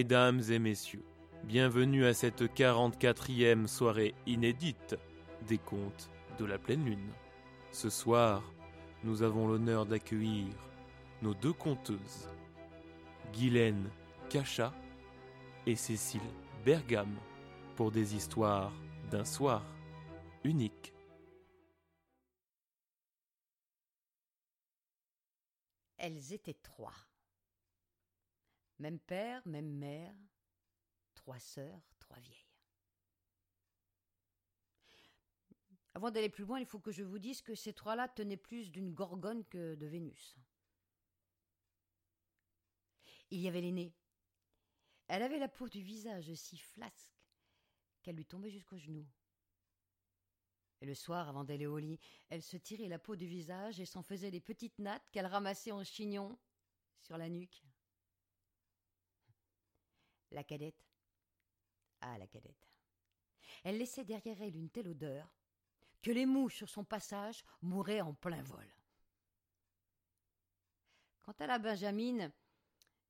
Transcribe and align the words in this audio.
Mesdames 0.00 0.40
et 0.48 0.58
messieurs, 0.58 1.04
bienvenue 1.44 2.06
à 2.06 2.14
cette 2.14 2.40
44e 2.40 3.66
soirée 3.66 4.14
inédite 4.26 4.96
des 5.46 5.58
contes 5.58 6.08
de 6.38 6.46
la 6.46 6.56
pleine 6.56 6.86
lune. 6.86 7.12
Ce 7.70 7.90
soir, 7.90 8.42
nous 9.04 9.22
avons 9.22 9.46
l'honneur 9.46 9.84
d'accueillir 9.84 10.54
nos 11.20 11.34
deux 11.34 11.52
conteuses, 11.52 12.30
Guylaine 13.34 13.90
Cacha 14.30 14.72
et 15.66 15.76
Cécile 15.76 16.22
Bergame, 16.64 17.18
pour 17.76 17.92
des 17.92 18.16
histoires 18.16 18.72
d'un 19.10 19.26
soir 19.26 19.62
unique. 20.44 20.94
Elles 25.98 26.32
étaient 26.32 26.56
trois. 26.62 27.09
Même 28.80 28.98
père, 28.98 29.46
même 29.46 29.70
mère, 29.70 30.16
trois 31.14 31.38
sœurs, 31.38 31.82
trois 31.98 32.18
vieilles. 32.18 32.48
Avant 35.92 36.10
d'aller 36.10 36.30
plus 36.30 36.44
loin, 36.44 36.58
il 36.58 36.64
faut 36.64 36.78
que 36.78 36.90
je 36.90 37.02
vous 37.02 37.18
dise 37.18 37.42
que 37.42 37.54
ces 37.54 37.74
trois-là 37.74 38.08
tenaient 38.08 38.38
plus 38.38 38.70
d'une 38.70 38.94
gorgone 38.94 39.44
que 39.44 39.74
de 39.74 39.86
Vénus. 39.86 40.38
Il 43.30 43.40
y 43.40 43.48
avait 43.48 43.60
l'aînée. 43.60 43.92
Elle 45.08 45.24
avait 45.24 45.38
la 45.38 45.48
peau 45.48 45.68
du 45.68 45.82
visage 45.82 46.32
si 46.32 46.56
flasque 46.56 47.12
qu'elle 48.02 48.16
lui 48.16 48.24
tombait 48.24 48.50
jusqu'aux 48.50 48.78
genoux. 48.78 49.06
Et 50.80 50.86
le 50.86 50.94
soir, 50.94 51.28
avant 51.28 51.44
d'aller 51.44 51.66
au 51.66 51.76
lit, 51.76 52.00
elle 52.30 52.42
se 52.42 52.56
tirait 52.56 52.88
la 52.88 52.98
peau 52.98 53.14
du 53.14 53.26
visage 53.26 53.78
et 53.78 53.84
s'en 53.84 54.02
faisait 54.02 54.30
des 54.30 54.40
petites 54.40 54.78
nattes 54.78 55.10
qu'elle 55.10 55.26
ramassait 55.26 55.72
en 55.72 55.84
chignon 55.84 56.38
sur 56.98 57.18
la 57.18 57.28
nuque. 57.28 57.62
La 60.30 60.44
cadette. 60.44 60.84
Ah, 62.00 62.18
la 62.18 62.26
cadette. 62.26 62.68
Elle 63.64 63.78
laissait 63.78 64.04
derrière 64.04 64.40
elle 64.40 64.56
une 64.56 64.70
telle 64.70 64.88
odeur 64.88 65.34
que 66.02 66.10
les 66.10 66.26
mouches 66.26 66.56
sur 66.56 66.68
son 66.68 66.84
passage 66.84 67.44
mouraient 67.60 68.00
en 68.00 68.14
plein 68.14 68.42
vol. 68.42 68.66
Quant 71.22 71.34
à 71.38 71.46
la 71.46 71.58
Benjamine, 71.58 72.32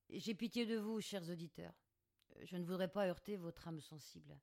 j'ai 0.09 0.35
pitié 0.35 0.67
de 0.67 0.77
vous, 0.77 1.01
chers 1.01 1.29
auditeurs. 1.31 1.75
Je 2.43 2.57
ne 2.57 2.65
voudrais 2.65 2.91
pas 2.91 3.07
heurter 3.07 3.37
votre 3.37 3.69
âme 3.69 3.81
sensible. 3.81 4.39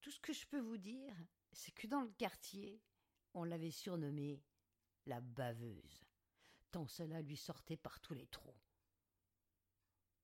Tout 0.00 0.10
ce 0.10 0.20
que 0.20 0.32
je 0.32 0.46
peux 0.46 0.60
vous 0.60 0.76
dire, 0.76 1.14
c'est 1.52 1.72
que 1.72 1.86
dans 1.86 2.02
le 2.02 2.10
quartier, 2.12 2.82
on 3.34 3.44
l'avait 3.44 3.70
surnommée 3.70 4.42
la 5.06 5.20
baveuse, 5.20 6.04
tant 6.70 6.86
cela 6.86 7.22
lui 7.22 7.36
sortait 7.36 7.76
par 7.76 8.00
tous 8.00 8.14
les 8.14 8.26
trous. 8.26 8.54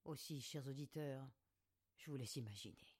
Aussi, 0.04 0.40
chers 0.40 0.66
auditeurs, 0.66 1.28
je 1.96 2.10
vous 2.10 2.16
laisse 2.16 2.36
imaginer. 2.36 2.96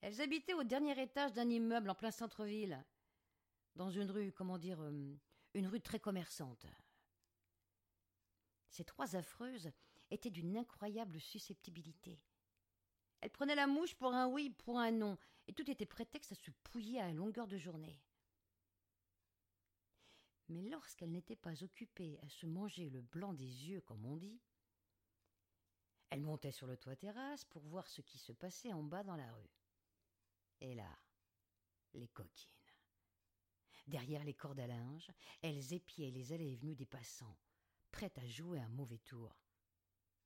Elles 0.00 0.20
habitaient 0.20 0.54
au 0.54 0.62
dernier 0.62 1.00
étage 1.02 1.32
d'un 1.32 1.50
immeuble 1.50 1.90
en 1.90 1.94
plein 1.94 2.12
centre-ville, 2.12 2.84
dans 3.74 3.90
une 3.90 4.10
rue, 4.10 4.32
comment 4.32 4.58
dire, 4.58 4.80
euh, 4.80 5.16
une 5.54 5.66
rue 5.66 5.80
très 5.80 5.98
commerçante. 5.98 6.66
Ces 8.68 8.84
trois 8.84 9.16
affreuses 9.16 9.70
étaient 10.10 10.30
d'une 10.30 10.56
incroyable 10.56 11.20
susceptibilité. 11.20 12.20
Elles 13.20 13.30
prenaient 13.30 13.56
la 13.56 13.66
mouche 13.66 13.94
pour 13.94 14.12
un 14.12 14.28
oui, 14.28 14.50
pour 14.50 14.78
un 14.78 14.92
non, 14.92 15.18
et 15.48 15.52
tout 15.52 15.68
était 15.68 15.86
prétexte 15.86 16.32
à 16.32 16.36
se 16.36 16.50
pouiller 16.62 17.00
à 17.00 17.10
longueur 17.10 17.48
de 17.48 17.56
journée. 17.56 18.00
Mais 20.48 20.62
lorsqu'elles 20.62 21.10
n'étaient 21.10 21.36
pas 21.36 21.62
occupées 21.64 22.18
à 22.22 22.28
se 22.28 22.46
manger 22.46 22.88
le 22.90 23.02
blanc 23.02 23.32
des 23.32 23.44
yeux, 23.44 23.80
comme 23.80 24.04
on 24.04 24.16
dit, 24.16 24.40
elles 26.10 26.22
montaient 26.22 26.52
sur 26.52 26.66
le 26.66 26.76
toit 26.76 26.94
terrasse 26.94 27.44
pour 27.44 27.62
voir 27.62 27.88
ce 27.88 28.00
qui 28.00 28.18
se 28.18 28.32
passait 28.32 28.72
en 28.72 28.82
bas 28.82 29.02
dans 29.02 29.16
la 29.16 29.32
rue. 29.32 29.50
Et 30.60 30.74
là, 30.74 30.88
les 31.94 32.08
coquines. 32.08 32.50
Derrière 33.86 34.24
les 34.24 34.34
cordes 34.34 34.60
à 34.60 34.66
linge, 34.66 35.10
elles 35.42 35.72
épiaient 35.72 36.10
les 36.10 36.32
allées 36.32 36.52
et 36.52 36.56
venues 36.56 36.74
des 36.74 36.86
passants, 36.86 37.36
prêtes 37.90 38.18
à 38.18 38.26
jouer 38.26 38.60
un 38.60 38.68
mauvais 38.68 38.98
tour, 38.98 39.36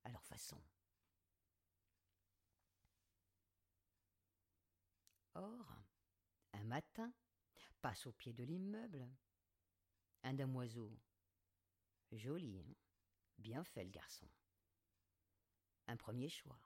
à 0.04 0.10
leur 0.10 0.24
façon. 0.24 0.60
Or, 5.34 5.76
un 6.52 6.64
matin, 6.64 7.12
passe 7.80 8.06
au 8.06 8.12
pied 8.12 8.32
de 8.32 8.44
l'immeuble 8.44 9.08
un 10.22 10.34
damoiseau. 10.34 10.90
Joli, 12.12 12.60
hein? 12.60 12.74
Bien 13.38 13.64
fait 13.64 13.84
le 13.84 13.90
garçon. 13.90 14.28
Un 15.86 15.96
premier 15.96 16.28
choix. 16.28 16.60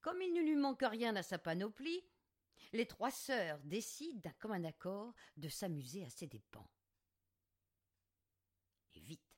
Comme 0.00 0.20
il 0.22 0.32
ne 0.32 0.40
lui 0.42 0.56
manque 0.56 0.82
rien 0.82 1.14
à 1.16 1.22
sa 1.22 1.38
panoplie, 1.38 2.04
les 2.72 2.86
trois 2.86 3.10
sœurs 3.10 3.60
décident 3.64 4.20
d'un 4.20 4.32
commun 4.32 4.64
accord 4.64 5.14
de 5.36 5.48
s'amuser 5.48 6.04
à 6.04 6.10
ses 6.10 6.26
dépens. 6.26 6.68
Et 8.94 9.00
vite, 9.00 9.34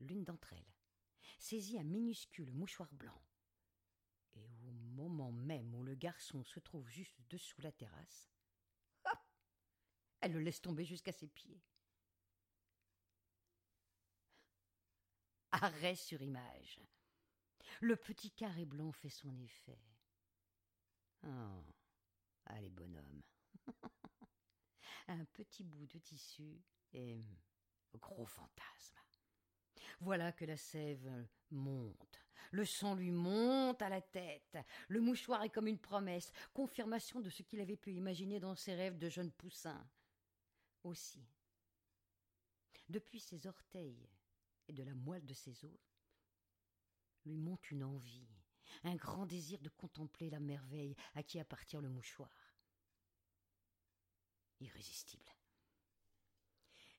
l'une 0.00 0.24
d'entre 0.24 0.52
elles 0.52 0.74
saisit 1.38 1.78
un 1.78 1.84
minuscule 1.84 2.52
mouchoir 2.52 2.92
blanc. 2.92 3.20
Et 4.34 4.48
au 4.66 4.70
moment 4.72 5.32
même 5.32 5.74
où 5.74 5.82
le 5.82 5.94
garçon 5.94 6.42
se 6.42 6.58
trouve 6.58 6.88
juste 6.88 7.20
dessous 7.28 7.60
la 7.60 7.72
terrasse, 7.72 8.30
hop, 9.04 9.18
elle 10.20 10.32
le 10.32 10.40
laisse 10.40 10.60
tomber 10.60 10.84
jusqu'à 10.84 11.12
ses 11.12 11.28
pieds. 11.28 11.62
Arrêt 15.62 15.94
sur 15.94 16.20
image. 16.20 16.80
Le 17.80 17.96
petit 17.96 18.30
carré 18.32 18.64
blanc 18.64 18.90
fait 18.90 19.08
son 19.08 19.36
effet. 19.38 19.78
Oh, 21.24 21.64
allez, 22.46 22.70
bonhomme. 22.70 23.22
Un 25.08 25.24
petit 25.26 25.62
bout 25.62 25.86
de 25.86 25.98
tissu 25.98 26.60
et 26.92 27.24
gros 27.94 28.26
fantasme. 28.26 28.98
Voilà 30.00 30.32
que 30.32 30.44
la 30.44 30.56
sève 30.56 31.28
monte, 31.50 32.20
le 32.50 32.64
sang 32.64 32.94
lui 32.94 33.12
monte 33.12 33.80
à 33.80 33.88
la 33.88 34.00
tête, 34.00 34.58
le 34.88 35.00
mouchoir 35.00 35.44
est 35.44 35.50
comme 35.50 35.68
une 35.68 35.78
promesse, 35.78 36.32
confirmation 36.52 37.20
de 37.20 37.30
ce 37.30 37.42
qu'il 37.42 37.60
avait 37.60 37.76
pu 37.76 37.92
imaginer 37.92 38.40
dans 38.40 38.56
ses 38.56 38.74
rêves 38.74 38.98
de 38.98 39.08
jeune 39.08 39.30
poussin. 39.30 39.88
Aussi, 40.82 41.24
depuis 42.88 43.20
ses 43.20 43.46
orteils 43.46 44.08
et 44.68 44.72
de 44.72 44.82
la 44.82 44.94
moelle 44.94 45.26
de 45.26 45.34
ses 45.34 45.64
os, 45.64 45.80
lui 47.24 47.36
monte 47.36 47.70
une 47.70 47.84
envie, 47.84 48.28
un 48.82 48.96
grand 48.96 49.26
désir 49.26 49.60
de 49.60 49.68
contempler 49.70 50.30
la 50.30 50.40
merveille 50.40 50.96
à 51.14 51.22
qui 51.22 51.38
appartient 51.38 51.76
le 51.76 51.88
mouchoir. 51.88 52.30
Irrésistible. 54.60 55.30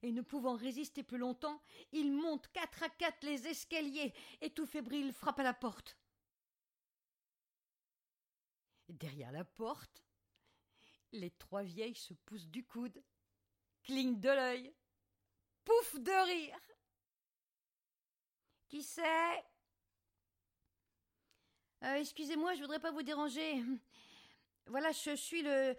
Et 0.01 0.11
ne 0.11 0.21
pouvant 0.21 0.55
résister 0.55 1.03
plus 1.03 1.17
longtemps, 1.17 1.61
il 1.91 2.11
monte 2.11 2.47
quatre 2.51 2.83
à 2.83 2.89
quatre 2.89 3.25
les 3.25 3.47
escaliers 3.47 4.13
et 4.41 4.51
tout 4.53 4.65
fébrile 4.65 5.13
frappe 5.13 5.39
à 5.39 5.43
la 5.43 5.53
porte. 5.53 5.97
Derrière 8.89 9.31
la 9.31 9.45
porte, 9.45 10.03
les 11.11 11.31
trois 11.31 11.63
vieilles 11.63 11.95
se 11.95 12.13
poussent 12.13 12.47
du 12.47 12.63
coude, 12.63 13.03
clignent 13.83 14.19
de 14.19 14.29
l'œil, 14.29 14.75
pouf 15.63 15.95
de 15.99 16.25
rire. 16.25 16.59
Qui 18.67 18.83
c'est? 18.83 19.45
Euh, 21.83 21.95
Excusez-moi, 21.95 22.55
je 22.55 22.61
voudrais 22.61 22.79
pas 22.79 22.91
vous 22.91 23.03
déranger. 23.03 23.63
Voilà, 24.67 24.91
je 24.91 25.15
suis 25.15 25.43
le. 25.43 25.77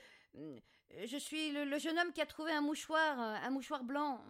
Je 1.06 1.16
suis 1.16 1.50
le, 1.50 1.76
jeune 1.78 1.98
homme 1.98 2.12
qui 2.12 2.20
a 2.20 2.26
trouvé 2.26 2.52
un 2.52 2.60
mouchoir, 2.60 3.18
un 3.18 3.50
mouchoir 3.50 3.82
blanc. 3.82 4.24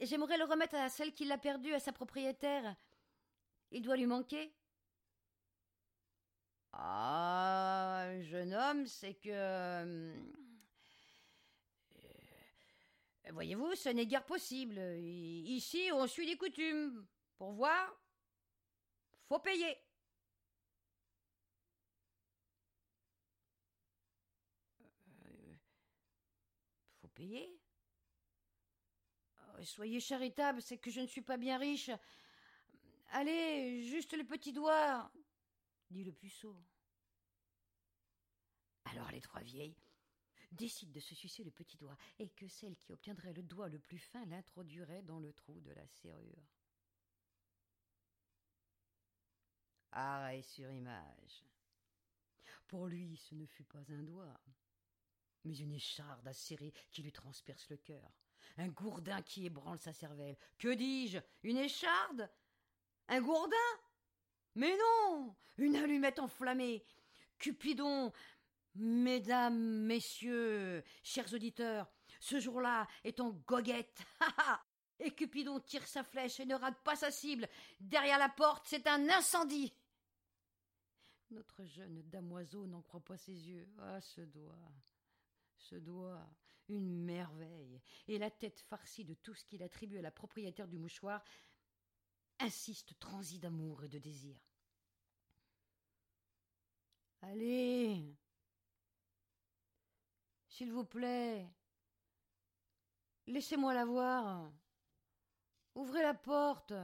J'aimerais 0.00 0.38
le 0.38 0.44
remettre 0.44 0.76
à 0.76 0.88
celle 0.88 1.12
qui 1.12 1.26
l'a 1.26 1.36
perdu, 1.36 1.74
à 1.74 1.78
sa 1.78 1.92
propriétaire. 1.92 2.74
Il 3.70 3.82
doit 3.82 3.96
lui 3.96 4.06
manquer. 4.06 4.50
Ah, 6.72 8.06
jeune 8.22 8.54
homme, 8.54 8.86
c'est 8.86 9.12
que. 9.14 10.10
Euh, 13.30 13.32
Voyez-vous, 13.32 13.74
ce 13.74 13.88
n'est 13.90 14.06
guère 14.06 14.24
possible. 14.24 14.78
Ici, 14.98 15.90
on 15.92 16.06
suit 16.06 16.26
les 16.26 16.36
coutumes. 16.36 17.06
Pour 17.36 17.52
voir, 17.52 17.96
faut 19.28 19.38
payer. 19.38 19.78
Euh, 25.24 25.54
faut 27.00 27.08
payer? 27.08 27.58
Oh, 29.38 29.62
Soyez 29.64 30.00
charitable, 30.00 30.60
c'est 30.60 30.78
que 30.78 30.90
je 30.90 31.00
ne 31.00 31.06
suis 31.06 31.22
pas 31.22 31.36
bien 31.36 31.56
riche. 31.56 31.90
Allez, 33.12 33.82
juste 33.88 34.12
le 34.12 34.24
petit 34.24 34.52
doigt, 34.52 35.10
dit 35.90 36.04
le 36.04 36.12
puceau. 36.12 36.56
Alors 38.84 39.10
les 39.10 39.20
trois 39.20 39.40
vieilles 39.40 39.76
décide 40.52 40.92
de 40.92 41.00
se 41.00 41.14
sucer 41.14 41.44
le 41.44 41.50
petit 41.50 41.76
doigt, 41.76 41.96
et 42.18 42.28
que 42.28 42.48
celle 42.48 42.76
qui 42.76 42.92
obtiendrait 42.92 43.32
le 43.32 43.42
doigt 43.42 43.68
le 43.68 43.78
plus 43.78 43.98
fin 43.98 44.24
l'introduirait 44.26 45.02
dans 45.02 45.20
le 45.20 45.32
trou 45.32 45.60
de 45.60 45.72
la 45.72 45.86
serrure. 45.86 46.48
Arrêt 49.92 50.42
sur 50.42 50.70
image. 50.70 51.44
Pour 52.68 52.86
lui, 52.86 53.16
ce 53.16 53.34
ne 53.34 53.46
fut 53.46 53.64
pas 53.64 53.82
un 53.90 54.02
doigt, 54.02 54.40
mais 55.44 55.56
une 55.56 55.72
écharde 55.72 56.26
acérée 56.28 56.72
qui 56.90 57.02
lui 57.02 57.12
transperce 57.12 57.68
le 57.68 57.76
cœur. 57.76 58.10
Un 58.58 58.68
gourdin 58.68 59.22
qui 59.22 59.46
ébranle 59.46 59.78
sa 59.78 59.92
cervelle. 59.92 60.36
Que 60.58 60.74
dis-je? 60.74 61.18
Une 61.42 61.56
écharde? 61.56 62.30
Un 63.08 63.20
gourdin? 63.20 63.56
Mais 64.54 64.76
non 64.76 65.34
Une 65.58 65.76
allumette 65.76 66.18
enflammée 66.18 66.84
Cupidon 67.38 68.12
Mesdames, 68.74 69.84
messieurs, 69.86 70.84
chers 71.02 71.32
auditeurs, 71.32 71.90
ce 72.20 72.38
jour-là 72.38 72.86
est 73.04 73.20
en 73.20 73.30
goguette. 73.30 74.02
Et 75.00 75.10
Cupidon 75.12 75.60
tire 75.60 75.86
sa 75.86 76.04
flèche 76.04 76.40
et 76.40 76.44
ne 76.44 76.54
rate 76.54 76.78
pas 76.82 76.94
sa 76.94 77.10
cible. 77.10 77.48
Derrière 77.80 78.18
la 78.18 78.28
porte, 78.28 78.66
c'est 78.68 78.86
un 78.86 79.08
incendie. 79.08 79.74
Notre 81.30 81.64
jeune 81.64 82.02
damoiseau 82.02 82.66
n'en 82.66 82.82
croit 82.82 83.00
pas 83.00 83.16
ses 83.16 83.48
yeux. 83.48 83.66
Ah, 83.78 84.00
ce 84.02 84.20
doigt, 84.20 84.72
ce 85.56 85.76
doigt, 85.76 86.28
une 86.68 87.04
merveille. 87.04 87.80
Et 88.08 88.18
la 88.18 88.30
tête 88.30 88.60
farcie 88.60 89.06
de 89.06 89.14
tout 89.14 89.34
ce 89.34 89.44
qu'il 89.44 89.62
attribue 89.62 89.98
à 89.98 90.02
la 90.02 90.10
propriétaire 90.10 90.68
du 90.68 90.78
mouchoir 90.78 91.24
insiste 92.38 92.98
transi 92.98 93.38
d'amour 93.38 93.84
et 93.84 93.88
de 93.88 93.98
désir. 93.98 94.38
Allez, 97.22 98.16
s'il 100.60 100.72
vous 100.74 100.84
plaît, 100.84 101.50
laissez-moi 103.26 103.72
la 103.72 103.86
voir. 103.86 104.52
Ouvrez 105.74 106.02
la 106.02 106.12
porte. 106.12 106.74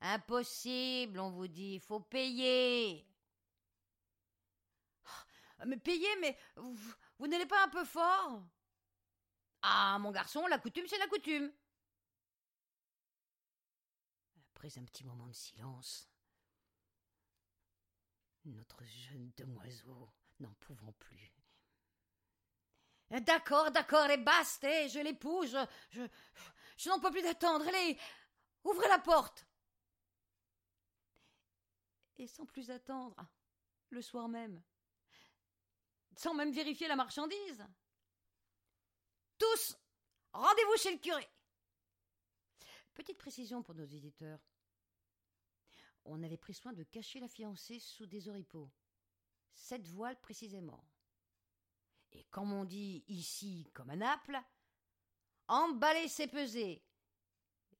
Impossible, 0.00 1.20
on 1.20 1.30
vous 1.30 1.46
dit, 1.46 1.78
faut 1.78 2.00
payer. 2.00 3.06
Ah, 5.60 5.64
mais 5.64 5.76
payer, 5.76 6.08
mais 6.20 6.36
vous, 6.56 6.92
vous 7.20 7.28
n'allez 7.28 7.46
pas 7.46 7.62
un 7.66 7.68
peu 7.68 7.84
fort? 7.84 8.42
Ah, 9.62 9.96
mon 10.00 10.10
garçon, 10.10 10.44
la 10.48 10.58
coutume, 10.58 10.88
c'est 10.88 10.98
la 10.98 11.06
coutume. 11.06 11.52
Après 14.48 14.76
un 14.76 14.84
petit 14.86 15.04
moment 15.04 15.28
de 15.28 15.34
silence, 15.34 16.10
notre 18.44 18.84
jeune 18.86 19.30
demoiseau 19.36 20.12
n'en 20.40 20.52
pouvant 20.54 20.92
plus. 20.94 21.31
D'accord, 23.20 23.70
d'accord, 23.70 24.08
et 24.08 24.16
baste, 24.16 24.64
eh, 24.64 24.88
je 24.88 24.98
l'épouse, 25.00 25.54
je, 25.90 26.88
n'en 26.88 26.98
peux 26.98 27.10
plus 27.10 27.20
d'attendre, 27.20 27.66
allez, 27.68 27.98
ouvrez 28.64 28.88
la 28.88 28.98
porte. 28.98 29.46
Et 32.16 32.26
sans 32.26 32.46
plus 32.46 32.70
attendre, 32.70 33.16
le 33.90 34.00
soir 34.00 34.28
même, 34.28 34.62
sans 36.16 36.32
même 36.32 36.52
vérifier 36.52 36.88
la 36.88 36.96
marchandise. 36.96 37.66
Tous, 39.36 39.76
rendez-vous 40.32 40.76
chez 40.78 40.92
le 40.92 40.98
curé. 40.98 41.28
Petite 42.94 43.18
précision 43.18 43.62
pour 43.62 43.74
nos 43.74 43.84
éditeurs. 43.84 44.40
On 46.04 46.22
avait 46.22 46.38
pris 46.38 46.54
soin 46.54 46.72
de 46.72 46.82
cacher 46.82 47.20
la 47.20 47.28
fiancée 47.28 47.78
sous 47.78 48.06
des 48.06 48.28
oripeaux. 48.28 48.70
Sept 49.54 49.86
voiles 49.86 50.18
précisément. 50.20 50.82
Et 52.12 52.24
comme 52.24 52.52
on 52.52 52.64
dit 52.64 53.04
ici 53.08 53.70
comme 53.74 53.90
à 53.90 53.96
Naples, 53.96 54.38
emballer 55.48 56.08
c'est 56.08 56.28
peser. 56.28 56.84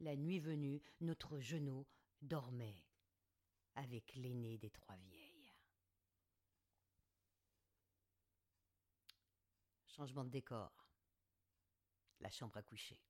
La 0.01 0.17
nuit 0.17 0.41
venue, 0.41 0.83
notre 1.01 1.39
genou 1.39 1.87
dormait 2.21 2.85
avec 3.75 4.15
l'aîné 4.17 4.59
des 4.59 4.71
trois 4.71 4.97
vieilles. 4.97 5.53
Changement 9.87 10.25
de 10.25 10.31
décor. 10.31 10.73
La 12.21 12.31
chambre 12.31 12.57
à 12.57 12.63
coucher. 12.63 13.01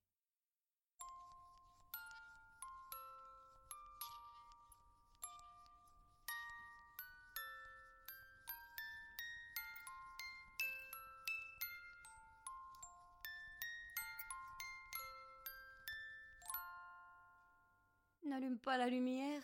N'allume 18.32 18.58
pas 18.58 18.78
la 18.78 18.88
lumière. 18.88 19.42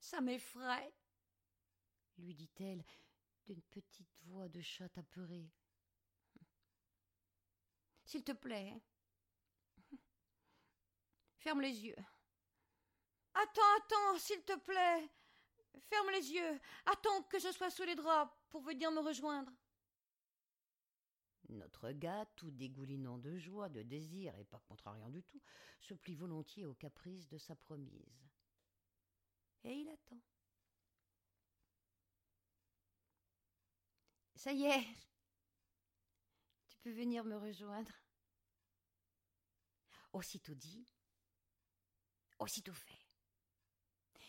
Ça 0.00 0.20
m'effraie, 0.20 0.92
lui 2.18 2.34
dit-elle 2.34 2.84
d'une 3.46 3.62
petite 3.62 4.10
voix 4.24 4.48
de 4.48 4.60
chat 4.60 4.98
apeurée. 4.98 5.48
S'il 8.04 8.24
te 8.24 8.32
plaît, 8.32 8.82
ferme 11.36 11.60
les 11.60 11.84
yeux. 11.84 11.94
Attends, 13.32 13.76
attends, 13.78 14.18
s'il 14.18 14.42
te 14.42 14.58
plaît. 14.58 15.08
Ferme 15.82 16.10
les 16.10 16.32
yeux. 16.32 16.60
Attends 16.86 17.22
que 17.22 17.38
je 17.38 17.52
sois 17.52 17.70
sous 17.70 17.84
les 17.84 17.94
draps 17.94 18.34
pour 18.48 18.62
venir 18.62 18.90
me 18.90 18.98
rejoindre. 18.98 19.52
Notre 21.52 21.92
gars, 21.92 22.26
tout 22.36 22.50
dégoulinant 22.50 23.18
de 23.18 23.36
joie, 23.38 23.68
de 23.68 23.82
désir 23.82 24.36
et 24.38 24.44
pas 24.44 24.60
contrariant 24.60 25.10
du 25.10 25.22
tout, 25.22 25.40
se 25.80 25.94
plie 25.94 26.16
volontiers 26.16 26.66
aux 26.66 26.74
caprices 26.74 27.28
de 27.28 27.38
sa 27.38 27.54
promise. 27.56 28.28
Et 29.64 29.74
il 29.74 29.88
attend. 29.88 30.20
Ça 34.34 34.52
y 34.52 34.64
est, 34.64 34.86
tu 36.66 36.76
peux 36.78 36.90
venir 36.90 37.22
me 37.22 37.36
rejoindre. 37.36 37.92
Aussitôt 40.12 40.54
dit, 40.54 40.84
aussitôt 42.40 42.74
fait. 42.74 43.06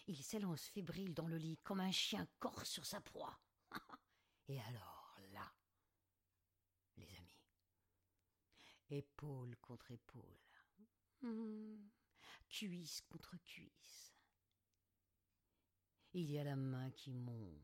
Il 0.06 0.22
s'élance 0.22 0.68
fébrile 0.68 1.14
dans 1.14 1.28
le 1.28 1.38
lit 1.38 1.58
comme 1.64 1.80
un 1.80 1.92
chien 1.92 2.28
corse 2.40 2.70
sur 2.70 2.86
sa 2.86 3.02
proie. 3.02 3.40
Et 4.48 4.60
alors 4.62 5.18
là, 5.32 5.52
les 6.98 7.16
amis, 7.16 7.42
épaule 8.98 9.56
contre 9.58 9.92
épaule, 9.92 10.40
hmm, 11.22 11.90
cuisse 12.50 13.02
contre 13.02 13.38
cuisse, 13.44 14.14
il 16.14 16.30
y 16.32 16.38
a 16.38 16.44
la 16.44 16.56
main 16.56 16.92
qui 16.92 17.14
monte 17.14 17.62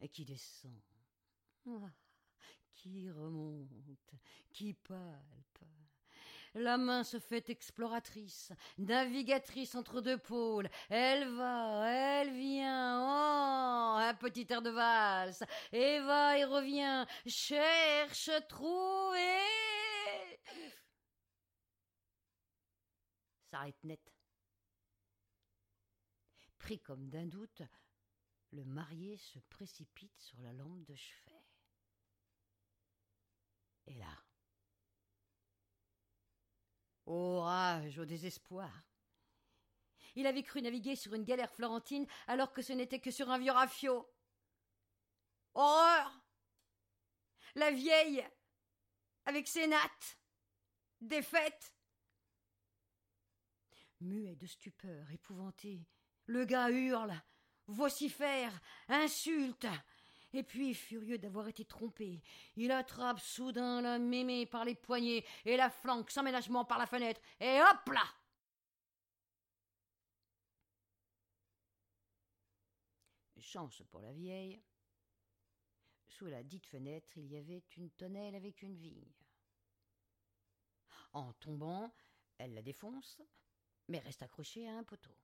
et 0.00 0.08
qui 0.08 0.24
descend, 0.24 0.80
ah, 1.66 1.90
qui 2.72 3.10
remonte, 3.10 4.14
qui 4.50 4.74
palpe. 4.74 5.40
La 6.54 6.76
main 6.76 7.04
se 7.04 7.20
fait 7.20 7.48
exploratrice, 7.48 8.52
navigatrice 8.76 9.76
entre 9.76 10.00
deux 10.00 10.18
pôles. 10.18 10.68
Elle 10.88 11.28
va, 11.36 11.88
elle 11.88 12.32
vient, 12.32 13.00
oh, 13.02 13.98
un 14.00 14.14
petit 14.14 14.46
air 14.50 14.60
de 14.60 14.70
valse, 14.70 15.44
et 15.72 16.00
va 16.00 16.38
et 16.38 16.44
revient, 16.44 17.06
cherche, 17.26 18.30
trouve 18.48 19.14
et... 19.14 19.79
S'arrête 23.50 23.82
net. 23.84 24.14
Pris 26.58 26.78
comme 26.80 27.08
d'un 27.08 27.26
doute, 27.26 27.62
le 28.52 28.64
marié 28.64 29.16
se 29.16 29.38
précipite 29.40 30.18
sur 30.18 30.40
la 30.40 30.52
lampe 30.52 30.84
de 30.84 30.94
chevet. 30.94 31.44
Et 33.86 33.94
là, 33.94 34.16
Orage 37.06 37.98
au 37.98 38.04
désespoir. 38.04 38.70
Il 40.14 40.28
avait 40.28 40.44
cru 40.44 40.62
naviguer 40.62 40.94
sur 40.94 41.14
une 41.14 41.24
galère 41.24 41.50
florentine 41.50 42.06
alors 42.28 42.52
que 42.52 42.62
ce 42.62 42.72
n'était 42.72 43.00
que 43.00 43.10
sur 43.10 43.30
un 43.30 43.38
vieux 43.38 43.50
rafio. 43.50 44.08
Horreur 45.54 46.20
La 47.56 47.72
vieille, 47.72 48.24
avec 49.24 49.48
ses 49.48 49.66
nattes, 49.66 50.18
défaite. 51.00 51.74
Muet 54.00 54.36
de 54.36 54.46
stupeur, 54.46 55.10
épouvanté, 55.10 55.86
le 56.26 56.44
gars 56.44 56.70
hurle, 56.70 57.14
vocifère, 57.66 58.52
insulte, 58.88 59.66
et 60.32 60.42
puis, 60.44 60.74
furieux 60.74 61.18
d'avoir 61.18 61.48
été 61.48 61.64
trompé, 61.64 62.22
il 62.56 62.70
attrape 62.70 63.18
soudain 63.18 63.82
la 63.82 63.98
mémé 63.98 64.46
par 64.46 64.64
les 64.64 64.76
poignets 64.76 65.24
et 65.44 65.56
la 65.56 65.70
flanque 65.70 66.10
sans 66.10 66.22
ménagement 66.22 66.64
par 66.64 66.78
la 66.78 66.86
fenêtre, 66.86 67.20
et 67.40 67.60
hop 67.60 67.92
là! 67.92 68.04
Chance 73.40 73.82
pour 73.90 74.00
la 74.00 74.12
vieille. 74.12 74.62
Sous 76.06 76.26
la 76.26 76.44
dite 76.44 76.66
fenêtre, 76.66 77.08
il 77.16 77.26
y 77.26 77.36
avait 77.36 77.64
une 77.76 77.90
tonnelle 77.90 78.36
avec 78.36 78.62
une 78.62 78.76
vigne. 78.76 79.12
En 81.12 81.32
tombant, 81.32 81.92
elle 82.38 82.54
la 82.54 82.62
défonce, 82.62 83.20
mais 83.90 83.98
reste 83.98 84.22
accrochée 84.22 84.66
à 84.68 84.78
un 84.78 84.84
poteau. 84.84 85.14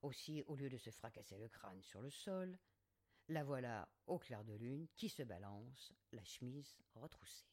Aussi, 0.00 0.42
au 0.46 0.56
lieu 0.56 0.70
de 0.70 0.78
se 0.78 0.90
fracasser 0.90 1.36
le 1.38 1.48
crâne 1.48 1.82
sur 1.82 2.00
le 2.00 2.10
sol, 2.10 2.58
la 3.28 3.44
voilà 3.44 3.88
au 4.06 4.18
clair 4.18 4.42
de 4.42 4.54
lune 4.54 4.88
qui 4.96 5.10
se 5.10 5.22
balance, 5.22 5.92
la 6.12 6.24
chemise 6.24 6.82
retroussée. 6.94 7.46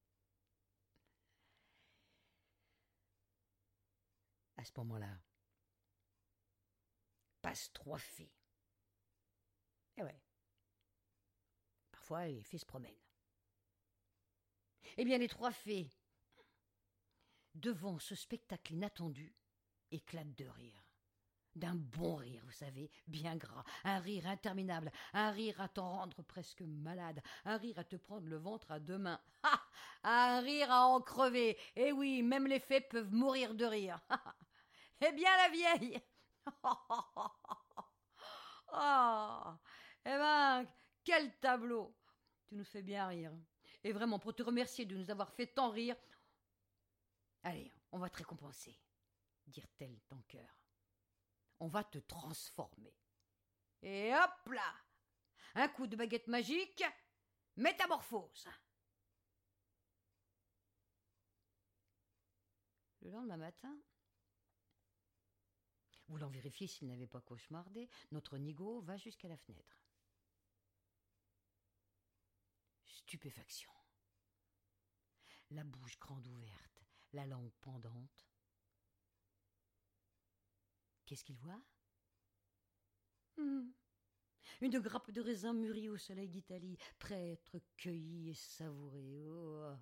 à 4.58 4.66
ce 4.66 4.72
moment-là, 4.78 5.16
passent 7.42 7.72
trois 7.72 8.00
fées. 8.00 8.34
Eh 9.98 10.04
ouais. 10.04 10.20
Parfois, 11.92 12.26
les 12.26 12.42
fées 12.42 12.58
se 12.58 12.66
promènent. 12.66 13.00
Eh 14.98 15.06
bien, 15.06 15.20
les 15.20 15.28
trois 15.28 15.52
fées, 15.52 15.92
devant 17.58 18.00
ce 18.00 18.16
spectacle 18.16 18.74
inattendu, 18.74 19.36
éclatent 19.92 20.36
de 20.36 20.46
rire. 20.48 20.84
D'un 21.56 21.74
bon 21.76 22.16
rire, 22.16 22.44
vous 22.46 22.52
savez, 22.52 22.92
bien 23.08 23.36
gras, 23.36 23.64
un 23.84 23.98
rire 23.98 24.28
interminable, 24.28 24.92
un 25.14 25.32
rire 25.32 25.60
à 25.60 25.68
t'en 25.68 25.90
rendre 25.90 26.22
presque 26.22 26.62
malade, 26.62 27.20
un 27.46 27.58
rire 27.58 27.80
à 27.80 27.84
te 27.84 27.96
prendre 27.96 28.28
le 28.28 28.38
ventre 28.38 28.70
à 28.72 28.80
deux 28.80 29.00
mains, 29.00 29.20
un 30.04 30.40
rire 30.42 30.72
à 30.72 30.86
en 30.86 31.02
crever. 31.02 31.58
Eh 31.76 31.92
oui, 31.92 32.22
même 32.22 32.46
les 32.46 32.60
fées 32.60 32.82
peuvent 32.82 33.12
mourir 33.12 33.56
de 33.56 33.66
rire. 33.66 34.00
eh 35.02 35.12
bien, 35.14 35.36
la 35.38 35.50
vieille 35.50 36.00
Oh 38.74 39.54
Eh 40.06 40.10
ben, 40.18 40.66
quel 41.04 41.36
tableau 41.40 41.96
Tu 42.48 42.56
nous 42.56 42.64
fais 42.64 42.82
bien 42.82 43.08
rire. 43.08 43.34
Et 43.84 43.92
vraiment, 43.92 44.20
pour 44.20 44.36
te 44.36 44.44
remercier 44.44 44.86
de 44.86 44.96
nous 44.96 45.10
avoir 45.10 45.32
fait 45.34 45.48
tant 45.48 45.70
rire, 45.72 45.96
allez, 47.48 47.72
on 47.92 47.98
va 47.98 48.10
te 48.10 48.18
récompenser, 48.18 48.78
dirent-elles 49.48 50.02
ton 50.08 50.22
cœur. 50.24 50.62
On 51.60 51.68
va 51.68 51.84
te 51.84 51.98
transformer. 52.00 52.96
Et 53.82 54.14
hop 54.14 54.54
là 54.54 54.76
Un 55.56 55.68
coup 55.70 55.88
de 55.88 55.96
baguette 55.96 56.28
magique, 56.28 56.84
métamorphose. 57.56 58.48
Le 63.02 63.12
lendemain 63.12 63.38
matin, 63.38 63.80
Voulant 66.10 66.30
vérifier 66.30 66.68
s'il 66.68 66.88
n'avait 66.88 67.08
pas 67.08 67.20
cauchemardé, 67.20 67.90
notre 68.12 68.38
nigo 68.38 68.80
va 68.82 68.96
jusqu'à 68.96 69.28
la 69.28 69.36
fenêtre. 69.36 69.84
Stupéfaction. 72.86 73.72
La 75.50 75.66
bouche 75.66 76.00
grande 76.00 76.26
ouverte, 76.28 76.77
la 77.14 77.26
langue 77.26 77.52
pendante. 77.62 78.28
Qu'est-ce 81.06 81.24
qu'il 81.24 81.38
voit? 81.38 81.62
Hmm. 83.38 83.70
Une 84.62 84.80
grappe 84.80 85.12
de 85.12 85.22
raisin 85.22 85.54
mûri 85.54 85.90
au 85.90 85.98
soleil 85.98 86.30
d'Italie, 86.30 86.78
prêt 87.00 87.16
à 87.16 87.32
être 87.32 87.60
cueilli 87.78 88.30
et 88.30 88.34
savouré. 88.34 89.26
Oh. 89.30 89.74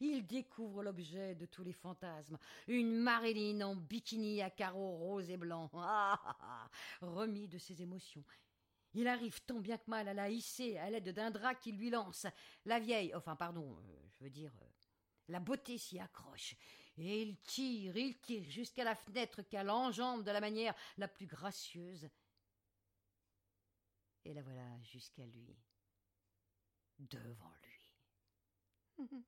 Il 0.00 0.26
découvre 0.26 0.82
l'objet 0.82 1.34
de 1.34 1.46
tous 1.46 1.64
les 1.64 1.72
fantasmes, 1.72 2.38
une 2.66 2.94
Marilyn 2.94 3.60
en 3.62 3.76
bikini 3.76 4.42
à 4.42 4.50
carreaux 4.50 4.96
roses 4.96 5.30
et 5.30 5.36
blancs, 5.36 5.70
ah, 5.74 6.20
ah, 6.24 6.36
ah, 6.40 6.70
remis 7.00 7.48
de 7.48 7.58
ses 7.58 7.82
émotions. 7.82 8.24
Il 8.94 9.06
arrive 9.06 9.40
tant 9.42 9.60
bien 9.60 9.76
que 9.76 9.90
mal 9.90 10.08
à 10.08 10.14
la 10.14 10.30
hisser 10.30 10.78
à 10.78 10.88
l'aide 10.90 11.10
d'un 11.10 11.30
drap 11.30 11.54
qu'il 11.54 11.76
lui 11.76 11.90
lance. 11.90 12.26
La 12.64 12.80
vieille, 12.80 13.14
enfin 13.14 13.36
pardon, 13.36 13.76
euh, 13.76 14.08
je 14.18 14.24
veux 14.24 14.30
dire, 14.30 14.52
euh, 14.62 14.66
la 15.28 15.40
beauté 15.40 15.78
s'y 15.78 15.98
accroche, 15.98 16.54
et 16.96 17.22
il 17.22 17.38
tire, 17.40 17.96
il 17.96 18.18
tire 18.18 18.50
jusqu'à 18.50 18.84
la 18.84 18.94
fenêtre 18.94 19.42
qu'elle 19.42 19.70
enjambe 19.70 20.24
de 20.24 20.30
la 20.30 20.40
manière 20.40 20.74
la 20.96 21.08
plus 21.08 21.26
gracieuse. 21.26 22.08
Et 24.24 24.34
la 24.34 24.42
voilà 24.42 24.82
jusqu'à 24.82 25.24
lui, 25.24 25.56
devant 26.98 27.54
lui. 27.62 27.94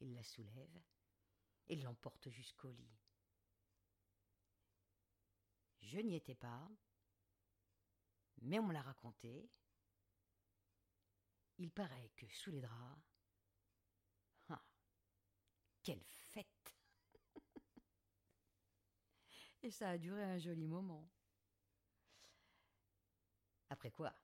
Il 0.00 0.14
la 0.14 0.24
soulève 0.24 0.82
et 1.68 1.76
l'emporte 1.76 2.28
jusqu'au 2.30 2.70
lit. 2.70 2.98
Je 5.80 5.98
n'y 5.98 6.16
étais 6.16 6.34
pas, 6.34 6.68
mais 8.42 8.58
on 8.58 8.66
me 8.66 8.72
l'a 8.72 8.82
raconté. 8.82 9.48
Il 11.58 11.70
paraît 11.70 12.10
que 12.16 12.26
sous 12.28 12.50
les 12.50 12.60
draps. 12.60 13.13
Quelle 15.84 16.02
fête 16.02 16.74
Et 19.62 19.70
ça 19.70 19.90
a 19.90 19.98
duré 19.98 20.24
un 20.24 20.38
joli 20.38 20.66
moment. 20.66 21.06
Après 23.68 23.90
quoi, 23.90 24.14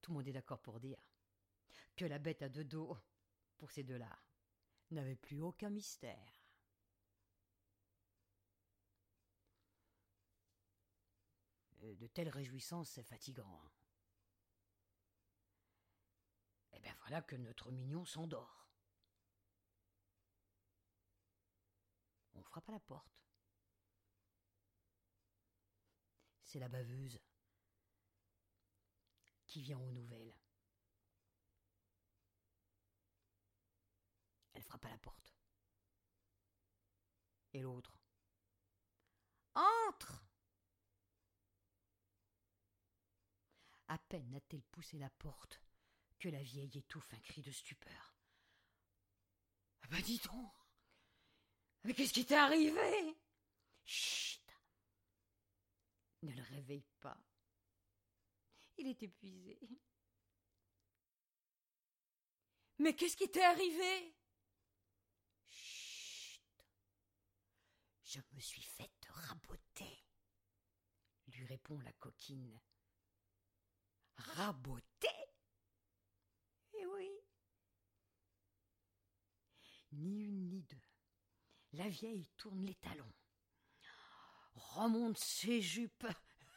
tout 0.00 0.10
le 0.10 0.16
monde 0.16 0.28
est 0.28 0.32
d'accord 0.32 0.60
pour 0.60 0.80
dire 0.80 0.98
que 1.96 2.06
la 2.06 2.18
bête 2.18 2.40
a 2.42 2.48
deux 2.48 2.64
dos 2.64 2.96
pour 3.58 3.70
ces 3.70 3.84
deux-là 3.84 4.18
n'avait 4.90 5.16
plus 5.16 5.40
aucun 5.40 5.68
mystère. 5.68 6.42
De 11.82 12.06
telles 12.06 12.28
réjouissances, 12.28 12.90
c'est 12.90 13.02
fatigant. 13.02 13.60
Hein. 13.64 13.70
Eh 16.72 16.80
bien 16.80 16.94
voilà 17.00 17.20
que 17.20 17.36
notre 17.36 17.70
mignon 17.70 18.04
s'endort. 18.04 18.61
On 22.34 22.42
frappe 22.42 22.68
à 22.68 22.72
la 22.72 22.80
porte. 22.80 23.12
C'est 26.44 26.58
la 26.58 26.68
baveuse 26.68 27.20
qui 29.46 29.62
vient 29.62 29.78
aux 29.78 29.92
nouvelles. 29.92 30.34
Elle 34.54 34.62
frappe 34.62 34.84
à 34.84 34.90
la 34.90 34.98
porte. 34.98 35.34
Et 37.52 37.60
l'autre 37.60 37.98
Entre 39.54 40.22
À 43.88 43.98
peine 43.98 44.34
a-t-elle 44.34 44.62
poussé 44.64 44.98
la 44.98 45.10
porte 45.10 45.60
que 46.18 46.30
la 46.30 46.42
vieille 46.42 46.78
étouffe 46.78 47.12
un 47.12 47.20
cri 47.20 47.42
de 47.42 47.50
stupeur. 47.50 48.14
Ah 49.82 49.88
bah 49.90 50.00
dis 50.00 50.20
Mais 51.84 51.94
qu'est-ce 51.94 52.12
qui 52.12 52.24
t'est 52.24 52.36
arrivé? 52.36 53.16
Chut 53.84 54.40
Ne 56.22 56.32
le 56.32 56.42
réveille 56.42 56.86
pas. 57.00 57.18
Il 58.78 58.86
est 58.86 59.02
épuisé. 59.02 59.58
Mais 62.78 62.94
qu'est-ce 62.94 63.16
qui 63.16 63.30
t'est 63.30 63.42
arrivé? 63.42 64.14
Je 68.04 68.20
me 68.32 68.40
suis 68.40 68.62
faite 68.62 69.06
raboter, 69.08 70.04
lui 71.28 71.46
répond 71.46 71.78
la 71.80 71.92
coquine. 71.94 72.60
Raboter? 74.16 75.08
Eh 76.74 76.86
oui. 76.86 77.10
Ni 79.92 80.24
une 80.24 80.48
ni 80.50 80.62
deux. 80.62 80.81
La 81.72 81.88
vieille 81.88 82.28
tourne 82.36 82.60
les 82.66 82.74
talons, 82.74 83.12
remonte 84.54 85.18
ses 85.18 85.62
jupes. 85.62 86.06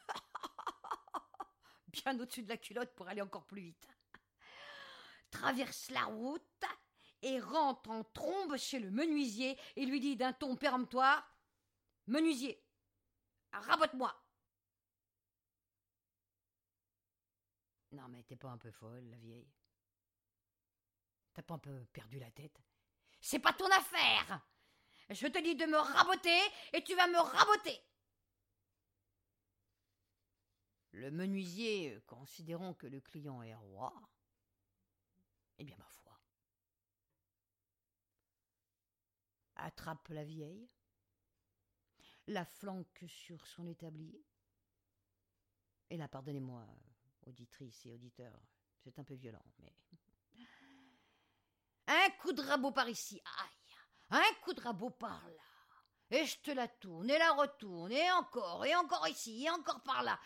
Bien 1.87 2.19
au-dessus 2.19 2.43
de 2.43 2.49
la 2.49 2.57
culotte 2.57 2.93
pour 2.95 3.07
aller 3.07 3.21
encore 3.21 3.45
plus 3.45 3.61
vite, 3.61 3.87
traverse 5.31 5.89
la 5.91 6.03
route 6.03 6.65
et 7.21 7.39
rentre 7.39 7.89
en 7.89 8.03
trombe 8.03 8.57
chez 8.57 8.79
le 8.79 8.91
menuisier 8.91 9.57
et 9.77 9.85
lui 9.85 10.01
dit 10.01 10.17
d'un 10.17 10.33
ton 10.33 10.55
péremptoire 10.55 11.25
Menuisier, 12.07 12.63
rabote-moi. 13.51 14.13
Non, 17.93 18.07
mais 18.09 18.21
t'es 18.23 18.35
pas 18.35 18.49
un 18.49 18.57
peu 18.57 18.69
folle, 18.69 19.09
la 19.09 19.17
vieille. 19.17 19.49
T'as 21.33 21.41
pas 21.41 21.55
un 21.55 21.59
peu 21.59 21.85
perdu 21.85 22.19
la 22.19 22.29
tête? 22.29 22.61
C'est 23.19 23.39
pas 23.39 23.53
ton 23.53 23.69
affaire 23.71 24.45
Je 25.09 25.27
te 25.27 25.41
dis 25.41 25.55
de 25.55 25.65
me 25.65 25.77
raboter 25.77 26.41
et 26.73 26.83
tu 26.83 26.95
vas 26.95 27.07
me 27.07 27.19
raboter 27.19 27.79
Le 30.93 31.11
menuisier, 31.11 32.01
considérant 32.07 32.73
que 32.73 32.87
le 32.87 33.01
client 33.01 33.43
est 33.43 33.53
roi, 33.53 33.93
eh 35.57 35.63
bien, 35.65 35.75
ma 35.77 35.89
foi, 35.89 36.17
attrape 39.57 40.07
la 40.07 40.23
vieille, 40.23 40.69
la 42.27 42.45
flanque 42.45 43.03
sur 43.07 43.45
son 43.45 43.67
établi. 43.67 44.25
Et 45.89 45.97
là, 45.97 46.07
pardonnez-moi, 46.07 46.65
auditrice 47.23 47.85
et 47.85 47.91
auditeur, 47.91 48.33
c'est 48.77 48.97
un 48.97 49.03
peu 49.03 49.15
violent, 49.15 49.45
mais. 49.59 49.73
Un 51.87 52.09
coup 52.21 52.33
de 52.33 52.41
rabot 52.41 52.71
par 52.71 52.89
ici, 52.89 53.21
Un 54.09 54.33
coup 54.43 54.53
de 54.53 54.61
rabot 54.61 54.91
par 54.91 55.27
là. 55.29 55.43
Et 56.11 56.25
je 56.25 56.39
te 56.39 56.51
la 56.51 56.67
tourne, 56.67 57.09
et 57.09 57.17
la 57.17 57.31
retourne, 57.33 57.91
et 57.91 58.11
encore, 58.11 58.63
et 58.65 58.75
encore 58.75 59.07
ici, 59.07 59.43
et 59.43 59.49
encore 59.49 59.81
par 59.81 60.03
là. 60.03 60.19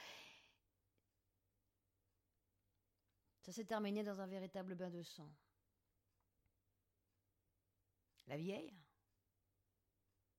Ça 3.42 3.54
s'est 3.54 3.66
terminé 3.66 4.04
dans 4.04 4.20
un 4.20 4.28
véritable 4.28 4.76
bain 4.76 4.90
de 4.90 5.02
sang. 5.02 5.34
La 8.28 8.38
vieille? 8.38 8.78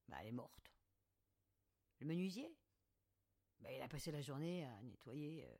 Bah, 0.06 0.18
Elle 0.20 0.28
est 0.28 0.32
morte. 0.32 0.70
Le 1.98 2.06
menuisier? 2.06 2.56
Bah, 3.58 3.72
Il 3.72 3.82
a 3.82 3.88
passé 3.88 4.12
la 4.12 4.20
journée 4.20 4.64
à 4.64 4.82
nettoyer 4.82 5.44
euh, 5.44 5.56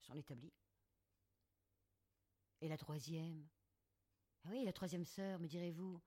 son 0.00 0.14
établi. 0.14 0.52
Et 2.60 2.68
la 2.68 2.76
troisième? 2.76 3.48
Ah 4.44 4.48
oui, 4.50 4.64
la 4.64 4.72
troisième 4.72 5.04
sœur, 5.04 5.38
me 5.38 5.46
direz-vous? 5.46 6.02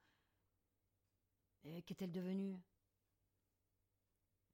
Qu'est-elle 1.86 2.12
devenue? 2.12 2.60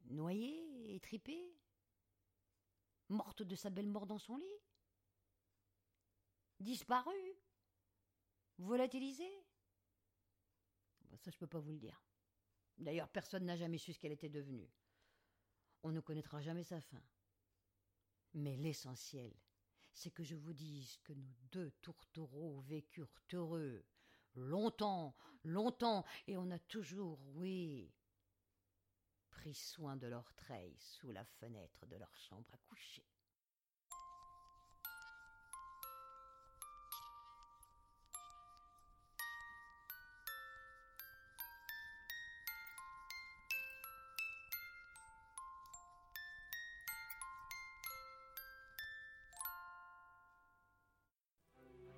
Noyée, 0.06 0.96
étripée 0.96 1.54
Morte 3.10 3.44
de 3.44 3.56
sa 3.56 3.70
belle 3.70 3.90
mort 3.90 4.08
dans 4.08 4.18
son 4.18 4.38
lit? 4.38 4.62
Disparue? 6.60 7.36
Volatilisée? 8.58 9.46
Ça, 11.18 11.32
je 11.32 11.38
peux 11.38 11.48
pas 11.48 11.60
vous 11.60 11.72
le 11.72 11.80
dire. 11.80 12.02
D'ailleurs, 12.78 13.10
personne 13.10 13.46
n'a 13.46 13.58
jamais 13.58 13.78
su 13.78 13.94
ce 13.94 14.00
qu'elle 14.00 14.14
était 14.14 14.30
devenue. 14.30 14.70
On 15.84 15.92
ne 15.92 16.00
connaîtra 16.00 16.42
jamais 16.42 16.64
sa 16.64 16.80
fin. 16.80 17.04
Mais 18.34 18.56
l'essentiel, 18.56 19.34
c'est 19.94 20.12
que 20.12 20.24
je 20.24 20.36
vous 20.36 20.54
dise 20.54 20.98
que 21.04 21.14
nos 21.14 21.34
deux 21.52 21.72
tourtereaux 21.82 22.62
vécurent 22.62 23.20
heureux, 23.34 23.84
longtemps, 24.36 25.16
longtemps, 25.44 26.06
et 26.28 26.38
on 26.38 26.50
a 26.52 26.60
toujours, 26.60 27.20
oui, 27.36 27.92
pris 29.30 29.54
soin 29.54 29.96
de 29.96 30.08
leur 30.08 30.34
treille 30.36 30.76
sous 30.78 31.12
la 31.12 31.26
fenêtre 31.26 31.86
de 31.88 31.96
leur 31.96 32.16
chambre 32.16 32.48
à 32.54 32.58
coucher. 32.70 33.04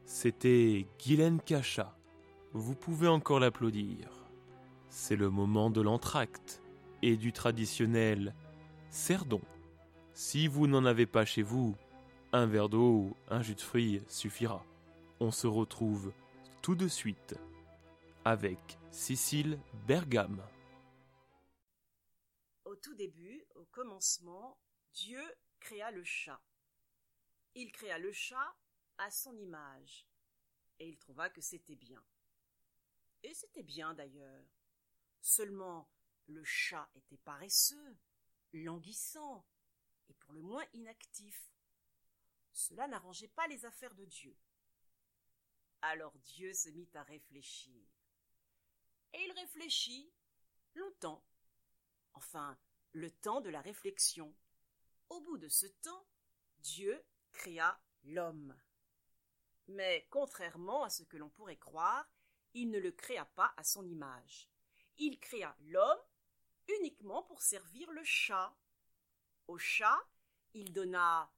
C'était 0.05 0.87
Guylaine 0.99 1.41
Cacha. 1.41 1.97
Vous 2.55 2.75
pouvez 2.75 3.07
encore 3.07 3.39
l'applaudir. 3.39 4.29
C'est 4.87 5.15
le 5.15 5.31
moment 5.31 5.71
de 5.71 5.81
l'entracte 5.81 6.61
et 7.01 7.17
du 7.17 7.33
traditionnel 7.33 8.35
cerdon. 8.91 9.41
Si 10.13 10.47
vous 10.47 10.67
n'en 10.67 10.85
avez 10.85 11.07
pas 11.07 11.25
chez 11.25 11.41
vous, 11.41 11.75
un 12.31 12.45
verre 12.45 12.69
d'eau, 12.69 13.17
un 13.27 13.41
jus 13.41 13.55
de 13.55 13.61
fruits 13.61 14.03
suffira. 14.07 14.63
On 15.19 15.31
se 15.31 15.47
retrouve 15.47 16.13
tout 16.61 16.75
de 16.75 16.87
suite 16.87 17.35
avec 18.23 18.59
Cécile 18.91 19.59
Bergame. 19.87 20.43
Au 22.65 22.75
tout 22.75 22.93
début, 22.93 23.43
au 23.55 23.65
commencement, 23.65 24.59
Dieu 24.93 25.23
créa 25.59 25.89
le 25.89 26.03
chat. 26.03 26.39
Il 27.55 27.71
créa 27.71 27.97
le 27.97 28.11
chat 28.11 28.55
à 28.99 29.09
son 29.09 29.35
image 29.39 30.05
et 30.77 30.87
il 30.87 30.99
trouva 30.99 31.29
que 31.29 31.41
c'était 31.41 31.75
bien. 31.75 32.03
Et 33.23 33.33
c'était 33.33 33.63
bien 33.63 33.93
d'ailleurs. 33.93 34.45
Seulement, 35.21 35.89
le 36.27 36.43
chat 36.43 36.89
était 36.95 37.17
paresseux, 37.17 37.97
languissant, 38.51 39.45
et 40.09 40.13
pour 40.13 40.33
le 40.33 40.41
moins 40.41 40.65
inactif. 40.73 41.49
Cela 42.51 42.87
n'arrangeait 42.87 43.29
pas 43.29 43.47
les 43.47 43.65
affaires 43.65 43.95
de 43.95 44.05
Dieu. 44.05 44.37
Alors 45.81 46.17
Dieu 46.19 46.53
se 46.53 46.69
mit 46.69 46.89
à 46.93 47.03
réfléchir. 47.03 47.87
Et 49.13 49.23
il 49.23 49.31
réfléchit 49.33 50.13
longtemps. 50.75 51.23
Enfin, 52.13 52.57
le 52.91 53.11
temps 53.11 53.41
de 53.41 53.49
la 53.49 53.61
réflexion. 53.61 54.35
Au 55.09 55.21
bout 55.21 55.37
de 55.37 55.47
ce 55.47 55.67
temps, 55.67 56.07
Dieu 56.59 57.03
créa 57.31 57.79
l'homme. 58.03 58.55
Mais 59.67 60.07
contrairement 60.09 60.83
à 60.83 60.89
ce 60.89 61.03
que 61.03 61.17
l'on 61.17 61.29
pourrait 61.29 61.57
croire, 61.57 62.09
il 62.53 62.69
ne 62.69 62.79
le 62.79 62.91
créa 62.91 63.25
pas 63.25 63.53
à 63.57 63.63
son 63.63 63.85
image. 63.87 64.49
Il 64.97 65.19
créa 65.19 65.55
l'homme 65.61 65.99
uniquement 66.67 67.23
pour 67.23 67.41
servir 67.41 67.89
le 67.91 68.03
chat. 68.03 68.55
Au 69.47 69.57
chat, 69.57 69.99
il 70.53 70.71
donna 70.71 71.31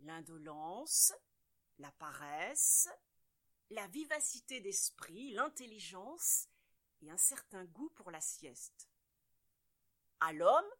l'indolence, 0.00 1.12
la 1.78 1.92
paresse, 1.92 2.88
la 3.70 3.86
vivacité 3.88 4.60
d'esprit, 4.60 5.32
l'intelligence 5.32 6.48
et 7.02 7.10
un 7.10 7.18
certain 7.18 7.64
goût 7.64 7.90
pour 7.90 8.10
la 8.10 8.20
sieste. 8.20 8.88
À 10.20 10.32
l'homme, 10.32 10.70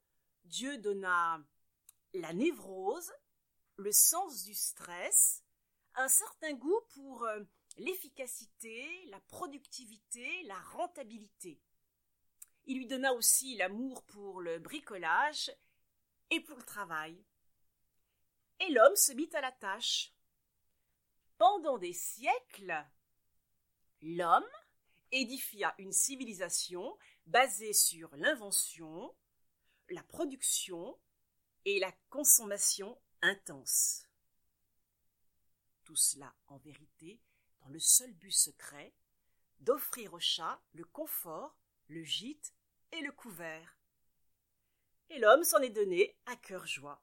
Dieu 0.44 0.78
donna 0.78 1.40
la 2.14 2.32
névrose, 2.32 3.12
le 3.76 3.92
sens 3.92 4.44
du 4.44 4.54
stress, 4.54 5.42
un 5.94 6.08
certain 6.08 6.52
goût 6.54 6.80
pour 6.94 7.24
euh, 7.24 7.42
l'efficacité, 7.78 9.06
la 9.06 9.20
productivité, 9.20 10.42
la 10.44 10.60
rentabilité. 10.60 11.60
Il 12.66 12.78
lui 12.78 12.86
donna 12.86 13.12
aussi 13.12 13.56
l'amour 13.56 14.04
pour 14.04 14.40
le 14.40 14.58
bricolage 14.58 15.52
et 16.30 16.40
pour 16.40 16.56
le 16.56 16.64
travail. 16.64 17.24
Et 18.60 18.70
l'homme 18.70 18.96
se 18.96 19.12
mit 19.12 19.28
à 19.32 19.40
la 19.40 19.52
tâche. 19.52 20.12
Pendant 21.38 21.78
des 21.78 21.92
siècles, 21.92 22.86
l'homme 24.00 24.48
édifia 25.10 25.74
une 25.78 25.92
civilisation 25.92 26.96
basée 27.26 27.72
sur 27.72 28.14
l'invention, 28.16 29.14
la 29.88 30.02
production 30.04 30.98
et 31.64 31.80
la 31.80 31.92
consommation 32.08 32.96
intense. 33.20 34.06
Tout 35.84 35.96
cela, 35.96 36.32
en 36.46 36.58
vérité, 36.58 37.20
dans 37.62 37.70
le 37.70 37.78
seul 37.78 38.12
but 38.14 38.30
secret 38.30 38.94
d'offrir 39.60 40.14
au 40.14 40.18
chat 40.18 40.60
le 40.72 40.84
confort, 40.84 41.56
le 41.88 42.02
gîte 42.02 42.54
et 42.92 43.00
le 43.00 43.12
couvert. 43.12 43.78
Et 45.10 45.18
l'homme 45.18 45.44
s'en 45.44 45.58
est 45.58 45.70
donné 45.70 46.16
à 46.26 46.36
cœur 46.36 46.66
joie. 46.66 47.02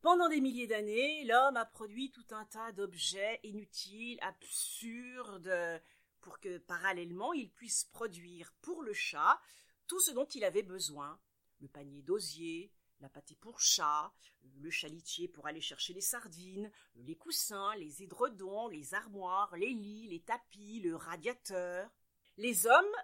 Pendant 0.00 0.28
des 0.28 0.40
milliers 0.40 0.66
d'années, 0.66 1.24
l'homme 1.24 1.56
a 1.56 1.66
produit 1.66 2.10
tout 2.10 2.26
un 2.30 2.46
tas 2.46 2.72
d'objets 2.72 3.38
inutiles, 3.42 4.18
absurdes, 4.22 5.82
pour 6.20 6.40
que 6.40 6.58
parallèlement 6.58 7.32
il 7.32 7.50
puisse 7.50 7.84
produire 7.84 8.52
pour 8.62 8.82
le 8.82 8.94
chat 8.94 9.40
tout 9.86 10.00
ce 10.00 10.12
dont 10.12 10.26
il 10.26 10.44
avait 10.44 10.62
besoin. 10.62 11.20
Le 11.60 11.68
panier 11.68 12.02
d'osier, 12.02 12.72
la 13.00 13.08
pâtée 13.08 13.36
pour 13.36 13.60
chat, 13.60 14.12
le 14.58 14.70
chalitier 14.70 15.28
pour 15.28 15.46
aller 15.46 15.60
chercher 15.60 15.92
les 15.92 16.00
sardines, 16.00 16.70
les 16.96 17.16
coussins, 17.16 17.74
les 17.76 18.02
édredons, 18.02 18.68
les 18.68 18.94
armoires, 18.94 19.56
les 19.56 19.72
lits, 19.72 20.08
les 20.08 20.20
tapis, 20.20 20.80
le 20.80 20.96
radiateur. 20.96 21.90
Les 22.36 22.66
hommes 22.66 22.96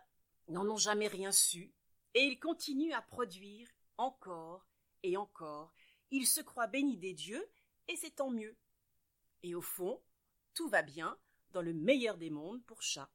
n'en 0.48 0.68
ont 0.68 0.76
jamais 0.76 1.08
rien 1.08 1.32
su, 1.32 1.72
et 2.14 2.20
ils 2.20 2.38
continuent 2.38 2.94
à 2.94 3.02
produire 3.02 3.68
encore 3.96 4.66
et 5.02 5.16
encore. 5.16 5.74
Ils 6.10 6.26
se 6.26 6.40
croient 6.40 6.66
bénis 6.66 6.98
des 6.98 7.14
dieux, 7.14 7.46
et 7.88 7.96
c'est 7.96 8.16
tant 8.16 8.30
mieux. 8.30 8.56
Et 9.42 9.54
au 9.54 9.62
fond, 9.62 10.02
tout 10.54 10.68
va 10.68 10.82
bien 10.82 11.18
dans 11.50 11.62
le 11.62 11.72
meilleur 11.72 12.16
des 12.16 12.30
mondes 12.30 12.64
pour 12.64 12.82
chat. 12.82 13.10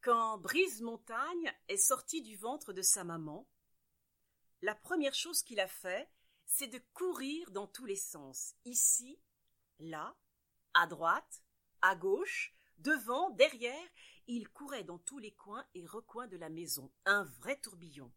Quand 0.00 0.38
Brise 0.38 0.80
Montagne 0.80 1.52
est 1.68 1.76
sorti 1.76 2.22
du 2.22 2.36
ventre 2.36 2.72
de 2.72 2.82
sa 2.82 3.04
maman, 3.04 3.46
la 4.62 4.74
première 4.74 5.14
chose 5.14 5.42
qu'il 5.42 5.60
a 5.60 5.68
fait, 5.68 6.08
c'est 6.46 6.68
de 6.68 6.80
courir 6.94 7.50
dans 7.50 7.66
tous 7.66 7.84
les 7.84 7.96
sens, 7.96 8.54
ici, 8.64 9.20
là, 9.78 10.16
à 10.74 10.86
droite, 10.86 11.42
à 11.82 11.94
gauche, 11.94 12.54
devant, 12.78 13.30
derrière, 13.30 13.88
il 14.26 14.48
courait 14.48 14.84
dans 14.84 14.98
tous 14.98 15.18
les 15.18 15.32
coins 15.32 15.66
et 15.74 15.86
recoins 15.86 16.26
de 16.26 16.36
la 16.36 16.48
maison, 16.48 16.92
un 17.04 17.24
vrai 17.24 17.58
tourbillon. 17.60 18.12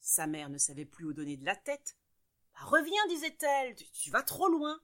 Sa 0.00 0.26
mère 0.26 0.50
ne 0.50 0.58
savait 0.58 0.84
plus 0.84 1.04
où 1.04 1.12
donner 1.12 1.36
de 1.36 1.44
la 1.44 1.56
tête. 1.56 1.96
Bah, 2.54 2.64
reviens, 2.66 3.06
disait-elle, 3.08 3.74
tu, 3.74 4.10
vas 4.10 4.22
trop 4.22 4.48
loin. 4.48 4.80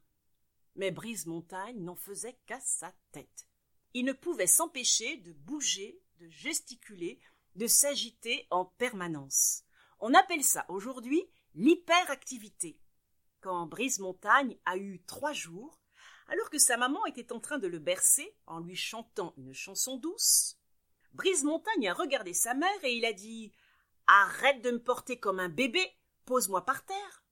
Mais 0.74 0.90
Brise 0.90 1.26
Montagne 1.26 1.82
n'en 1.82 1.94
faisait 1.94 2.38
qu'à 2.46 2.61
sa 2.61 2.92
tête. 3.12 3.46
Il 3.94 4.04
ne 4.04 4.12
pouvait 4.12 4.46
s'empêcher 4.46 5.18
de 5.18 5.32
bouger, 5.32 6.02
de 6.18 6.28
gesticuler, 6.28 7.20
de 7.54 7.66
s'agiter 7.66 8.46
en 8.50 8.64
permanence. 8.64 9.64
On 10.04 10.14
appelle 10.14 10.42
ça 10.42 10.66
aujourd'hui 10.68 11.24
l'hyperactivité. 11.54 12.76
Quand 13.40 13.66
Brise 13.66 14.00
Montagne 14.00 14.58
a 14.64 14.76
eu 14.76 15.00
trois 15.06 15.32
jours, 15.32 15.78
Alors 16.26 16.50
que 16.50 16.58
sa 16.58 16.76
maman 16.76 17.06
était 17.06 17.32
en 17.32 17.38
train 17.38 17.58
de 17.58 17.68
le 17.68 17.78
bercer 17.78 18.36
en 18.46 18.58
lui 18.58 18.74
chantant 18.74 19.32
une 19.36 19.54
chanson 19.54 19.98
douce, 19.98 20.58
Brise 21.12 21.44
Montagne 21.44 21.88
a 21.88 21.94
regardé 21.94 22.32
sa 22.34 22.52
mère 22.54 22.84
et 22.84 22.94
il 22.94 23.04
a 23.04 23.12
dit 23.12 23.52
Arrête 24.08 24.60
de 24.60 24.72
me 24.72 24.82
porter 24.82 25.20
comme 25.20 25.38
un 25.38 25.48
bébé, 25.48 25.96
pose-moi 26.24 26.64
par 26.64 26.84
terre. 26.84 27.24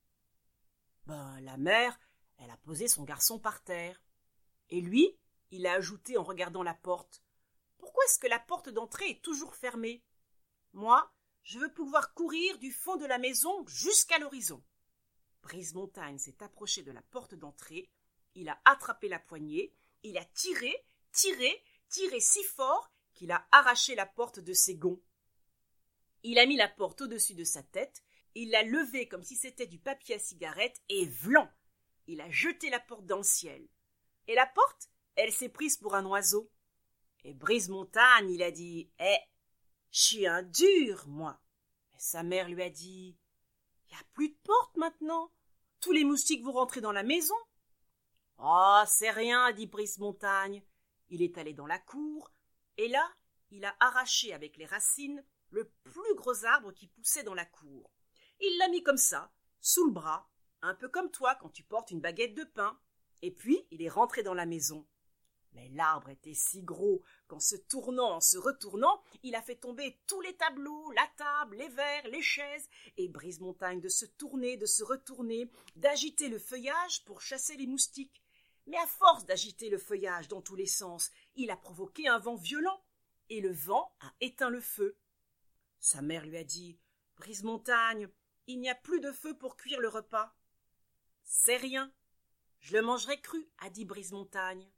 Ben, 1.06 1.40
la 1.40 1.56
mère, 1.56 1.98
elle 2.38 2.50
a 2.50 2.56
posé 2.58 2.86
son 2.86 3.02
garçon 3.02 3.40
par 3.40 3.64
terre. 3.64 4.00
Et 4.68 4.80
lui, 4.80 5.18
il 5.50 5.66
a 5.66 5.72
ajouté 5.72 6.18
en 6.18 6.22
regardant 6.22 6.62
la 6.62 6.74
porte 6.74 7.24
Pourquoi 7.78 8.04
est-ce 8.04 8.20
que 8.20 8.28
la 8.28 8.38
porte 8.38 8.68
d'entrée 8.68 9.10
est 9.10 9.24
toujours 9.24 9.56
fermée? 9.56 10.04
Moi, 10.72 11.10
je 11.42 11.58
veux 11.58 11.72
pouvoir 11.72 12.14
courir 12.14 12.58
du 12.58 12.72
fond 12.72 12.96
de 12.96 13.06
la 13.06 13.18
maison 13.18 13.66
jusqu'à 13.66 14.18
l'horizon. 14.18 14.62
Brise 15.42 15.74
Montagne 15.74 16.18
s'est 16.18 16.42
approché 16.42 16.82
de 16.82 16.92
la 16.92 17.02
porte 17.02 17.34
d'entrée, 17.34 17.90
il 18.34 18.48
a 18.48 18.60
attrapé 18.64 19.08
la 19.08 19.18
poignée, 19.18 19.74
il 20.02 20.18
a 20.18 20.24
tiré, 20.24 20.74
tiré, 21.12 21.62
tiré 21.88 22.20
si 22.20 22.42
fort 22.44 22.90
qu'il 23.14 23.32
a 23.32 23.46
arraché 23.50 23.94
la 23.94 24.06
porte 24.06 24.40
de 24.40 24.52
ses 24.52 24.76
gonds. 24.76 25.02
Il 26.22 26.38
a 26.38 26.46
mis 26.46 26.56
la 26.56 26.68
porte 26.68 27.00
au-dessus 27.00 27.34
de 27.34 27.44
sa 27.44 27.62
tête, 27.62 28.02
il 28.34 28.50
l'a 28.50 28.62
levée 28.62 29.08
comme 29.08 29.24
si 29.24 29.36
c'était 29.36 29.66
du 29.66 29.78
papier 29.78 30.16
à 30.16 30.18
cigarette, 30.18 30.80
et 30.88 31.06
vlan 31.06 31.50
Il 32.06 32.20
a 32.20 32.30
jeté 32.30 32.70
la 32.70 32.80
porte 32.80 33.06
dans 33.06 33.18
le 33.18 33.22
ciel. 33.22 33.66
Et 34.26 34.34
la 34.34 34.46
porte, 34.46 34.88
elle 35.16 35.32
s'est 35.32 35.48
prise 35.48 35.76
pour 35.76 35.94
un 35.94 36.06
oiseau. 36.06 36.50
Et 37.24 37.34
Brise 37.34 37.68
Montagne, 37.68 38.30
il 38.30 38.42
a 38.42 38.50
dit 38.50 38.90
Eh, 39.00 39.18
je 39.90 40.00
suis 40.00 40.26
un 40.26 40.42
dur, 40.42 41.04
moi. 41.08 41.40
Et 41.94 41.98
sa 41.98 42.22
mère 42.22 42.48
lui 42.48 42.62
a 42.62 42.70
dit 42.70 43.18
Il 43.86 43.94
n'y 43.94 44.00
a 44.00 44.04
plus 44.12 44.28
de 44.28 44.38
porte 44.44 44.76
maintenant. 44.76 45.32
Tous 45.80 45.92
les 45.92 46.04
moustiques 46.04 46.44
vont 46.44 46.52
rentrer 46.52 46.80
dans 46.80 46.92
la 46.92 47.02
maison. 47.02 47.34
Oh, 48.38 48.82
c'est 48.86 49.10
rien, 49.10 49.52
dit 49.52 49.66
Brise 49.66 49.98
Montagne. 49.98 50.62
Il 51.08 51.22
est 51.22 51.36
allé 51.38 51.52
dans 51.52 51.66
la 51.66 51.78
cour, 51.78 52.30
et 52.76 52.88
là, 52.88 53.12
il 53.50 53.64
a 53.64 53.74
arraché 53.80 54.32
avec 54.32 54.56
les 54.56 54.66
racines 54.66 55.24
le 55.50 55.68
plus 55.82 56.14
gros 56.14 56.44
arbre 56.44 56.72
qui 56.72 56.86
poussait 56.86 57.24
dans 57.24 57.34
la 57.34 57.44
cour. 57.44 57.90
Il 58.38 58.56
l'a 58.58 58.68
mis 58.68 58.82
comme 58.84 58.96
ça, 58.96 59.32
sous 59.60 59.84
le 59.84 59.92
bras, 59.92 60.30
un 60.62 60.74
peu 60.74 60.88
comme 60.88 61.10
toi 61.10 61.34
quand 61.34 61.50
tu 61.50 61.64
portes 61.64 61.90
une 61.90 62.00
baguette 62.00 62.34
de 62.34 62.44
pain. 62.44 62.78
Et 63.22 63.32
puis, 63.32 63.66
il 63.70 63.82
est 63.82 63.88
rentré 63.88 64.22
dans 64.22 64.34
la 64.34 64.46
maison. 64.46 64.86
Mais 65.52 65.68
l'arbre 65.70 66.10
était 66.10 66.34
si 66.34 66.62
gros 66.62 67.02
qu'en 67.26 67.40
se 67.40 67.56
tournant, 67.56 68.16
en 68.16 68.20
se 68.20 68.38
retournant, 68.38 69.02
il 69.22 69.34
a 69.34 69.42
fait 69.42 69.56
tomber 69.56 70.00
tous 70.06 70.20
les 70.20 70.36
tableaux, 70.36 70.92
la 70.92 71.08
table, 71.16 71.56
les 71.56 71.68
verres, 71.68 72.08
les 72.08 72.22
chaises, 72.22 72.68
et 72.96 73.08
Brise 73.08 73.40
Montagne 73.40 73.80
de 73.80 73.88
se 73.88 74.06
tourner, 74.06 74.56
de 74.56 74.66
se 74.66 74.84
retourner, 74.84 75.50
d'agiter 75.76 76.28
le 76.28 76.38
feuillage 76.38 77.04
pour 77.04 77.20
chasser 77.20 77.56
les 77.56 77.66
moustiques. 77.66 78.22
Mais 78.66 78.78
à 78.78 78.86
force 78.86 79.24
d'agiter 79.24 79.70
le 79.70 79.78
feuillage 79.78 80.28
dans 80.28 80.42
tous 80.42 80.54
les 80.54 80.66
sens, 80.66 81.10
il 81.34 81.50
a 81.50 81.56
provoqué 81.56 82.06
un 82.06 82.18
vent 82.18 82.36
violent, 82.36 82.80
et 83.28 83.40
le 83.40 83.52
vent 83.52 83.92
a 84.00 84.12
éteint 84.20 84.50
le 84.50 84.60
feu. 84.60 84.96
Sa 85.80 86.02
mère 86.02 86.26
lui 86.26 86.36
a 86.36 86.44
dit 86.44 86.78
Brise 87.16 87.42
Montagne, 87.42 88.08
il 88.46 88.60
n'y 88.60 88.70
a 88.70 88.74
plus 88.74 89.00
de 89.00 89.12
feu 89.12 89.36
pour 89.36 89.56
cuire 89.56 89.80
le 89.80 89.88
repas. 89.88 90.34
C'est 91.24 91.56
rien. 91.56 91.92
Je 92.60 92.76
le 92.76 92.82
mangerai 92.82 93.20
cru, 93.20 93.48
a 93.58 93.70
dit 93.70 93.84
Brise 93.84 94.12
Montagne. 94.12 94.70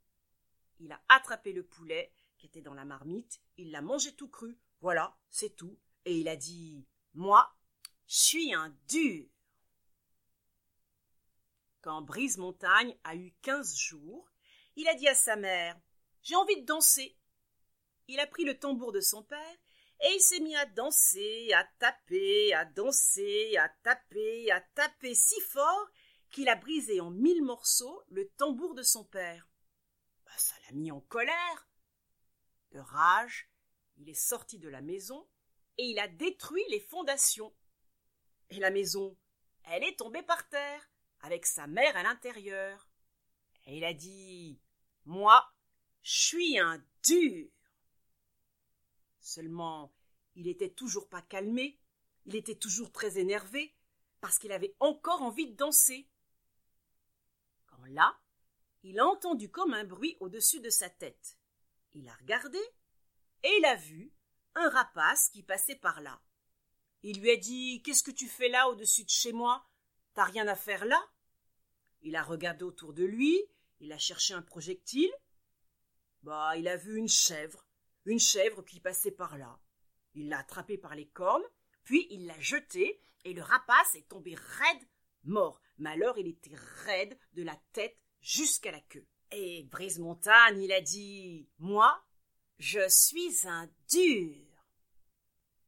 Il 0.83 0.91
a 0.91 1.01
attrapé 1.07 1.53
le 1.53 1.63
poulet 1.63 2.11
qui 2.37 2.45
était 2.47 2.61
dans 2.61 2.73
la 2.73 2.83
marmite, 2.83 3.39
il 3.55 3.71
l'a 3.71 3.81
mangé 3.81 4.13
tout 4.15 4.27
cru, 4.27 4.59
voilà, 4.81 5.17
c'est 5.29 5.55
tout, 5.55 5.79
et 6.03 6.17
il 6.17 6.27
a 6.27 6.35
dit 6.35 6.85
Moi, 7.13 7.49
je 8.05 8.17
suis 8.17 8.53
un 8.53 8.75
dur. 8.89 9.25
Quand 11.79 12.01
Brise 12.01 12.37
Montagne 12.37 12.97
a 13.05 13.15
eu 13.15 13.33
quinze 13.41 13.77
jours, 13.77 14.29
il 14.75 14.89
a 14.89 14.93
dit 14.95 15.07
à 15.07 15.15
sa 15.15 15.37
mère 15.37 15.79
J'ai 16.21 16.35
envie 16.35 16.59
de 16.59 16.65
danser. 16.65 17.17
Il 18.09 18.19
a 18.19 18.27
pris 18.27 18.43
le 18.43 18.59
tambour 18.59 18.91
de 18.91 18.99
son 18.99 19.23
père 19.23 19.57
et 20.01 20.13
il 20.13 20.19
s'est 20.19 20.41
mis 20.41 20.57
à 20.57 20.65
danser, 20.65 21.53
à 21.53 21.63
taper, 21.79 22.53
à 22.53 22.65
danser, 22.65 23.55
à 23.55 23.69
taper, 23.83 24.51
à 24.51 24.59
taper 24.75 25.15
si 25.15 25.39
fort 25.39 25.87
qu'il 26.29 26.49
a 26.49 26.55
brisé 26.55 26.99
en 26.99 27.09
mille 27.09 27.41
morceaux 27.41 28.03
le 28.09 28.27
tambour 28.31 28.75
de 28.75 28.83
son 28.83 29.05
père. 29.05 29.47
L'a 30.65 30.71
mis 30.73 30.91
en 30.91 31.01
colère. 31.01 31.67
De 32.71 32.79
rage, 32.79 33.49
il 33.97 34.09
est 34.09 34.13
sorti 34.13 34.59
de 34.59 34.69
la 34.69 34.81
maison 34.81 35.27
et 35.77 35.83
il 35.85 35.99
a 35.99 36.07
détruit 36.07 36.65
les 36.69 36.79
fondations. 36.79 37.53
Et 38.49 38.59
la 38.59 38.71
maison, 38.71 39.17
elle 39.65 39.83
est 39.83 39.97
tombée 39.97 40.23
par 40.23 40.47
terre 40.49 40.89
avec 41.21 41.45
sa 41.45 41.67
mère 41.67 41.95
à 41.95 42.03
l'intérieur. 42.03 42.89
Et 43.65 43.77
il 43.77 43.83
a 43.85 43.93
dit 43.93 44.59
Moi, 45.05 45.43
je 46.01 46.27
suis 46.27 46.59
un 46.59 46.83
dur. 47.03 47.49
Seulement, 49.19 49.93
il 50.35 50.47
était 50.47 50.71
toujours 50.71 51.07
pas 51.07 51.21
calmé, 51.21 51.79
il 52.25 52.35
était 52.35 52.57
toujours 52.57 52.91
très 52.91 53.17
énervé, 53.17 53.73
parce 54.19 54.37
qu'il 54.37 54.51
avait 54.51 54.75
encore 54.79 55.21
envie 55.21 55.47
de 55.47 55.55
danser. 55.55 56.09
Quand 57.67 57.85
là, 57.85 58.19
il 58.83 58.99
a 58.99 59.05
entendu 59.05 59.49
comme 59.49 59.73
un 59.73 59.85
bruit 59.85 60.17
au-dessus 60.19 60.59
de 60.59 60.69
sa 60.69 60.89
tête. 60.89 61.37
Il 61.93 62.07
a 62.09 62.13
regardé, 62.15 62.59
et 63.43 63.55
il 63.57 63.65
a 63.65 63.75
vu 63.75 64.13
un 64.55 64.69
rapace 64.69 65.29
qui 65.29 65.41
passait 65.41 65.75
par 65.75 66.01
là. 66.01 66.21
Il 67.01 67.21
lui 67.21 67.31
a 67.31 67.37
dit 67.37 67.81
Qu'est-ce 67.83 68.03
que 68.03 68.11
tu 68.11 68.27
fais 68.27 68.49
là 68.49 68.69
au-dessus 68.69 69.03
de 69.03 69.09
chez 69.09 69.31
moi? 69.31 69.65
T'as 70.13 70.25
rien 70.25 70.47
à 70.47 70.55
faire 70.55 70.85
là? 70.85 71.01
Il 72.01 72.15
a 72.15 72.23
regardé 72.23 72.63
autour 72.63 72.93
de 72.93 73.03
lui, 73.03 73.41
il 73.79 73.91
a 73.91 73.97
cherché 73.97 74.33
un 74.33 74.41
projectile. 74.41 75.11
Bah, 76.21 76.55
il 76.57 76.67
a 76.67 76.77
vu 76.77 76.97
une 76.97 77.07
chèvre, 77.07 77.65
une 78.05 78.19
chèvre 78.19 78.63
qui 78.63 78.79
passait 78.79 79.11
par 79.11 79.37
là. 79.37 79.59
Il 80.13 80.29
l'a 80.29 80.39
attrapée 80.39 80.77
par 80.77 80.95
les 80.95 81.07
cornes, 81.07 81.43
puis 81.83 82.07
il 82.09 82.25
l'a 82.25 82.39
jetée, 82.39 83.01
et 83.23 83.33
le 83.33 83.41
rapace 83.41 83.95
est 83.95 84.07
tombé 84.09 84.35
raide, 84.35 84.87
mort. 85.23 85.61
Mais 85.77 85.97
il 86.17 86.27
était 86.27 86.55
raide 86.85 87.17
de 87.33 87.43
la 87.43 87.59
tête 87.71 87.97
jusqu'à 88.23 88.71
la 88.71 88.81
queue. 88.81 89.05
Et 89.31 89.63
Brise 89.63 89.99
Montagne, 89.99 90.61
il 90.61 90.71
a 90.71 90.81
dit 90.81 91.47
Moi, 91.59 92.03
je 92.57 92.87
suis 92.89 93.47
un 93.47 93.69
dur. 93.89 94.47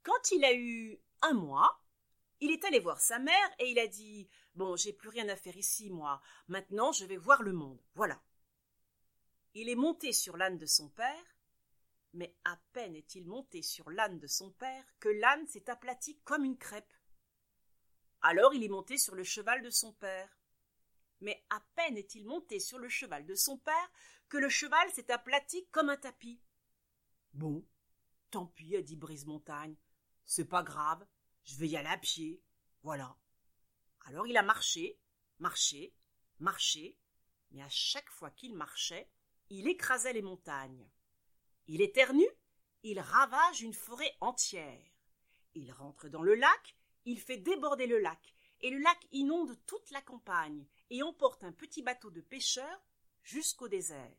Quand 0.02 0.32
il 0.32 0.44
a 0.46 0.54
eu 0.54 1.00
un 1.22 1.34
mois, 1.34 1.84
il 2.40 2.52
est 2.52 2.64
allé 2.66 2.80
voir 2.80 3.00
sa 3.00 3.20
mère 3.20 3.56
et 3.60 3.70
il 3.70 3.78
a 3.78 3.88
dit 3.88 4.30
Bon, 4.56 4.76
j'ai 4.76 4.94
plus 4.94 5.10
rien 5.10 5.28
à 5.30 5.36
faire 5.36 5.58
ici, 5.58 5.90
moi. 5.90 6.22
Maintenant, 6.48 6.92
je 6.92 7.06
vais 7.06 7.18
voir 7.18 7.44
le 7.44 7.54
monde. 7.54 7.82
Voilà. 7.94 8.22
Il 9.54 9.70
est 9.70 9.76
monté 9.76 10.14
sur 10.14 10.38
l'âne 10.38 10.58
de 10.58 10.66
son 10.66 10.90
père, 10.90 11.38
mais 12.14 12.36
à 12.44 12.58
peine 12.74 12.96
est-il 12.96 13.26
monté 13.26 13.62
sur 13.62 13.90
l'âne 13.90 14.20
de 14.20 14.28
son 14.28 14.52
père 14.52 14.86
que 15.00 15.10
l'âne 15.10 15.48
s'est 15.48 15.70
aplati 15.70 16.20
comme 16.24 16.46
une 16.46 16.58
crêpe. 16.58 16.94
Alors 18.22 18.54
il 18.54 18.64
est 18.64 18.70
monté 18.70 18.98
sur 18.98 19.16
le 19.16 19.24
cheval 19.24 19.62
de 19.62 19.70
son 19.70 19.94
père. 19.94 20.30
Mais 21.26 21.44
à 21.50 21.60
peine 21.76 21.98
est-il 21.98 22.24
monté 22.24 22.60
sur 22.60 22.78
le 22.78 22.88
cheval 22.88 23.26
de 23.26 23.34
son 23.34 23.58
père 23.58 23.92
que 24.30 24.38
le 24.38 24.48
cheval 24.48 24.92
s'est 24.92 25.10
aplati 25.10 25.68
comme 25.72 25.90
un 25.90 25.98
tapis. 25.98 26.40
Bon, 27.34 27.68
tant 28.30 28.46
pis, 28.46 28.76
a 28.76 28.84
dit 28.84 28.96
Brise 28.96 29.26
Montagne. 29.26 29.76
C'est 30.24 30.46
pas 30.46 30.62
grave, 30.62 31.04
je 31.44 31.56
vais 31.56 31.68
y 31.68 31.78
aller 31.78 31.90
à 31.90 31.98
pied. 31.98 32.44
Voilà. 32.84 33.18
Alors 34.02 34.28
il 34.28 34.38
a 34.38 34.44
marché, 34.44 35.00
marché, 35.40 35.96
marché, 36.38 36.96
mais 37.50 37.64
à 37.64 37.70
chaque 37.70 38.12
fois 38.12 38.30
qu'il 38.30 38.54
marchait, 38.54 39.10
il 39.50 39.68
écrasait 39.68 40.14
les 40.14 40.22
montagnes. 40.22 40.88
Il 41.66 41.82
éternue, 41.82 42.30
il 42.84 43.00
ravage 43.00 43.64
une 43.64 43.74
forêt 43.74 44.16
entière. 44.22 44.86
Il 45.56 45.72
rentre 45.72 46.08
dans 46.08 46.22
le 46.22 46.36
lac, 46.36 46.78
il 47.06 47.20
fait 47.20 47.38
déborder 47.38 47.88
le 47.88 47.98
lac, 47.98 48.35
et 48.66 48.72
le 48.72 48.80
lac 48.80 48.98
inonde 49.12 49.56
toute 49.68 49.92
la 49.92 50.02
campagne 50.02 50.66
et 50.90 51.04
emporte 51.04 51.44
un 51.44 51.52
petit 51.52 51.84
bateau 51.84 52.10
de 52.10 52.20
pêcheurs 52.20 52.84
jusqu'au 53.22 53.68
désert. 53.68 54.18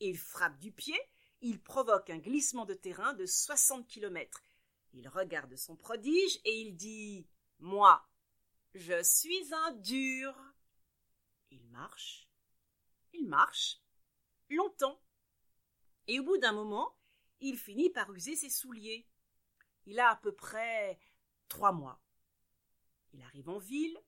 Il 0.00 0.18
frappe 0.18 0.58
du 0.58 0.72
pied, 0.72 1.00
il 1.42 1.62
provoque 1.62 2.10
un 2.10 2.18
glissement 2.18 2.64
de 2.64 2.74
terrain 2.74 3.12
de 3.12 3.24
soixante 3.24 3.86
kilomètres. 3.86 4.42
Il 4.94 5.06
regarde 5.06 5.54
son 5.54 5.76
prodige 5.76 6.40
et 6.44 6.60
il 6.60 6.74
dit 6.74 7.28
Moi, 7.60 8.04
je 8.74 9.00
suis 9.04 9.54
un 9.54 9.70
dur. 9.74 10.34
Il 11.52 11.64
marche, 11.68 12.28
il 13.12 13.28
marche, 13.28 13.80
longtemps, 14.50 15.00
et 16.08 16.18
au 16.18 16.24
bout 16.24 16.38
d'un 16.38 16.50
moment, 16.50 16.98
il 17.40 17.56
finit 17.56 17.90
par 17.90 18.12
user 18.12 18.34
ses 18.34 18.50
souliers. 18.50 19.06
Il 19.86 20.00
a 20.00 20.10
à 20.10 20.16
peu 20.16 20.32
près 20.32 20.98
trois 21.46 21.70
mois. 21.70 22.02
Il 23.12 23.22
arrive 23.22 23.48
en 23.48 23.58
ville 23.58 23.98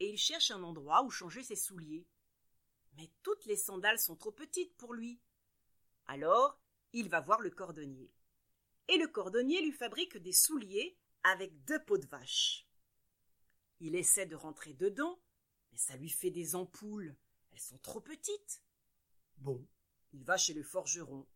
et 0.00 0.08
il 0.10 0.18
cherche 0.18 0.50
un 0.50 0.62
endroit 0.62 1.02
où 1.02 1.10
changer 1.10 1.42
ses 1.42 1.56
souliers. 1.56 2.06
Mais 2.96 3.10
toutes 3.22 3.44
les 3.46 3.56
sandales 3.56 3.98
sont 3.98 4.16
trop 4.16 4.32
petites 4.32 4.76
pour 4.76 4.94
lui. 4.94 5.20
Alors, 6.06 6.60
il 6.92 7.08
va 7.08 7.20
voir 7.20 7.40
le 7.40 7.50
cordonnier. 7.50 8.12
Et 8.88 8.98
le 8.98 9.08
cordonnier 9.08 9.62
lui 9.62 9.72
fabrique 9.72 10.16
des 10.18 10.32
souliers 10.32 10.98
avec 11.22 11.64
deux 11.64 11.82
peaux 11.84 11.98
de 11.98 12.06
vache. 12.06 12.68
Il 13.80 13.96
essaie 13.96 14.26
de 14.26 14.36
rentrer 14.36 14.74
dedans, 14.74 15.20
mais 15.72 15.78
ça 15.78 15.96
lui 15.96 16.10
fait 16.10 16.30
des 16.30 16.54
ampoules. 16.54 17.16
Elles 17.52 17.60
sont 17.60 17.78
trop 17.78 18.00
petites. 18.00 18.62
Bon, 19.38 19.66
il 20.12 20.24
va 20.24 20.36
chez 20.36 20.54
le 20.54 20.62
forgeron. 20.62 21.26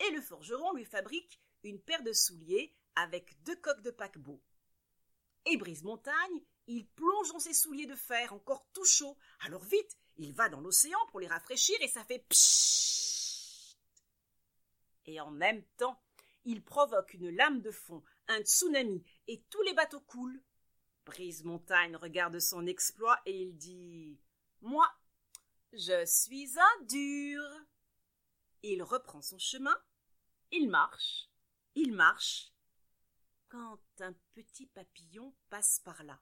Et 0.00 0.10
le 0.10 0.20
forgeron 0.20 0.74
lui 0.74 0.84
fabrique 0.84 1.40
une 1.62 1.80
paire 1.80 2.02
de 2.02 2.12
souliers 2.12 2.74
avec 2.94 3.42
deux 3.44 3.56
coques 3.56 3.82
de 3.82 3.90
paquebot. 3.90 4.42
Et 5.46 5.56
Brise-Montagne, 5.56 6.42
il 6.70 6.86
plonge 6.86 7.32
dans 7.32 7.40
ses 7.40 7.52
souliers 7.52 7.86
de 7.86 7.96
fer 7.96 8.32
encore 8.32 8.64
tout 8.72 8.84
chauds. 8.84 9.18
Alors 9.40 9.64
vite, 9.64 9.98
il 10.16 10.32
va 10.32 10.48
dans 10.48 10.60
l'océan 10.60 10.98
pour 11.08 11.18
les 11.18 11.26
rafraîchir 11.26 11.76
et 11.80 11.88
ça 11.88 12.04
fait 12.04 12.24
pshhh. 12.28 13.76
Et 15.06 15.20
en 15.20 15.32
même 15.32 15.64
temps, 15.76 16.00
il 16.44 16.62
provoque 16.62 17.14
une 17.14 17.30
lame 17.30 17.60
de 17.60 17.72
fond, 17.72 18.04
un 18.28 18.40
tsunami, 18.42 19.04
et 19.26 19.42
tous 19.50 19.60
les 19.62 19.74
bateaux 19.74 20.00
coulent. 20.00 20.40
Brise-Montagne 21.06 21.96
regarde 21.96 22.38
son 22.38 22.64
exploit 22.66 23.20
et 23.26 23.36
il 23.36 23.56
dit 23.56 24.20
Moi, 24.60 24.88
je 25.72 26.06
suis 26.06 26.56
un 26.56 26.84
dur. 26.84 27.42
Il 28.62 28.84
reprend 28.84 29.22
son 29.22 29.38
chemin, 29.38 29.76
il 30.52 30.68
marche, 30.70 31.28
il 31.74 31.92
marche, 31.92 32.52
quand 33.48 33.80
un 33.98 34.14
petit 34.34 34.66
papillon 34.66 35.34
passe 35.48 35.80
par 35.80 36.04
là. 36.04 36.20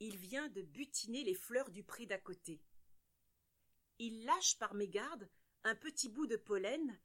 Il 0.00 0.16
vient 0.16 0.48
de 0.48 0.62
butiner 0.62 1.24
les 1.24 1.34
fleurs 1.34 1.70
du 1.70 1.84
pré 1.84 2.06
d'à 2.06 2.18
côté. 2.18 2.62
Il 3.98 4.24
lâche 4.24 4.58
par 4.58 4.74
mégarde 4.74 5.28
un 5.62 5.74
petit 5.74 6.08
bout 6.08 6.26
de 6.26 6.36
pollen, 6.36 6.98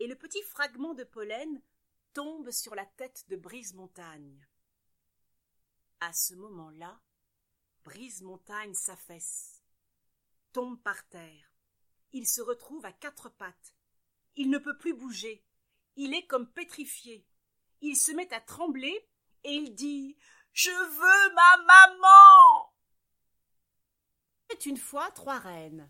et 0.00 0.08
le 0.08 0.16
petit 0.16 0.42
fragment 0.42 0.94
de 0.94 1.04
pollen 1.04 1.62
tombe 2.12 2.50
sur 2.50 2.74
la 2.74 2.86
tête 2.86 3.24
de 3.28 3.36
Brise-Montagne. 3.36 4.44
À 6.00 6.12
ce 6.12 6.34
moment-là, 6.34 7.00
Brise-Montagne 7.84 8.74
s'affaisse, 8.74 9.62
tombe 10.52 10.82
par 10.82 11.08
terre. 11.08 11.54
Il 12.12 12.26
se 12.26 12.40
retrouve 12.40 12.84
à 12.84 12.92
quatre 12.92 13.28
pattes. 13.28 13.76
Il 14.34 14.50
ne 14.50 14.58
peut 14.58 14.76
plus 14.76 14.94
bouger. 14.94 15.44
Il 15.94 16.14
est 16.14 16.26
comme 16.26 16.50
pétrifié. 16.50 17.24
Il 17.80 17.96
se 17.96 18.10
met 18.10 18.32
à 18.34 18.40
trembler 18.40 19.08
et 19.44 19.52
il 19.52 19.74
dit 19.74 20.16
Je 20.52 20.70
veux 20.70 21.34
ma 21.34 21.56
maman 21.64 22.72
C'est 24.50 24.66
une 24.66 24.76
fois 24.76 25.10
trois 25.12 25.38
reines, 25.38 25.88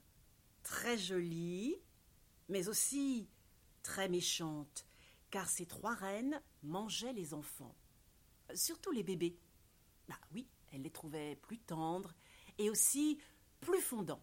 très 0.63 0.99
jolies, 0.99 1.77
mais 2.49 2.69
aussi 2.69 3.29
très 3.83 4.09
méchantes, 4.09 4.87
car 5.31 5.49
ces 5.49 5.67
trois 5.67 5.95
reines 5.95 6.41
mangeaient 6.63 7.15
les 7.15 7.33
enfants, 7.33 7.75
surtout 8.55 8.91
les 8.91 9.03
bébés. 9.03 9.39
Bah 10.09 10.21
oui, 10.33 10.47
elles 10.73 10.83
les 10.83 10.91
trouvaient 10.91 11.37
plus 11.37 11.59
tendres 11.59 12.15
et 12.59 12.69
aussi 12.71 13.19
plus 13.61 13.81
fondants. 13.81 14.23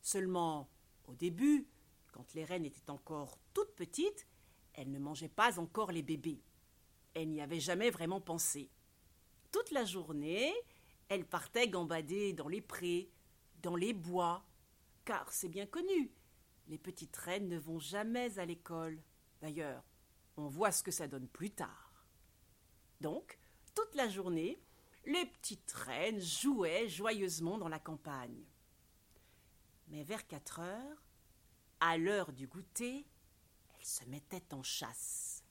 Seulement, 0.00 0.68
au 1.06 1.14
début, 1.14 1.66
quand 2.12 2.34
les 2.34 2.44
reines 2.44 2.64
étaient 2.64 2.90
encore 2.90 3.38
toutes 3.52 3.74
petites, 3.74 4.26
elles 4.74 4.90
ne 4.90 4.98
mangeaient 4.98 5.28
pas 5.28 5.58
encore 5.58 5.90
les 5.90 6.02
bébés. 6.02 6.40
Elles 7.14 7.30
n'y 7.30 7.40
avaient 7.40 7.60
jamais 7.60 7.90
vraiment 7.90 8.20
pensé. 8.20 8.70
Toute 9.54 9.70
la 9.70 9.84
journée, 9.84 10.52
elles 11.08 11.24
partaient 11.24 11.68
gambader 11.68 12.32
dans 12.32 12.48
les 12.48 12.60
prés, 12.60 13.08
dans 13.62 13.76
les 13.76 13.92
bois, 13.92 14.44
car 15.04 15.32
c'est 15.32 15.48
bien 15.48 15.64
connu, 15.64 16.10
les 16.66 16.76
petites 16.76 17.16
reines 17.16 17.48
ne 17.48 17.56
vont 17.56 17.78
jamais 17.78 18.36
à 18.40 18.46
l'école. 18.46 19.00
D'ailleurs, 19.40 19.84
on 20.36 20.48
voit 20.48 20.72
ce 20.72 20.82
que 20.82 20.90
ça 20.90 21.06
donne 21.06 21.28
plus 21.28 21.52
tard. 21.52 22.04
Donc, 23.00 23.38
toute 23.76 23.94
la 23.94 24.08
journée, 24.08 24.60
les 25.04 25.24
petites 25.24 25.70
reines 25.70 26.20
jouaient 26.20 26.88
joyeusement 26.88 27.56
dans 27.56 27.68
la 27.68 27.78
campagne. 27.78 28.42
Mais 29.86 30.02
vers 30.02 30.26
quatre 30.26 30.58
heures, 30.58 31.04
à 31.78 31.96
l'heure 31.96 32.32
du 32.32 32.48
goûter, 32.48 33.06
elles 33.78 33.86
se 33.86 34.04
mettaient 34.06 34.52
en 34.52 34.64
chasse. 34.64 35.44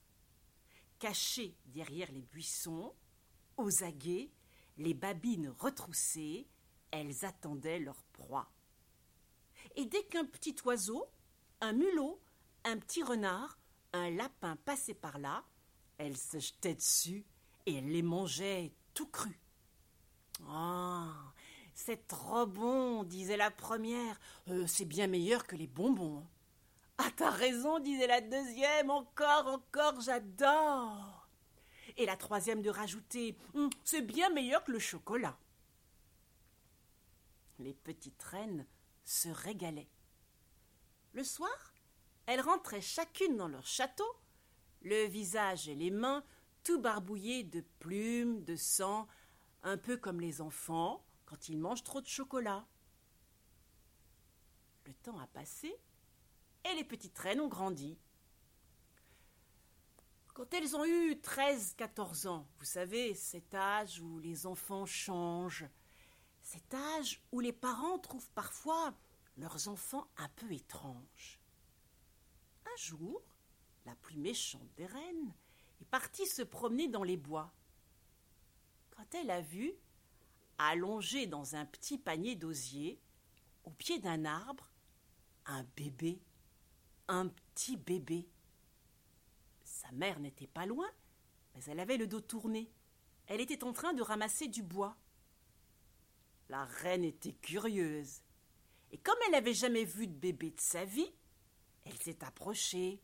Cachées 0.98 1.56
derrière 1.64 2.12
les 2.12 2.20
buissons, 2.20 2.94
aux 3.56 3.84
aguets, 3.84 4.30
les 4.76 4.94
babines 4.94 5.54
retroussées, 5.58 6.46
elles 6.90 7.24
attendaient 7.24 7.78
leur 7.78 8.02
proie. 8.12 8.50
Et 9.76 9.86
dès 9.86 10.04
qu'un 10.04 10.24
petit 10.24 10.56
oiseau, 10.64 11.06
un 11.60 11.72
mulot, 11.72 12.20
un 12.64 12.78
petit 12.78 13.02
renard, 13.02 13.58
un 13.92 14.10
lapin 14.10 14.56
passait 14.56 14.94
par 14.94 15.18
là, 15.18 15.44
elles 15.98 16.16
se 16.16 16.38
jetaient 16.38 16.74
dessus 16.74 17.24
et 17.66 17.80
les 17.80 18.02
mangeaient 18.02 18.72
tout 18.92 19.06
crus. 19.06 19.38
Ah, 20.48 21.32
c'est 21.72 22.06
trop 22.06 22.46
bon, 22.46 23.04
disait 23.04 23.36
la 23.36 23.50
première. 23.50 24.18
Euh, 24.48 24.66
c'est 24.66 24.84
bien 24.84 25.06
meilleur 25.06 25.46
que 25.46 25.56
les 25.56 25.66
bonbons. 25.66 26.26
Ah, 26.98 27.10
t'as 27.16 27.30
raison, 27.30 27.80
disait 27.80 28.06
la 28.06 28.20
deuxième. 28.20 28.90
Encore, 28.90 29.48
encore, 29.48 30.00
j'adore. 30.00 31.23
Et 31.96 32.06
la 32.06 32.16
troisième 32.16 32.62
de 32.62 32.70
rajouter 32.70 33.36
hum, 33.54 33.70
C'est 33.84 34.02
bien 34.02 34.30
meilleur 34.30 34.64
que 34.64 34.72
le 34.72 34.78
chocolat. 34.78 35.38
Les 37.58 37.74
petites 37.74 38.22
reines 38.22 38.66
se 39.04 39.28
régalaient. 39.28 39.90
Le 41.12 41.22
soir, 41.22 41.74
elles 42.26 42.40
rentraient 42.40 42.80
chacune 42.80 43.36
dans 43.36 43.48
leur 43.48 43.66
château, 43.66 44.16
le 44.82 45.04
visage 45.06 45.68
et 45.68 45.74
les 45.74 45.90
mains 45.90 46.24
tout 46.64 46.80
barbouillés 46.80 47.44
de 47.44 47.60
plumes, 47.78 48.42
de 48.44 48.56
sang, 48.56 49.06
un 49.62 49.76
peu 49.76 49.96
comme 49.96 50.20
les 50.20 50.40
enfants 50.40 51.04
quand 51.26 51.48
ils 51.48 51.58
mangent 51.58 51.84
trop 51.84 52.00
de 52.00 52.06
chocolat. 52.08 52.66
Le 54.86 54.94
temps 54.94 55.18
a 55.20 55.26
passé 55.28 55.74
et 56.64 56.74
les 56.74 56.84
petites 56.84 57.18
reines 57.18 57.40
ont 57.40 57.48
grandi. 57.48 57.98
Quand 60.34 60.52
elles 60.52 60.74
ont 60.74 60.84
eu 60.84 61.12
13-14 61.12 62.26
ans, 62.26 62.48
vous 62.58 62.64
savez, 62.64 63.14
cet 63.14 63.54
âge 63.54 64.00
où 64.00 64.18
les 64.18 64.46
enfants 64.46 64.84
changent, 64.84 65.64
cet 66.42 66.74
âge 66.74 67.22
où 67.30 67.38
les 67.38 67.52
parents 67.52 68.00
trouvent 68.00 68.30
parfois 68.32 68.92
leurs 69.36 69.68
enfants 69.68 70.08
un 70.16 70.28
peu 70.30 70.50
étranges. 70.52 71.40
Un 72.66 72.76
jour, 72.76 73.22
la 73.86 73.94
plus 73.94 74.16
méchante 74.16 74.68
des 74.76 74.86
reines 74.86 75.32
est 75.80 75.86
partie 75.86 76.26
se 76.26 76.42
promener 76.42 76.88
dans 76.88 77.04
les 77.04 77.16
bois. 77.16 77.54
Quand 78.90 79.14
elle 79.14 79.30
a 79.30 79.40
vu, 79.40 79.72
allongé 80.58 81.28
dans 81.28 81.54
un 81.54 81.64
petit 81.64 81.96
panier 81.96 82.34
d'osier, 82.34 83.00
au 83.62 83.70
pied 83.70 84.00
d'un 84.00 84.24
arbre, 84.24 84.68
un 85.46 85.62
bébé, 85.76 86.20
un 87.06 87.28
petit 87.28 87.76
bébé. 87.76 88.28
Sa 89.84 89.92
mère 89.92 90.18
n'était 90.18 90.46
pas 90.46 90.66
loin, 90.66 90.88
mais 91.54 91.60
elle 91.66 91.80
avait 91.80 91.96
le 91.98 92.06
dos 92.06 92.20
tourné. 92.20 92.70
Elle 93.26 93.40
était 93.40 93.64
en 93.64 93.72
train 93.72 93.92
de 93.92 94.02
ramasser 94.02 94.48
du 94.48 94.62
bois. 94.62 94.96
La 96.48 96.64
reine 96.64 97.04
était 97.04 97.34
curieuse. 97.34 98.22
Et 98.92 98.98
comme 98.98 99.18
elle 99.26 99.32
n'avait 99.32 99.54
jamais 99.54 99.84
vu 99.84 100.06
de 100.06 100.12
bébé 100.12 100.50
de 100.50 100.60
sa 100.60 100.84
vie, 100.84 101.12
elle 101.84 101.98
s'est 101.98 102.24
approchée. 102.24 103.02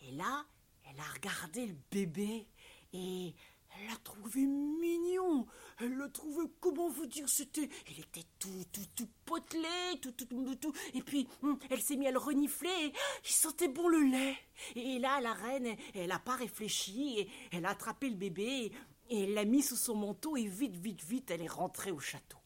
Et 0.00 0.12
là, 0.12 0.46
elle 0.84 1.00
a 1.00 1.04
regardé 1.14 1.66
le 1.66 1.76
bébé 1.90 2.46
et 2.92 3.34
elle 3.80 3.86
l'a 3.88 3.96
trouvé 3.96 4.44
mignon. 4.46 5.46
Elle 5.78 5.94
le 5.94 6.10
trouvait, 6.10 6.50
comment 6.60 6.88
vous 6.88 7.06
dire, 7.06 7.28
c'était. 7.28 7.68
Il 7.90 8.00
était 8.00 8.26
tout, 8.38 8.64
tout, 8.72 8.86
tout 8.94 9.08
potelé, 9.24 9.68
tout, 10.02 10.12
tout, 10.12 10.26
tout, 10.26 10.54
tout. 10.56 10.72
Et 10.94 11.02
puis, 11.02 11.28
hum, 11.42 11.58
elle 11.70 11.80
s'est 11.80 11.96
mise 11.96 12.08
à 12.08 12.12
le 12.12 12.18
renifler. 12.18 12.92
il 13.24 13.30
sentait 13.30 13.68
bon 13.68 13.88
le 13.88 14.00
lait. 14.00 14.36
Et 14.74 14.98
là, 14.98 15.20
la 15.20 15.32
reine, 15.32 15.76
elle 15.94 16.08
n'a 16.08 16.18
pas 16.18 16.36
réfléchi. 16.36 17.20
Et 17.20 17.30
elle 17.52 17.66
a 17.66 17.70
attrapé 17.70 18.08
le 18.08 18.16
bébé 18.16 18.72
et 19.10 19.24
elle 19.24 19.34
l'a 19.34 19.44
mis 19.44 19.62
sous 19.62 19.76
son 19.76 19.94
manteau. 19.94 20.36
Et 20.36 20.46
vite, 20.46 20.76
vite, 20.76 21.04
vite, 21.04 21.30
elle 21.30 21.42
est 21.42 21.48
rentrée 21.48 21.92
au 21.92 22.00
château. 22.00 22.38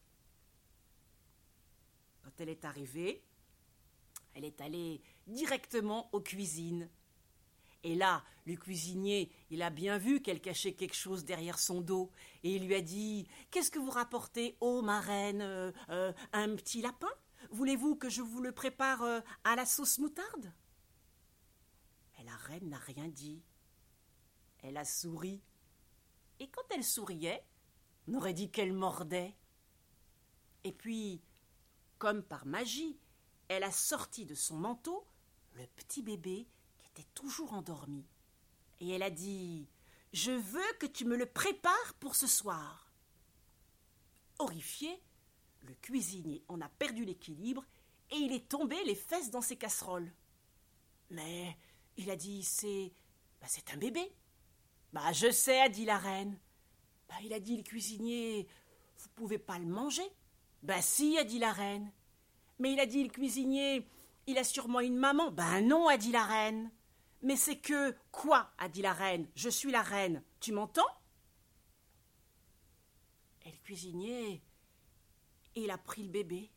Quand 2.22 2.40
elle 2.40 2.50
est 2.50 2.64
arrivée, 2.64 3.24
elle 4.34 4.44
est 4.44 4.60
allée 4.60 5.00
directement 5.26 6.08
aux 6.12 6.20
cuisines. 6.20 6.88
Et 7.84 7.94
là, 7.96 8.24
le 8.46 8.56
cuisinier, 8.56 9.30
il 9.50 9.62
a 9.62 9.70
bien 9.70 9.98
vu 9.98 10.22
qu'elle 10.22 10.40
cachait 10.40 10.74
quelque 10.74 10.94
chose 10.94 11.24
derrière 11.24 11.58
son 11.58 11.80
dos, 11.80 12.10
et 12.44 12.54
il 12.54 12.66
lui 12.66 12.74
a 12.74 12.80
dit 12.80 13.26
Qu'est-ce 13.50 13.70
que 13.70 13.78
vous 13.78 13.90
rapportez, 13.90 14.56
ô 14.60 14.82
ma 14.82 15.00
reine 15.00 15.42
euh, 15.42 15.72
euh, 15.90 16.12
Un 16.32 16.54
petit 16.54 16.80
lapin? 16.80 17.10
Voulez-vous 17.50 17.96
que 17.96 18.08
je 18.08 18.22
vous 18.22 18.40
le 18.40 18.52
prépare 18.52 19.02
euh, 19.02 19.20
à 19.44 19.56
la 19.56 19.66
sauce 19.66 19.98
moutarde? 19.98 20.52
Et 22.20 22.24
la 22.24 22.36
reine 22.36 22.68
n'a 22.68 22.78
rien 22.78 23.08
dit. 23.08 23.42
Elle 24.62 24.76
a 24.76 24.84
souri. 24.84 25.42
Et 26.38 26.48
quand 26.48 26.62
elle 26.70 26.84
souriait, 26.84 27.44
on 28.06 28.14
aurait 28.14 28.34
dit 28.34 28.50
qu'elle 28.50 28.72
mordait. 28.72 29.34
Et 30.62 30.72
puis, 30.72 31.20
comme 31.98 32.22
par 32.22 32.46
magie, 32.46 32.96
elle 33.48 33.64
a 33.64 33.72
sorti 33.72 34.24
de 34.24 34.34
son 34.34 34.56
manteau 34.56 35.04
le 35.54 35.66
petit 35.66 36.02
bébé 36.02 36.46
était 36.92 37.08
toujours 37.14 37.52
endormie. 37.54 38.06
Et 38.80 38.90
elle 38.90 39.02
a 39.02 39.10
dit 39.10 39.68
Je 40.12 40.32
veux 40.32 40.72
que 40.78 40.86
tu 40.86 41.04
me 41.04 41.16
le 41.16 41.26
prépares 41.26 41.94
pour 42.00 42.14
ce 42.14 42.26
soir. 42.26 42.90
Horrifié, 44.38 45.02
le 45.62 45.74
cuisinier 45.74 46.42
en 46.48 46.60
a 46.60 46.68
perdu 46.68 47.04
l'équilibre 47.04 47.64
et 48.10 48.16
il 48.16 48.32
est 48.32 48.48
tombé 48.48 48.76
les 48.84 48.94
fesses 48.94 49.30
dans 49.30 49.40
ses 49.40 49.56
casseroles. 49.56 50.12
Mais 51.10 51.56
il 51.96 52.10
a 52.10 52.16
dit 52.16 52.42
c'est. 52.42 52.92
Bah, 53.40 53.46
c'est 53.48 53.72
un 53.72 53.76
bébé. 53.76 54.12
Bah, 54.92 55.12
je 55.12 55.30
sais, 55.30 55.60
a 55.60 55.68
dit 55.68 55.84
la 55.84 55.98
reine. 55.98 56.38
Bah, 57.08 57.14
il 57.24 57.32
a 57.32 57.40
dit 57.40 57.56
le 57.56 57.62
cuisinier 57.62 58.46
Vous 58.98 59.08
pouvez 59.14 59.38
pas 59.38 59.58
le 59.58 59.66
manger. 59.66 60.06
Bah, 60.62 60.82
si, 60.82 61.16
a 61.18 61.24
dit 61.24 61.38
la 61.38 61.52
reine. 61.52 61.90
Mais 62.58 62.72
il 62.72 62.80
a 62.80 62.86
dit 62.86 63.02
le 63.02 63.10
cuisinier 63.10 63.86
Il 64.26 64.38
a 64.38 64.44
sûrement 64.44 64.80
une 64.80 64.96
maman. 64.96 65.30
Ben 65.30 65.60
non, 65.62 65.88
a 65.88 65.96
dit 65.96 66.12
la 66.12 66.24
reine. 66.24 66.70
Mais 67.22 67.36
c'est 67.36 67.58
que. 67.58 67.96
Quoi 68.10 68.52
a 68.58 68.68
dit 68.68 68.82
la 68.82 68.92
reine. 68.92 69.28
Je 69.34 69.48
suis 69.48 69.70
la 69.70 69.82
reine. 69.82 70.22
Tu 70.40 70.52
m'entends? 70.52 70.82
Et 73.44 73.50
le 73.50 73.58
cuisinier, 73.58 74.42
il 75.54 75.70
a 75.70 75.78
pris 75.78 76.02
le 76.02 76.10
bébé. 76.10 76.50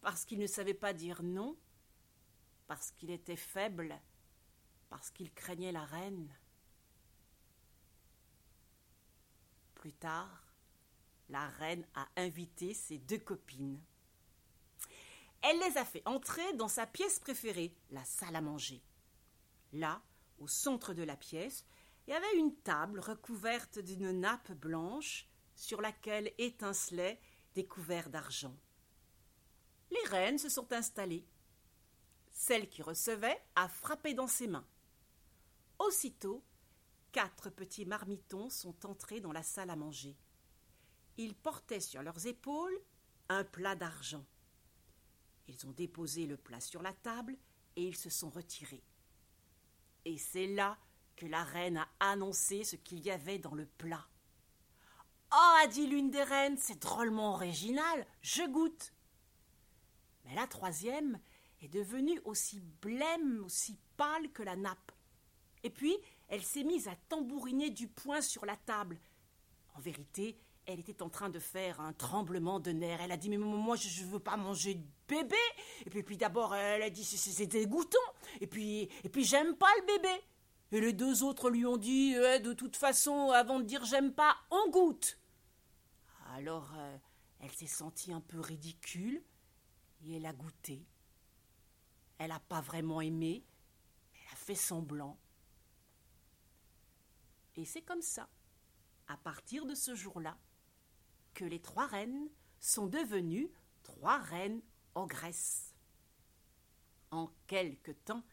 Parce 0.00 0.24
qu'il 0.24 0.38
ne 0.38 0.46
savait 0.46 0.74
pas 0.74 0.92
dire 0.92 1.22
non, 1.22 1.56
parce 2.66 2.90
qu'il 2.92 3.10
était 3.10 3.36
faible, 3.36 4.00
parce 4.88 5.10
qu'il 5.10 5.32
craignait 5.32 5.72
la 5.72 5.84
reine. 5.84 6.28
Plus 9.74 9.92
tard, 9.92 10.44
la 11.28 11.48
reine 11.48 11.86
a 11.94 12.08
invité 12.16 12.74
ses 12.74 12.98
deux 12.98 13.18
copines. 13.18 13.80
Elle 15.42 15.58
les 15.60 15.76
a 15.76 15.84
fait 15.84 16.02
entrer 16.06 16.52
dans 16.54 16.68
sa 16.68 16.86
pièce 16.86 17.20
préférée, 17.20 17.72
la 17.90 18.04
salle 18.04 18.36
à 18.36 18.40
manger. 18.40 18.82
Là, 19.76 20.00
au 20.38 20.48
centre 20.48 20.94
de 20.94 21.02
la 21.02 21.16
pièce, 21.16 21.66
il 22.06 22.12
y 22.12 22.14
avait 22.14 22.38
une 22.38 22.56
table 22.56 22.98
recouverte 22.98 23.78
d'une 23.78 24.10
nappe 24.10 24.52
blanche 24.52 25.28
sur 25.54 25.82
laquelle 25.82 26.32
étincelaient 26.38 27.20
des 27.54 27.66
couverts 27.66 28.08
d'argent. 28.08 28.56
Les 29.90 30.08
reines 30.08 30.38
se 30.38 30.48
sont 30.48 30.72
installées. 30.72 31.26
Celle 32.30 32.70
qui 32.70 32.80
recevait 32.80 33.38
a 33.54 33.68
frappé 33.68 34.14
dans 34.14 34.26
ses 34.26 34.46
mains. 34.46 34.66
Aussitôt, 35.78 36.42
quatre 37.12 37.50
petits 37.50 37.84
marmitons 37.84 38.48
sont 38.48 38.86
entrés 38.86 39.20
dans 39.20 39.32
la 39.32 39.42
salle 39.42 39.68
à 39.68 39.76
manger. 39.76 40.16
Ils 41.18 41.34
portaient 41.34 41.80
sur 41.80 42.02
leurs 42.02 42.26
épaules 42.26 42.80
un 43.28 43.44
plat 43.44 43.76
d'argent. 43.76 44.24
Ils 45.48 45.66
ont 45.66 45.72
déposé 45.72 46.26
le 46.26 46.38
plat 46.38 46.60
sur 46.60 46.80
la 46.80 46.94
table 46.94 47.36
et 47.76 47.86
ils 47.86 47.96
se 47.96 48.08
sont 48.08 48.30
retirés. 48.30 48.82
Et 50.06 50.18
c'est 50.18 50.46
là 50.46 50.78
que 51.16 51.26
la 51.26 51.42
reine 51.42 51.78
a 51.78 51.88
annoncé 51.98 52.62
ce 52.62 52.76
qu'il 52.76 53.00
y 53.00 53.10
avait 53.10 53.40
dans 53.40 53.54
le 53.54 53.66
plat. 53.66 54.06
Oh, 55.32 55.54
a 55.64 55.66
dit 55.66 55.88
l'une 55.88 56.12
des 56.12 56.22
reines, 56.22 56.56
c'est 56.56 56.80
drôlement 56.80 57.34
original, 57.34 58.06
je 58.22 58.48
goûte. 58.48 58.92
Mais 60.24 60.36
la 60.36 60.46
troisième 60.46 61.18
est 61.60 61.66
devenue 61.66 62.20
aussi 62.24 62.60
blême, 62.80 63.42
aussi 63.44 63.76
pâle 63.96 64.30
que 64.30 64.44
la 64.44 64.54
nappe. 64.54 64.92
Et 65.64 65.70
puis, 65.70 65.96
elle 66.28 66.44
s'est 66.44 66.62
mise 66.62 66.86
à 66.86 66.94
tambouriner 67.08 67.70
du 67.70 67.88
poing 67.88 68.20
sur 68.20 68.46
la 68.46 68.56
table. 68.56 69.00
En 69.74 69.80
vérité, 69.80 70.38
elle 70.66 70.78
était 70.78 71.02
en 71.02 71.10
train 71.10 71.30
de 71.30 71.40
faire 71.40 71.80
un 71.80 71.92
tremblement 71.92 72.60
de 72.60 72.70
nerfs. 72.70 73.00
Elle 73.00 73.12
a 73.12 73.16
dit 73.16 73.28
Mais 73.28 73.38
moi, 73.38 73.74
je 73.74 74.04
ne 74.04 74.08
veux 74.08 74.20
pas 74.20 74.36
manger 74.36 74.80
bébé. 75.08 75.36
Et 75.84 76.02
puis, 76.02 76.16
d'abord, 76.16 76.54
elle 76.54 76.82
a 76.82 76.90
dit 76.90 77.04
C'est 77.04 77.46
dégoûtant. 77.46 77.98
Et 78.40 78.46
puis, 78.46 78.88
et 79.04 79.08
puis 79.08 79.24
j'aime 79.24 79.56
pas 79.56 79.70
le 79.80 79.86
bébé. 79.86 80.22
Et 80.72 80.80
les 80.80 80.92
deux 80.92 81.22
autres 81.22 81.50
lui 81.50 81.64
ont 81.64 81.76
dit 81.76 82.14
eh, 82.14 82.40
De 82.40 82.52
toute 82.52 82.76
façon, 82.76 83.30
avant 83.30 83.60
de 83.60 83.64
dire 83.64 83.84
j'aime 83.84 84.12
pas, 84.12 84.36
on 84.50 84.70
goûte. 84.70 85.18
Alors, 86.34 86.72
euh, 86.76 86.96
elle 87.40 87.52
s'est 87.52 87.66
sentie 87.66 88.12
un 88.12 88.20
peu 88.20 88.40
ridicule 88.40 89.22
et 90.04 90.16
elle 90.16 90.26
a 90.26 90.32
goûté. 90.32 90.86
Elle 92.18 92.30
n'a 92.30 92.40
pas 92.40 92.60
vraiment 92.60 93.00
aimé, 93.00 93.44
elle 94.14 94.32
a 94.32 94.36
fait 94.36 94.54
semblant. 94.54 95.18
Et 97.54 97.64
c'est 97.64 97.82
comme 97.82 98.02
ça, 98.02 98.28
à 99.06 99.16
partir 99.16 99.66
de 99.66 99.74
ce 99.74 99.94
jour-là, 99.94 100.36
que 101.34 101.44
les 101.44 101.60
trois 101.60 101.86
reines 101.86 102.28
sont 102.58 102.86
devenues 102.86 103.50
trois 103.86 104.18
reines 104.18 104.60
ogresses. 104.96 105.74
En 107.10 107.30
quelque 107.46 107.92
temps, 107.92 108.24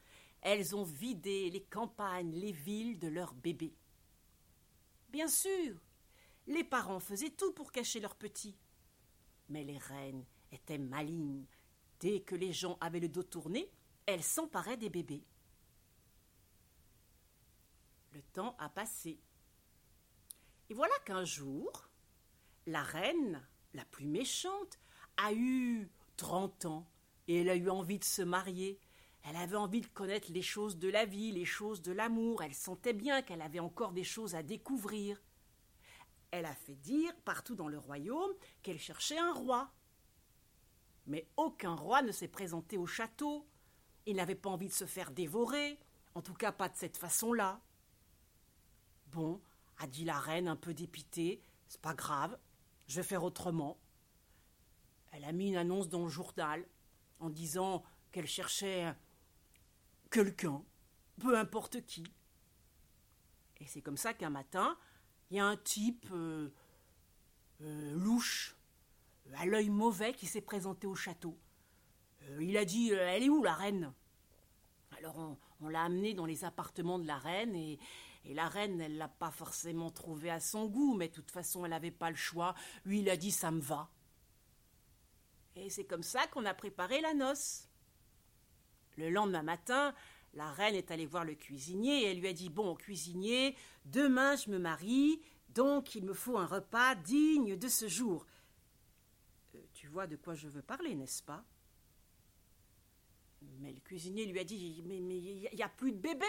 elles 0.41 0.75
ont 0.75 0.83
vidé 0.83 1.49
les 1.49 1.63
campagnes, 1.63 2.31
les 2.31 2.51
villes 2.51 2.99
de 2.99 3.07
leurs 3.07 3.33
bébés. 3.33 3.75
Bien 5.09 5.27
sûr, 5.27 5.79
les 6.47 6.63
parents 6.63 6.99
faisaient 6.99 7.29
tout 7.29 7.53
pour 7.53 7.71
cacher 7.71 7.99
leurs 7.99 8.15
petits. 8.15 8.57
Mais 9.49 9.63
les 9.63 9.77
reines 9.77 10.25
étaient 10.51 10.79
malignes. 10.79 11.45
Dès 11.99 12.21
que 12.21 12.35
les 12.35 12.51
gens 12.51 12.77
avaient 12.81 12.99
le 12.99 13.09
dos 13.09 13.23
tourné, 13.23 13.71
elles 14.05 14.23
s'emparaient 14.23 14.77
des 14.77 14.89
bébés. 14.89 15.23
Le 18.11 18.21
temps 18.33 18.55
a 18.59 18.69
passé. 18.69 19.19
Et 20.69 20.73
voilà 20.73 20.93
qu'un 21.05 21.23
jour, 21.23 21.89
la 22.65 22.83
reine, 22.83 23.45
la 23.73 23.85
plus 23.85 24.05
méchante, 24.05 24.79
a 25.17 25.33
eu 25.33 25.89
trente 26.23 26.63
ans 26.63 26.87
et 27.27 27.41
elle 27.41 27.49
a 27.49 27.55
eu 27.55 27.69
envie 27.69 27.99
de 27.99 28.05
se 28.05 28.21
marier. 28.21 28.79
Elle 29.23 29.35
avait 29.35 29.57
envie 29.57 29.81
de 29.81 29.87
connaître 29.87 30.31
les 30.31 30.41
choses 30.41 30.77
de 30.77 30.87
la 30.87 31.03
vie, 31.03 31.33
les 31.33 31.43
choses 31.43 31.81
de 31.81 31.91
l'amour. 31.91 32.43
Elle 32.43 32.53
sentait 32.53 32.93
bien 32.93 33.21
qu'elle 33.21 33.41
avait 33.41 33.59
encore 33.59 33.91
des 33.91 34.05
choses 34.05 34.33
à 34.33 34.41
découvrir. 34.41 35.21
Elle 36.31 36.45
a 36.45 36.55
fait 36.55 36.75
dire 36.75 37.13
partout 37.25 37.55
dans 37.55 37.67
le 37.67 37.77
royaume 37.77 38.31
qu'elle 38.61 38.79
cherchait 38.79 39.17
un 39.17 39.33
roi. 39.33 39.69
Mais 41.07 41.27
aucun 41.35 41.75
roi 41.75 42.01
ne 42.01 42.13
s'est 42.13 42.29
présenté 42.29 42.77
au 42.77 42.87
château. 42.87 43.45
Il 44.05 44.15
n'avait 44.15 44.33
pas 44.33 44.49
envie 44.49 44.69
de 44.69 44.73
se 44.73 44.85
faire 44.85 45.11
dévorer, 45.11 45.77
en 46.15 46.21
tout 46.21 46.33
cas 46.33 46.53
pas 46.53 46.69
de 46.69 46.77
cette 46.77 46.95
façon-là. 46.95 47.59
Bon, 49.07 49.41
a 49.77 49.87
dit 49.87 50.05
la 50.05 50.19
reine 50.19 50.47
un 50.47 50.55
peu 50.55 50.73
dépitée, 50.73 51.41
c'est 51.67 51.81
pas 51.81 51.93
grave, 51.93 52.37
je 52.87 52.95
vais 52.95 53.07
faire 53.07 53.25
autrement. 53.25 53.77
Elle 55.13 55.25
a 55.25 55.31
mis 55.31 55.49
une 55.49 55.57
annonce 55.57 55.89
dans 55.89 56.03
le 56.03 56.09
journal 56.09 56.65
en 57.19 57.29
disant 57.29 57.83
qu'elle 58.11 58.25
cherchait 58.25 58.93
quelqu'un, 60.09 60.63
peu 61.19 61.37
importe 61.37 61.85
qui. 61.85 62.03
Et 63.59 63.67
c'est 63.67 63.81
comme 63.81 63.97
ça 63.97 64.13
qu'un 64.13 64.31
matin, 64.31 64.75
il 65.29 65.37
y 65.37 65.39
a 65.39 65.45
un 65.45 65.55
type 65.55 66.07
euh, 66.11 66.49
euh, 67.61 67.93
louche, 67.93 68.55
à 69.35 69.45
l'œil 69.45 69.69
mauvais, 69.69 70.13
qui 70.13 70.25
s'est 70.25 70.41
présenté 70.41 70.87
au 70.87 70.95
château. 70.95 71.37
Euh, 72.23 72.43
il 72.43 72.57
a 72.57 72.65
dit 72.65 72.89
Elle 72.91 73.23
est 73.23 73.29
où 73.29 73.43
la 73.43 73.53
reine? 73.53 73.93
Alors 74.97 75.37
on, 75.61 75.69
l'a 75.69 75.83
amené 75.83 76.13
dans 76.13 76.25
les 76.25 76.43
appartements 76.43 76.99
de 76.99 77.07
la 77.07 77.17
reine 77.17 77.55
et, 77.55 77.79
et 78.25 78.33
la 78.33 78.47
reine, 78.47 78.81
elle 78.81 78.97
l'a 78.97 79.07
pas 79.07 79.31
forcément 79.31 79.91
trouvé 79.91 80.29
à 80.31 80.39
son 80.39 80.65
goût, 80.65 80.95
mais 80.95 81.07
de 81.07 81.13
toute 81.13 81.31
façon, 81.31 81.65
elle 81.65 81.71
n'avait 81.71 81.91
pas 81.91 82.09
le 82.09 82.15
choix. 82.15 82.55
Lui, 82.83 82.99
il 82.99 83.09
a 83.09 83.17
dit 83.17 83.31
ça 83.31 83.51
me 83.51 83.61
va. 83.61 83.92
Et 85.55 85.69
c'est 85.69 85.85
comme 85.85 86.03
ça 86.03 86.25
qu'on 86.27 86.45
a 86.45 86.53
préparé 86.53 87.01
la 87.01 87.13
noce. 87.13 87.69
Le 88.97 89.09
lendemain 89.09 89.43
matin, 89.43 89.93
la 90.33 90.51
reine 90.51 90.75
est 90.75 90.91
allée 90.91 91.05
voir 91.05 91.25
le 91.25 91.35
cuisinier 91.35 92.03
et 92.03 92.05
elle 92.11 92.19
lui 92.19 92.27
a 92.27 92.33
dit 92.33 92.49
Bon, 92.49 92.75
cuisinier, 92.75 93.55
demain 93.85 94.35
je 94.35 94.49
me 94.49 94.59
marie, 94.59 95.21
donc 95.49 95.95
il 95.95 96.03
me 96.03 96.13
faut 96.13 96.37
un 96.37 96.45
repas 96.45 96.95
digne 96.95 97.55
de 97.55 97.67
ce 97.67 97.87
jour. 97.87 98.25
Euh, 99.55 99.59
tu 99.73 99.87
vois 99.87 100.07
de 100.07 100.15
quoi 100.15 100.35
je 100.35 100.47
veux 100.47 100.61
parler, 100.61 100.95
n'est-ce 100.95 101.23
pas? 101.23 101.43
Mais 103.59 103.73
le 103.73 103.79
cuisinier 103.81 104.25
lui 104.25 104.39
a 104.39 104.43
dit 104.43 104.83
Mais 104.85 104.97
il 104.97 105.49
n'y 105.53 105.63
a 105.63 105.69
plus 105.69 105.91
de 105.91 105.97
bébés 105.97 106.25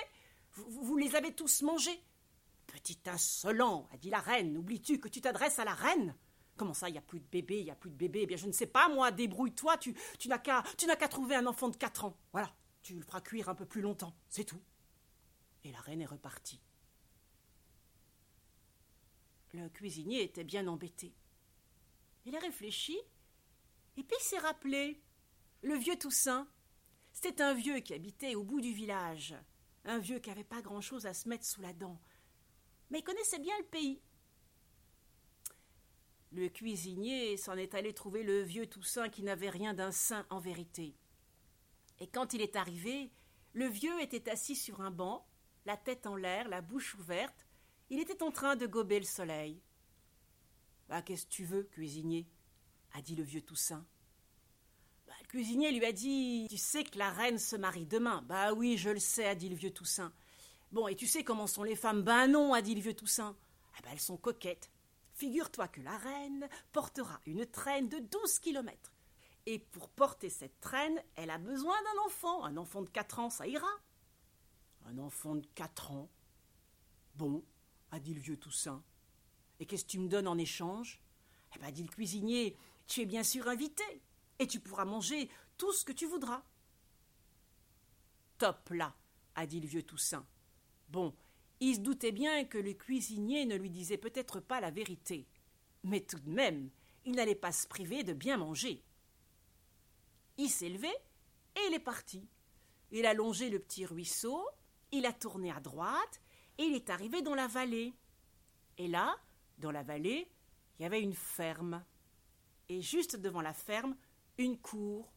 vous, 0.57 0.97
les 0.97 1.17
avez 1.17 1.33
tous 1.33 1.63
mangés 1.63 2.01
Petit 2.67 2.99
insolent, 3.07 3.89
a 3.93 3.97
dit 3.97 4.11
la 4.11 4.21
reine. 4.21 4.57
Oublies-tu 4.57 4.99
que 4.99 5.09
tu 5.09 5.21
t'adresses 5.21 5.59
à 5.59 5.65
la 5.65 5.75
reine? 5.75 6.15
Comment 6.57 6.75
ça, 6.75 6.89
il 6.89 6.93
n'y 6.93 6.99
a 6.99 7.03
plus 7.03 7.21
de 7.21 7.27
bébé, 7.27 7.59
il 7.59 7.65
n'y 7.65 7.71
a 7.71 7.77
plus 7.77 7.91
de 7.91 7.97
bébé 7.97 8.21
Eh 8.23 8.27
bien, 8.27 8.37
je 8.37 8.47
ne 8.47 8.53
sais 8.53 8.67
pas, 8.67 8.89
moi, 8.89 9.11
débrouille-toi, 9.11 9.77
tu, 9.79 9.95
tu 10.19 10.29
n'as 10.29 10.39
qu'à 10.39 11.09
trouver 11.09 11.35
un 11.35 11.47
enfant 11.47 11.69
de 11.69 11.77
quatre 11.77 12.05
ans. 12.05 12.17
Voilà, 12.33 12.55
tu 12.83 12.95
le 12.95 13.03
feras 13.03 13.21
cuire 13.21 13.49
un 13.49 13.55
peu 13.55 13.67
plus 13.67 13.81
longtemps, 13.81 14.15
c'est 14.29 14.45
tout. 14.45 14.61
Et 15.65 15.73
la 15.73 15.81
reine 15.81 16.01
est 16.01 16.07
repartie. 16.07 16.61
Le 19.53 19.69
cuisinier 19.69 20.23
était 20.23 20.45
bien 20.45 20.67
embêté. 20.67 21.15
Il 22.27 22.37
a 22.37 22.41
réfléchi, 22.41 22.99
et 23.97 24.03
puis 24.03 24.17
s'est 24.21 24.39
rappelé. 24.39 25.01
Le 25.63 25.75
vieux 25.75 25.97
Toussaint. 25.97 26.49
C'était 27.13 27.43
un 27.43 27.55
vieux 27.55 27.79
qui 27.79 27.95
habitait 27.95 28.35
au 28.35 28.43
bout 28.43 28.61
du 28.61 28.73
village 28.73 29.37
un 29.85 29.99
vieux 29.99 30.19
qui 30.19 30.31
n'avait 30.31 30.45
pas 30.45 30.63
grand-chose 30.63 31.07
à 31.07 31.15
se 31.15 31.29
mettre 31.29 31.45
sous 31.45 31.61
la 31.61 31.73
dent, 31.73 32.01
mais 32.91 33.01
il 33.01 33.05
connaissait 33.05 33.39
bien 33.39 33.57
le 33.59 33.67
pays. 33.67 34.01
Le 36.35 36.49
cuisinier 36.49 37.37
s'en 37.37 37.57
est 37.57 37.75
allé 37.77 37.95
trouver 37.95 38.25
le 38.25 38.43
vieux 38.43 38.67
Toussaint 38.67 39.09
qui 39.09 39.23
n'avait 39.23 39.51
rien 39.51 39.73
d'un 39.73 39.93
saint 39.93 40.27
en 40.31 40.41
vérité. 40.41 40.97
Et 42.01 42.09
quand 42.09 42.33
il 42.33 42.41
est 42.41 42.57
arrivé, 42.57 43.13
le 43.53 43.69
vieux 43.69 44.01
était 44.03 44.29
assis 44.29 44.57
sur 44.57 44.81
un 44.81 44.91
banc, 44.91 45.25
la 45.65 45.77
tête 45.77 46.09
en 46.09 46.17
l'air, 46.17 46.49
la 46.49 46.61
bouche 46.61 46.97
ouverte. 46.97 47.47
Il 47.89 48.01
était 48.01 48.21
en 48.21 48.33
train 48.33 48.57
de 48.57 48.67
gober 48.67 48.99
le 48.99 49.05
soleil. 49.05 49.63
Bah, 50.89 51.03
qu'est-ce 51.03 51.27
que 51.27 51.31
tu 51.31 51.45
veux, 51.45 51.63
cuisinier? 51.63 52.27
a 52.95 53.01
dit 53.01 53.15
le 53.15 53.23
vieux 53.23 53.43
Toussaint. 53.43 53.87
Bah, 55.07 55.13
Bah, 55.13 55.15
le 55.23 55.29
cuisinier 55.29 55.71
lui 55.71 55.85
a 55.85 55.93
dit 55.93 56.49
Tu 56.51 56.59
sais 56.59 56.83
que 56.83 56.99
la 56.99 57.11
reine 57.11 57.39
se 57.39 57.55
marie 57.55 57.87
demain. 57.87 58.23
Bah 58.23 58.55
oui, 58.55 58.77
je 58.77 58.91
le 58.91 58.99
sais, 58.99 59.27
a 59.27 59.37
dit 59.37 59.51
le 59.51 59.57
vieux 59.57 59.73
Toussaint. 59.73 60.13
Bon, 60.73 60.89
et 60.89 60.97
tu 60.97 61.07
sais 61.07 61.23
comment 61.23 61.47
sont 61.47 61.63
les 61.63 61.77
femmes 61.77 62.03
Ben 62.03 62.27
non, 62.27 62.53
a 62.55 62.61
dit 62.61 62.75
le 62.75 62.81
vieux 62.81 62.95
Toussaint. 62.95 63.37
Ah 63.77 63.81
ben, 63.85 63.91
elles 63.93 64.01
sont 64.01 64.17
coquettes. 64.17 64.74
Figure-toi 65.15 65.69
que 65.69 65.81
la 65.81 65.97
reine 65.97 66.49
portera 66.73 67.21
une 67.27 67.47
traîne 67.47 67.89
de 67.89 67.99
douze 67.99 68.39
kilomètres. 68.41 68.93
Et 69.47 69.59
pour 69.59 69.89
porter 69.89 70.29
cette 70.29 70.61
traîne, 70.61 71.01
elle 71.17 71.31
a 71.31 71.39
besoin 71.39 71.77
d'un 71.83 72.03
enfant. 72.07 72.45
Un 72.45 72.57
enfant 72.57 72.83
de 72.83 72.89
quatre 72.89 73.19
ans, 73.19 73.31
ça 73.31 73.47
ira. 73.47 73.71
Un 74.87 74.99
enfant 74.99 75.37
de 75.37 75.47
quatre 75.55 75.93
ans 75.93 76.09
Bon, 77.15 77.45
a 77.93 78.01
dit 78.01 78.13
le 78.13 78.21
vieux 78.21 78.37
Toussaint. 78.37 78.83
Et 79.61 79.67
qu'est-ce 79.67 79.85
que 79.85 79.91
tu 79.91 80.01
me 80.01 80.09
donnes 80.09 80.27
en 80.27 80.37
échange? 80.37 81.01
Eh 81.55 81.59
bien, 81.61 81.71
dit 81.71 81.85
le 81.85 81.89
cuisinier, 81.89 82.57
tu 82.89 83.03
es 83.03 83.07
bien 83.07 83.23
sûr 83.23 83.47
invité, 83.47 83.85
et 84.41 84.49
tu 84.49 84.59
pourras 84.59 84.85
manger 84.85 85.31
tout 85.57 85.73
ce 85.73 85.85
que 85.85 85.93
tu 85.93 86.07
voudras. 86.07 86.43
Top 88.39 88.69
là, 88.71 88.97
a 89.37 89.47
dit 89.47 89.61
le 89.61 89.69
vieux 89.69 89.85
Toussaint. 89.85 90.27
Bon, 90.89 91.15
il 91.65 91.77
se 91.77 91.81
doutait 91.81 92.13
bien 92.13 92.45
que 92.45 92.59
le 92.59 92.75
cuisinier 92.75 93.47
ne 93.47 93.57
lui 93.57 93.71
disait 93.71 93.97
peut-être 93.97 94.39
pas 94.39 94.61
la 94.61 94.71
vérité, 94.71 95.27
mais 95.83 96.01
tout 96.01 96.19
de 96.19 96.31
même, 96.31 96.69
il 97.07 97.13
n'allait 97.13 97.35
pas 97.35 97.53
se 97.53 97.67
priver 97.67 98.05
de 98.05 98.13
bien 98.13 98.37
manger. 98.37 98.83
Il 100.37 100.51
s'est 100.51 100.69
levé 100.69 100.91
et 101.57 101.61
il 101.69 101.75
est 101.75 101.81
parti. 101.81 102.29
Il 102.91 103.07
a 103.07 103.15
longé 103.15 103.49
le 103.49 103.59
petit 103.59 103.87
ruisseau, 103.87 104.47
il 104.93 105.07
a 105.07 105.13
tourné 105.15 105.51
à 105.53 105.61
droite, 105.61 106.21
et 106.59 106.65
il 106.65 106.75
est 106.75 106.91
arrivé 106.91 107.23
dans 107.23 107.35
la 107.35 107.47
vallée. 107.47 107.95
Et 108.77 108.87
là, 108.87 109.17
dans 109.57 109.71
la 109.71 109.83
vallée, 109.83 110.31
il 110.79 110.83
y 110.83 110.85
avait 110.85 111.01
une 111.01 111.15
ferme. 111.15 111.83
Et 112.69 112.83
juste 112.83 113.17
devant 113.17 113.41
la 113.41 113.55
ferme, 113.55 113.97
une 114.37 114.59
cour. 114.59 115.11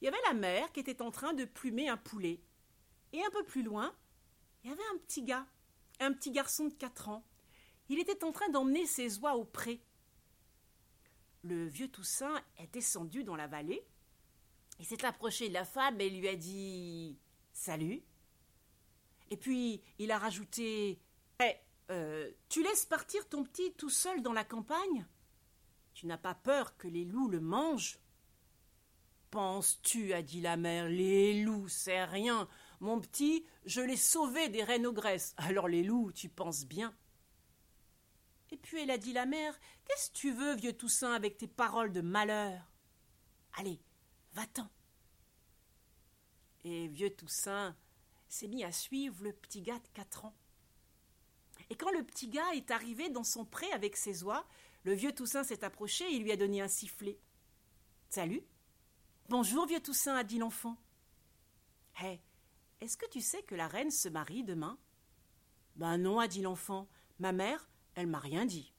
Il 0.00 0.04
y 0.04 0.08
avait 0.08 0.16
la 0.28 0.34
mère 0.34 0.70
qui 0.70 0.78
était 0.78 1.02
en 1.02 1.10
train 1.10 1.32
de 1.32 1.44
plumer 1.44 1.88
un 1.88 1.96
poulet. 1.96 2.40
Et 3.12 3.24
un 3.24 3.30
peu 3.30 3.42
plus 3.44 3.64
loin, 3.64 3.92
il 4.62 4.70
y 4.70 4.72
avait 4.72 4.94
un 4.94 4.98
petit 4.98 5.22
gars, 5.22 5.46
un 6.00 6.12
petit 6.12 6.30
garçon 6.30 6.66
de 6.66 6.74
quatre 6.74 7.08
ans. 7.08 7.24
Il 7.88 7.98
était 7.98 8.24
en 8.24 8.32
train 8.32 8.48
d'emmener 8.50 8.86
ses 8.86 9.18
oies 9.18 9.36
au 9.36 9.44
pré. 9.44 9.80
Le 11.42 11.66
vieux 11.66 11.88
Toussaint 11.88 12.42
est 12.58 12.72
descendu 12.72 13.22
dans 13.22 13.36
la 13.36 13.46
vallée. 13.46 13.86
Il 14.78 14.86
s'est 14.86 15.04
approché 15.04 15.48
de 15.48 15.54
la 15.54 15.64
femme 15.64 16.00
et 16.00 16.10
lui 16.10 16.28
a 16.28 16.36
dit 16.36 17.16
Salut. 17.52 18.02
Et 19.30 19.36
puis 19.36 19.80
il 19.98 20.10
a 20.10 20.18
rajouté 20.18 21.00
Eh, 21.40 21.56
euh, 21.90 22.30
tu 22.48 22.62
laisses 22.62 22.86
partir 22.86 23.28
ton 23.28 23.44
petit 23.44 23.72
tout 23.74 23.90
seul 23.90 24.22
dans 24.22 24.32
la 24.32 24.44
campagne 24.44 25.06
Tu 25.94 26.06
n'as 26.06 26.18
pas 26.18 26.34
peur 26.34 26.76
que 26.76 26.88
les 26.88 27.04
loups 27.04 27.28
le 27.28 27.40
mangent 27.40 27.98
Penses-tu, 29.30 30.12
a 30.12 30.22
dit 30.22 30.40
la 30.40 30.56
mère, 30.56 30.88
les 30.88 31.42
loups, 31.42 31.68
c'est 31.68 32.04
rien. 32.04 32.48
Mon 32.80 33.00
petit, 33.00 33.44
je 33.64 33.80
l'ai 33.80 33.96
sauvé 33.96 34.48
des 34.48 34.62
reines 34.62 34.90
graisses. 34.90 35.34
Alors 35.36 35.68
les 35.68 35.82
loups, 35.82 36.12
tu 36.12 36.28
penses 36.28 36.64
bien. 36.64 36.94
Et 38.50 38.56
puis 38.56 38.80
elle 38.80 38.90
a 38.90 38.98
dit 38.98 39.12
la 39.12 39.26
mère, 39.26 39.58
qu'est-ce 39.84 40.10
que 40.10 40.16
tu 40.16 40.32
veux, 40.32 40.54
vieux 40.54 40.72
Toussaint, 40.72 41.12
avec 41.12 41.36
tes 41.36 41.48
paroles 41.48 41.92
de 41.92 42.00
malheur? 42.00 42.60
Allez, 43.54 43.80
va-t'en. 44.34 44.68
Et 46.64 46.88
vieux 46.88 47.10
Toussaint 47.10 47.76
s'est 48.28 48.48
mis 48.48 48.64
à 48.64 48.72
suivre 48.72 49.22
le 49.22 49.32
petit 49.32 49.62
gars 49.62 49.78
de 49.78 49.88
quatre 49.94 50.24
ans. 50.24 50.36
Et 51.70 51.74
quand 51.74 51.90
le 51.90 52.04
petit 52.04 52.28
gars 52.28 52.54
est 52.54 52.70
arrivé 52.70 53.08
dans 53.08 53.24
son 53.24 53.44
pré 53.44 53.70
avec 53.72 53.96
ses 53.96 54.22
oies, 54.22 54.46
le 54.84 54.92
vieux 54.92 55.12
Toussaint 55.12 55.44
s'est 55.44 55.64
approché 55.64 56.14
et 56.14 56.18
lui 56.18 56.30
a 56.30 56.36
donné 56.36 56.60
un 56.60 56.68
sifflet. 56.68 57.18
Salut. 58.08 58.42
Bonjour, 59.28 59.66
vieux 59.66 59.80
Toussaint, 59.80 60.14
a 60.14 60.22
dit 60.22 60.38
l'enfant. 60.38 60.76
Hé, 62.02 62.20
est-ce 62.80 62.96
que 62.96 63.08
tu 63.10 63.20
sais 63.20 63.42
que 63.42 63.54
la 63.54 63.68
reine 63.68 63.90
se 63.90 64.08
marie 64.08 64.44
demain? 64.44 64.78
Ben 65.76 65.98
non, 65.98 66.18
a 66.18 66.28
dit 66.28 66.42
l'enfant. 66.42 66.88
Ma 67.18 67.32
mère, 67.32 67.68
elle 67.94 68.06
m'a 68.06 68.18
rien 68.18 68.44
dit. 68.44 68.72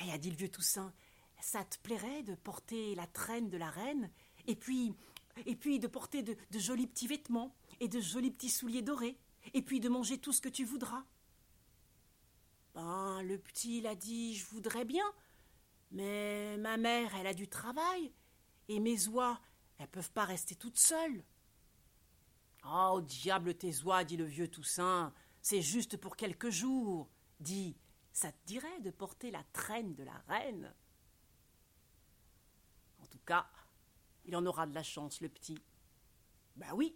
Hé, 0.00 0.12
a 0.12 0.18
dit 0.18 0.30
le 0.30 0.36
vieux 0.36 0.48
Toussaint, 0.48 0.92
ça 1.40 1.64
te 1.64 1.78
plairait 1.78 2.22
de 2.22 2.34
porter 2.34 2.94
la 2.94 3.06
traîne 3.06 3.48
de 3.48 3.56
la 3.56 3.70
reine 3.70 4.10
et 4.46 4.56
puis 4.56 4.94
et 5.46 5.56
puis 5.56 5.78
de 5.78 5.86
porter 5.86 6.22
de, 6.22 6.36
de 6.50 6.58
jolis 6.58 6.86
petits 6.86 7.06
vêtements 7.06 7.54
et 7.80 7.88
de 7.88 8.00
jolis 8.00 8.30
petits 8.30 8.50
souliers 8.50 8.82
dorés 8.82 9.16
et 9.54 9.62
puis 9.62 9.80
de 9.80 9.88
manger 9.88 10.18
tout 10.18 10.32
ce 10.32 10.40
que 10.40 10.48
tu 10.48 10.64
voudras? 10.64 11.04
Ben, 12.74 13.22
le 13.22 13.38
petit, 13.38 13.78
il 13.78 13.86
a 13.86 13.94
dit 13.94 14.36
Je 14.36 14.46
voudrais 14.46 14.84
bien, 14.84 15.04
mais 15.90 16.56
ma 16.58 16.76
mère, 16.76 17.14
elle 17.16 17.26
a 17.26 17.34
du 17.34 17.48
travail, 17.48 18.12
et 18.68 18.78
mes 18.80 19.08
oies, 19.08 19.40
elles 19.78 19.88
peuvent 19.88 20.12
pas 20.12 20.24
rester 20.24 20.54
toutes 20.54 20.78
seules. 20.78 21.24
Oh, 22.64 23.00
diable 23.02 23.54
tes 23.54 23.82
oies, 23.82 24.04
dit 24.04 24.16
le 24.16 24.24
vieux 24.24 24.48
Toussaint, 24.48 25.12
c'est 25.40 25.62
juste 25.62 25.96
pour 25.96 26.16
quelques 26.16 26.50
jours. 26.50 27.08
Dis, 27.38 27.76
ça 28.12 28.30
te 28.32 28.46
dirait 28.46 28.80
de 28.80 28.90
porter 28.90 29.30
la 29.30 29.44
traîne 29.52 29.94
de 29.94 30.04
la 30.04 30.18
reine? 30.28 30.74
En 32.98 33.06
tout 33.06 33.20
cas, 33.24 33.48
il 34.24 34.36
en 34.36 34.44
aura 34.44 34.66
de 34.66 34.74
la 34.74 34.82
chance, 34.82 35.20
le 35.20 35.28
petit. 35.28 35.58
Ben 36.56 36.72
oui, 36.74 36.94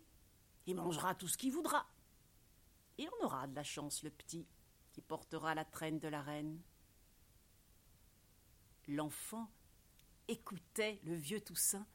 il 0.67 0.77
mangera 0.77 1.15
tout 1.15 1.29
ce 1.29 1.39
qu'il 1.39 1.53
voudra. 1.53 1.87
Il 2.99 3.09
en 3.09 3.25
aura 3.25 3.47
de 3.47 3.55
la 3.55 3.65
chance, 3.65 4.03
le 4.03 4.11
petit 4.11 4.47
qui 4.93 5.01
portera 5.01 5.55
la 5.55 5.65
traîne 5.65 5.99
de 5.99 6.09
la 6.09 6.23
reine. 6.23 6.61
L'enfant 8.87 9.51
écoutait 10.29 11.01
le 11.05 11.15
vieux 11.15 11.41
Toussaint, 11.41 11.87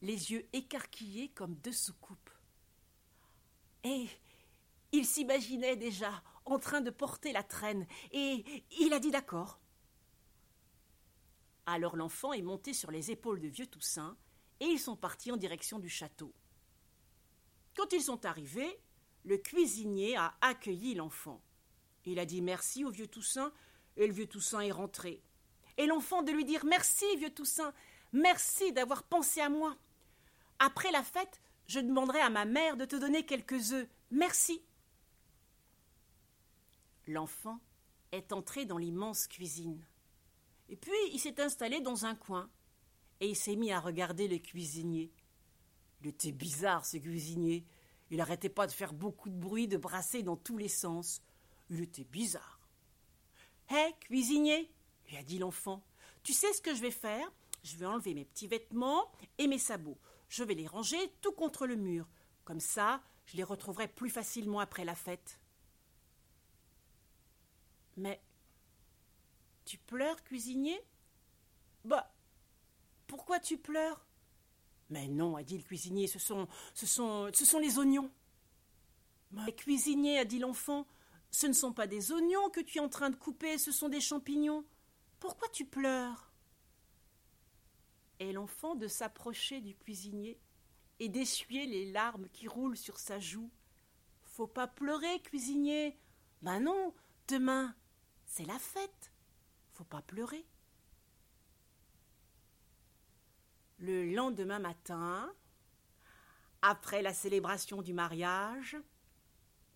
les 0.00 0.30
yeux 0.30 0.48
écarquillés 0.52 1.30
comme 1.30 1.56
deux 1.56 1.72
soucoupes. 1.72 2.25
Et 3.86 4.08
il 4.90 5.06
s'imaginait 5.06 5.76
déjà 5.76 6.22
en 6.44 6.58
train 6.58 6.80
de 6.80 6.90
porter 6.90 7.32
la 7.32 7.44
traîne, 7.44 7.86
et 8.10 8.44
il 8.80 8.92
a 8.92 8.98
dit 8.98 9.12
d'accord. 9.12 9.60
Alors 11.66 11.96
l'enfant 11.96 12.32
est 12.32 12.42
monté 12.42 12.72
sur 12.72 12.90
les 12.90 13.12
épaules 13.12 13.40
de 13.40 13.46
vieux 13.46 13.68
Toussaint, 13.68 14.16
et 14.58 14.64
ils 14.64 14.80
sont 14.80 14.96
partis 14.96 15.30
en 15.30 15.36
direction 15.36 15.78
du 15.78 15.88
château. 15.88 16.34
Quand 17.76 17.92
ils 17.92 18.02
sont 18.02 18.26
arrivés, 18.26 18.80
le 19.24 19.38
cuisinier 19.38 20.16
a 20.16 20.34
accueilli 20.40 20.94
l'enfant. 20.94 21.40
Il 22.04 22.18
a 22.18 22.24
dit 22.24 22.42
merci 22.42 22.84
au 22.84 22.90
vieux 22.90 23.08
Toussaint, 23.08 23.52
et 23.96 24.08
le 24.08 24.12
vieux 24.12 24.26
Toussaint 24.26 24.60
est 24.60 24.72
rentré. 24.72 25.22
Et 25.76 25.86
l'enfant 25.86 26.22
de 26.22 26.32
lui 26.32 26.44
dire 26.44 26.64
merci, 26.64 27.04
vieux 27.18 27.34
Toussaint, 27.34 27.72
merci 28.12 28.72
d'avoir 28.72 29.04
pensé 29.04 29.40
à 29.40 29.48
moi. 29.48 29.76
Après 30.58 30.90
la 30.90 31.04
fête, 31.04 31.40
je 31.66 31.80
demanderai 31.80 32.20
à 32.20 32.30
ma 32.30 32.44
mère 32.44 32.76
de 32.76 32.84
te 32.84 32.96
donner 32.96 33.24
quelques 33.24 33.72
œufs. 33.72 33.88
Merci. 34.10 34.62
L'enfant 37.06 37.60
est 38.12 38.32
entré 38.32 38.64
dans 38.64 38.78
l'immense 38.78 39.26
cuisine. 39.26 39.84
Et 40.68 40.76
puis 40.76 40.92
il 41.12 41.20
s'est 41.20 41.40
installé 41.40 41.80
dans 41.80 42.06
un 42.06 42.14
coin, 42.14 42.50
et 43.20 43.28
il 43.28 43.36
s'est 43.36 43.56
mis 43.56 43.72
à 43.72 43.80
regarder 43.80 44.28
le 44.28 44.38
cuisinier. 44.38 45.12
Il 46.02 46.08
était 46.08 46.32
bizarre, 46.32 46.84
ce 46.84 46.98
cuisinier. 46.98 47.64
Il 48.10 48.18
n'arrêtait 48.18 48.48
pas 48.48 48.66
de 48.66 48.72
faire 48.72 48.92
beaucoup 48.92 49.28
de 49.28 49.34
bruit, 49.34 49.68
de 49.68 49.76
brasser 49.76 50.22
dans 50.22 50.36
tous 50.36 50.58
les 50.58 50.68
sens. 50.68 51.22
Il 51.70 51.80
était 51.80 52.04
bizarre. 52.04 52.60
Hé, 53.70 53.94
cuisinier, 54.00 54.70
lui 55.08 55.16
a 55.16 55.22
dit 55.22 55.38
l'enfant, 55.38 55.84
tu 56.22 56.32
sais 56.32 56.52
ce 56.52 56.60
que 56.60 56.74
je 56.74 56.80
vais 56.80 56.90
faire? 56.90 57.32
Je 57.64 57.76
vais 57.76 57.86
enlever 57.86 58.14
mes 58.14 58.24
petits 58.24 58.46
vêtements 58.46 59.10
et 59.38 59.48
mes 59.48 59.58
sabots. 59.58 59.98
Je 60.28 60.44
vais 60.44 60.54
les 60.54 60.66
ranger 60.66 60.98
tout 61.20 61.32
contre 61.32 61.66
le 61.66 61.76
mur. 61.76 62.08
Comme 62.44 62.60
ça, 62.60 63.02
je 63.26 63.36
les 63.36 63.42
retrouverai 63.44 63.88
plus 63.88 64.10
facilement 64.10 64.60
après 64.60 64.84
la 64.84 64.94
fête. 64.94 65.40
Mais 67.96 68.20
tu 69.64 69.78
pleures, 69.78 70.22
cuisinier? 70.22 70.80
Bah, 71.84 72.14
pourquoi 73.06 73.40
tu 73.40 73.58
pleures? 73.58 74.04
Mais 74.90 75.08
non, 75.08 75.36
a 75.36 75.42
dit 75.42 75.58
le 75.58 75.64
cuisinier, 75.64 76.06
ce 76.06 76.18
sont, 76.18 76.46
ce 76.74 76.86
sont, 76.86 77.30
ce 77.32 77.44
sont 77.44 77.58
les 77.58 77.78
oignons. 77.78 78.10
Mais 79.32 79.52
cuisinier, 79.52 80.18
a 80.18 80.24
dit 80.24 80.38
l'enfant, 80.38 80.86
ce 81.30 81.46
ne 81.46 81.52
sont 81.52 81.72
pas 81.72 81.86
des 81.86 82.12
oignons 82.12 82.48
que 82.50 82.60
tu 82.60 82.78
es 82.78 82.80
en 82.80 82.88
train 82.88 83.10
de 83.10 83.16
couper, 83.16 83.58
ce 83.58 83.72
sont 83.72 83.88
des 83.88 84.00
champignons. 84.00 84.64
Pourquoi 85.18 85.48
tu 85.48 85.64
pleures? 85.64 86.25
Et 88.18 88.32
l'enfant 88.32 88.74
de 88.74 88.88
s'approcher 88.88 89.60
du 89.60 89.74
cuisinier 89.74 90.40
et 90.98 91.08
d'essuyer 91.08 91.66
les 91.66 91.90
larmes 91.92 92.28
qui 92.32 92.48
roulent 92.48 92.76
sur 92.76 92.98
sa 92.98 93.18
joue. 93.18 93.50
Faut 94.24 94.46
pas 94.46 94.66
pleurer, 94.66 95.20
cuisinier. 95.20 95.98
Ben 96.42 96.60
non, 96.60 96.94
demain, 97.28 97.74
c'est 98.24 98.46
la 98.46 98.58
fête. 98.58 99.12
Faut 99.72 99.84
pas 99.84 100.02
pleurer. 100.02 100.46
Le 103.78 104.14
lendemain 104.14 104.58
matin, 104.58 105.30
après 106.62 107.02
la 107.02 107.12
célébration 107.12 107.82
du 107.82 107.92
mariage, 107.92 108.76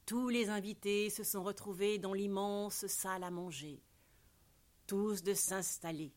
tous 0.06 0.28
les 0.28 0.48
invités 0.48 1.10
se 1.10 1.22
sont 1.22 1.42
retrouvés 1.42 1.98
dans 1.98 2.14
l'immense 2.14 2.86
salle 2.86 3.22
à 3.22 3.30
manger, 3.30 3.82
tous 4.86 5.22
de 5.22 5.34
s'installer. 5.34 6.14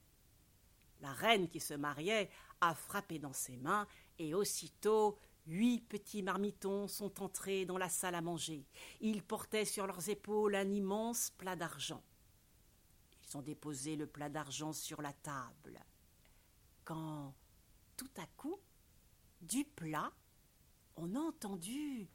La 1.04 1.12
reine 1.12 1.50
qui 1.50 1.60
se 1.60 1.74
mariait 1.74 2.30
a 2.62 2.74
frappé 2.74 3.20
dans 3.20 3.34
ses 3.34 3.58
mains, 3.58 3.86
et 4.18 4.34
aussitôt 4.34 5.18
huit 5.48 5.82
petits 5.82 6.24
marmitons 6.24 6.88
sont 6.88 7.22
entrés 7.22 7.66
dans 7.66 7.78
la 7.78 7.90
salle 7.90 8.16
à 8.16 8.22
manger. 8.22 8.66
Ils 9.02 9.22
portaient 9.22 9.66
sur 9.66 9.86
leurs 9.86 10.08
épaules 10.08 10.56
un 10.56 10.72
immense 10.72 11.30
plat 11.32 11.58
d'argent. 11.58 12.02
Ils 13.28 13.36
ont 13.36 13.42
déposé 13.42 13.98
le 13.98 14.08
plat 14.08 14.30
d'argent 14.30 14.72
sur 14.72 15.02
la 15.02 15.12
table. 15.12 15.78
Quand, 16.86 17.36
tout 17.98 18.12
à 18.16 18.26
coup, 18.38 18.58
du 19.42 19.66
plat, 19.66 20.10
on 20.96 21.16
a 21.16 21.20
entendu 21.20 22.08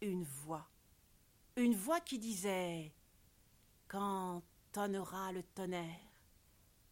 une 0.00 0.24
voix. 0.24 0.66
Une 1.56 1.74
voix 1.74 2.00
qui 2.00 2.18
disait 2.18 2.94
Quand 3.86 4.42
tonnera 4.72 5.30
le 5.32 5.42
tonnerre, 5.42 6.09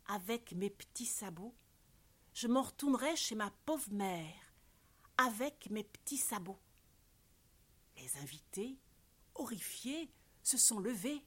avec 0.09 0.53
mes 0.53 0.71
petits 0.71 1.07
sabots, 1.07 1.55
je 2.35 2.49
m'en 2.49 2.63
retournerai 2.63 3.17
chez 3.17 3.35
ma 3.35 3.51
pauvre 3.65 3.93
mère, 3.93 4.53
avec 5.17 5.71
mes 5.71 5.85
petits 5.85 6.17
sabots. 6.17 6.61
Les 7.97 8.17
invités, 8.19 8.79
horrifiés, 9.35 10.11
se 10.43 10.57
sont 10.57 10.81
levés, 10.81 11.25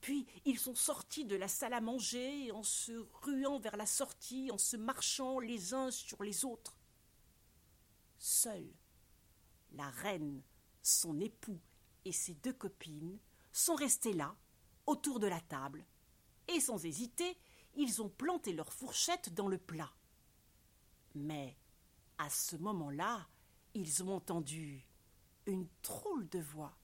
puis 0.00 0.26
ils 0.44 0.58
sont 0.58 0.74
sortis 0.74 1.24
de 1.24 1.36
la 1.36 1.48
salle 1.48 1.74
à 1.74 1.80
manger 1.80 2.50
en 2.52 2.62
se 2.62 2.92
ruant 3.22 3.58
vers 3.58 3.76
la 3.76 3.86
sortie, 3.86 4.50
en 4.50 4.58
se 4.58 4.76
marchant 4.76 5.38
les 5.38 5.74
uns 5.74 5.90
sur 5.90 6.22
les 6.22 6.44
autres. 6.44 6.78
Seule 8.18 8.72
la 9.72 9.90
reine, 9.90 10.42
son 10.82 11.20
époux 11.20 11.60
et 12.04 12.12
ses 12.12 12.34
deux 12.34 12.52
copines 12.52 13.18
sont 13.52 13.74
restés 13.74 14.12
là, 14.12 14.34
autour 14.86 15.20
de 15.20 15.26
la 15.26 15.40
table, 15.40 15.84
et 16.48 16.60
sans 16.60 16.84
hésiter, 16.84 17.36
ils 17.78 18.02
ont 18.02 18.08
planté 18.08 18.52
leur 18.52 18.72
fourchette 18.72 19.32
dans 19.32 19.48
le 19.48 19.56
plat. 19.56 19.90
Mais, 21.14 21.56
à 22.18 22.28
ce 22.28 22.56
moment-là, 22.56 23.26
ils 23.74 24.02
ont 24.02 24.16
entendu 24.16 24.84
une 25.46 25.66
drôle 25.82 26.28
de 26.28 26.40
voix. 26.40 26.76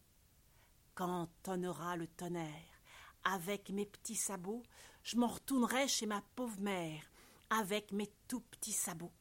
Quand 0.95 1.29
tonnera 1.43 1.97
le 1.97 2.07
tonnerre, 2.07 2.81
avec 3.25 3.71
mes 3.71 3.87
petits 3.87 4.15
sabots, 4.15 4.63
je 5.03 5.17
m'en 5.17 5.27
retournerai 5.27 5.89
chez 5.89 6.07
ma 6.07 6.23
pauvre 6.37 6.61
mère, 6.61 7.03
avec 7.51 7.91
mes 7.91 8.11
tout 8.29 8.41
petits 8.41 8.73
sabots. 8.73 9.13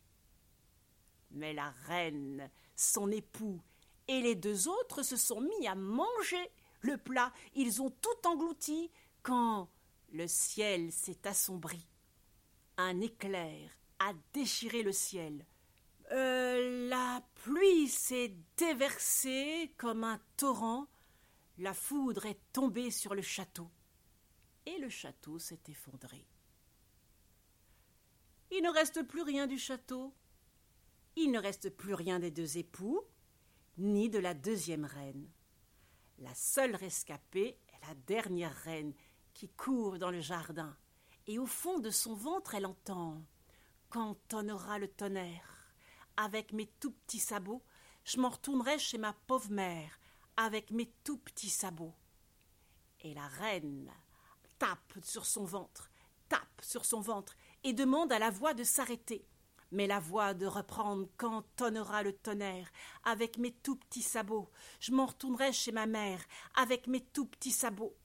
Mais 1.32 1.54
la 1.54 1.72
reine, 1.88 2.52
son 2.76 3.10
époux 3.10 3.60
et 4.08 4.22
les 4.22 4.36
deux 4.36 4.68
autres 4.68 5.02
se 5.02 5.18
sont 5.18 5.42
mis 5.42 5.68
à 5.68 5.74
manger 5.74 6.52
le 6.82 6.98
plat. 6.98 7.34
Ils 7.56 7.82
ont 7.82 7.90
tout 7.90 8.28
englouti 8.28 8.92
quand 9.24 9.70
le 10.14 10.28
ciel 10.28 10.92
s'est 10.92 11.28
assombri. 11.28 11.88
Un 12.78 13.02
éclair 13.02 13.72
a 14.00 14.14
déchiré 14.32 14.84
le 14.84 14.92
ciel. 14.92 15.46
Euh, 16.12 16.88
la 16.88 17.26
pluie 17.34 17.88
s'est 17.88 18.36
déversée 18.56 19.74
comme 19.78 20.04
un 20.04 20.22
torrent. 20.38 20.88
La 21.58 21.74
foudre 21.74 22.28
est 22.28 22.40
tombée 22.54 22.92
sur 22.92 23.16
le 23.16 23.24
château. 23.24 23.70
Et 24.68 24.78
le 24.78 24.90
château 24.90 25.40
s'est 25.40 25.64
effondré. 25.68 26.28
Il 28.52 28.62
ne 28.62 28.70
reste 28.70 29.02
plus 29.04 29.24
rien 29.24 29.48
du 29.48 29.58
château. 29.58 30.14
Il 31.16 31.32
ne 31.32 31.40
reste 31.40 31.72
plus 31.72 31.96
rien 31.96 32.20
des 32.20 32.32
deux 32.32 32.58
époux, 32.58 33.02
ni 33.78 34.10
de 34.10 34.20
la 34.20 34.36
deuxième 34.36 34.86
reine. 34.86 35.28
La 36.20 36.34
seule 36.36 36.76
rescapée 36.76 37.58
est 37.68 37.88
la 37.88 37.96
dernière 37.96 38.56
reine 38.56 38.94
qui 39.34 39.50
court 39.50 39.98
dans 39.98 40.12
le 40.12 40.22
jardin, 40.22 40.76
et 41.28 41.40
au 41.40 41.46
fond 41.46 41.80
de 41.80 41.90
son 41.90 42.14
ventre 42.14 42.56
elle 42.56 42.66
entend 42.66 43.22
Quand 43.90 44.16
tonnera 44.28 44.80
le 44.80 44.88
tonnerre, 44.88 45.74
avec 46.18 46.54
mes 46.54 46.68
tout 46.80 46.92
petits 46.92 47.20
sabots, 47.20 47.64
je 48.04 48.20
m'en 48.20 48.30
retournerai 48.30 48.78
chez 48.80 48.98
ma 48.98 49.14
pauvre 49.28 49.52
mère, 49.52 50.00
avec 50.38 50.72
mes 50.72 50.92
tout 51.04 51.18
petits 51.18 51.50
sabots. 51.50 51.96
Et 53.02 53.14
la 53.14 53.28
reine 53.28 53.92
tape 54.60 54.94
sur 55.04 55.26
son 55.26 55.46
ventre, 55.46 55.90
tape 56.30 56.62
sur 56.62 56.86
son 56.86 57.02
ventre, 57.02 57.36
et 57.64 57.74
demande 57.74 58.12
à 58.14 58.20
la 58.20 58.30
voix 58.30 58.54
de 58.54 58.64
s'arrêter 58.64 59.28
mais 59.74 59.88
la 59.88 60.00
voix 60.00 60.34
de 60.34 60.46
reprendre 60.46 61.08
quand 61.18 61.44
tonnera 61.56 62.04
le 62.04 62.14
tonnerre, 62.14 62.72
avec 63.04 63.38
mes 63.38 63.52
tout 63.52 63.76
petits 63.76 64.04
sabots. 64.04 64.50
Je 64.80 64.92
m'en 64.92 65.08
retournerai 65.08 65.52
chez 65.52 65.72
ma 65.72 65.88
mère, 65.88 66.24
avec 66.56 66.88
mes 66.88 67.02
tout 67.02 67.26
petits 67.26 67.52
sabots. 67.52 67.98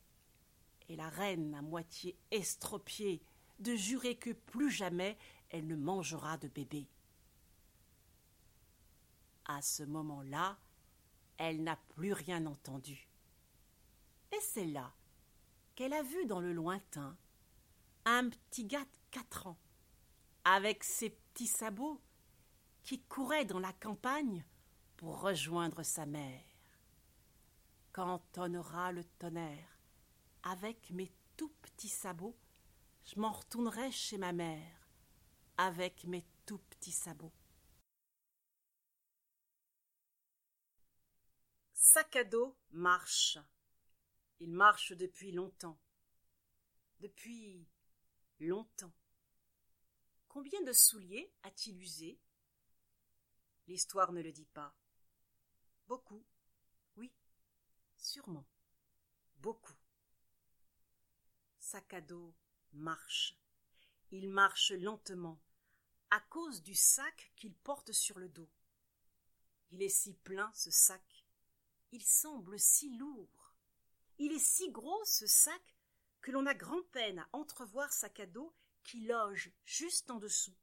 Et 0.89 0.97
la 0.97 1.09
reine, 1.09 1.55
à 1.55 1.63
moitié 1.63 2.17
estropiée, 2.31 3.23
de 3.59 3.75
jurer 3.75 4.17
que 4.17 4.31
plus 4.31 4.71
jamais 4.71 5.19
elle 5.51 5.67
ne 5.67 5.77
mangera 5.77 6.37
de 6.39 6.49
bébé. 6.49 6.87
À 9.47 9.63
ce 9.63 9.83
moment-là, 9.83 10.59
elle 11.39 11.63
n'a 11.63 11.77
plus 11.77 12.13
rien 12.13 12.45
entendu. 12.47 13.09
Et 14.33 14.41
c'est 14.41 14.67
là 14.67 14.93
qu'elle 15.75 15.95
a 15.95 16.03
vu 16.03 16.27
dans 16.27 16.41
le 16.41 16.53
lointain 16.53 17.17
un 18.05 18.29
petit 18.29 18.65
gars 18.65 18.85
de 18.85 18.99
quatre 19.11 19.47
ans, 19.47 19.59
avec 20.45 20.85
ses 20.85 21.17
sabots 21.47 22.01
qui 22.83 23.01
courait 23.03 23.45
dans 23.45 23.59
la 23.59 23.73
campagne 23.75 24.45
pour 24.97 25.21
rejoindre 25.21 25.83
sa 25.83 26.07
mère. 26.07 26.43
Quand 27.93 28.23
tonnera 28.33 28.93
le 28.93 29.05
tonnerre, 29.05 29.78
avec 30.43 30.91
mes 30.91 31.13
tout 31.37 31.53
petits 31.63 31.89
sabots, 31.89 32.39
je 33.05 33.19
m'en 33.19 33.33
retournerai 33.33 33.91
chez 33.91 34.19
ma 34.19 34.33
mère, 34.33 34.89
avec 35.57 36.05
mes 36.05 36.27
tout 36.47 36.59
petits 36.59 36.93
sabots. 36.93 37.33
Sac 41.73 42.17
à 42.17 42.25
dos 42.25 42.57
marche. 42.71 43.39
Il 44.41 44.53
marche 44.53 44.93
depuis 44.93 45.33
longtemps. 45.33 45.81
Depuis 47.01 47.67
longtemps. 48.41 48.93
Combien 50.29 50.61
de 50.63 50.73
souliers 50.73 51.33
a-t-il 51.43 51.81
usé? 51.81 52.21
L'histoire 53.67 54.13
ne 54.13 54.21
le 54.21 54.33
dit 54.33 54.47
pas. 54.47 54.77
Beaucoup. 55.87 56.25
Oui, 56.97 57.13
sûrement. 57.97 58.47
Beaucoup. 59.39 59.75
Sac 61.71 61.93
à 61.93 62.01
dos 62.01 62.35
marche. 62.73 63.39
Il 64.11 64.31
marche 64.31 64.73
lentement, 64.73 65.39
à 66.09 66.19
cause 66.19 66.63
du 66.63 66.75
sac 66.75 67.31
qu'il 67.37 67.55
porte 67.55 67.93
sur 67.93 68.19
le 68.19 68.31
dos. 68.31 68.49
Il 69.71 69.83
est 69.83 69.91
si 69.91 70.15
plein, 70.15 70.51
ce 70.55 70.71
sac. 70.71 71.27
Il 71.93 72.03
semble 72.03 72.59
si 72.59 72.97
lourd. 72.97 73.53
Il 74.17 74.33
est 74.33 74.43
si 74.43 74.71
gros, 74.71 75.05
ce 75.05 75.27
sac, 75.27 75.77
que 76.23 76.31
l'on 76.31 76.47
a 76.47 76.55
grand-peine 76.55 77.19
à 77.19 77.29
entrevoir 77.33 77.93
sa 77.93 78.09
cadeau 78.09 78.57
qui 78.83 79.01
loge 79.01 79.53
juste 79.67 80.11
en 80.11 80.17
dessous. 80.17 80.57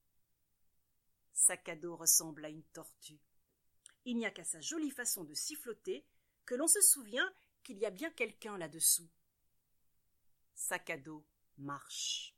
Sac 1.33 1.69
à 1.69 1.75
dos 1.75 1.97
ressemble 1.97 2.45
à 2.45 2.49
une 2.49 2.65
tortue. 2.73 3.21
Il 4.05 4.17
n'y 4.17 4.25
a 4.25 4.31
qu'à 4.31 4.43
sa 4.43 4.59
jolie 4.59 4.89
façon 4.89 5.23
de 5.23 5.35
siffloter 5.35 6.03
que 6.47 6.55
l'on 6.55 6.67
se 6.67 6.81
souvient 6.81 7.31
qu'il 7.61 7.77
y 7.77 7.85
a 7.85 7.91
bien 7.91 8.09
quelqu'un 8.09 8.57
là-dessous. 8.57 9.07
Sac 10.55 10.91
marche. 11.57 12.35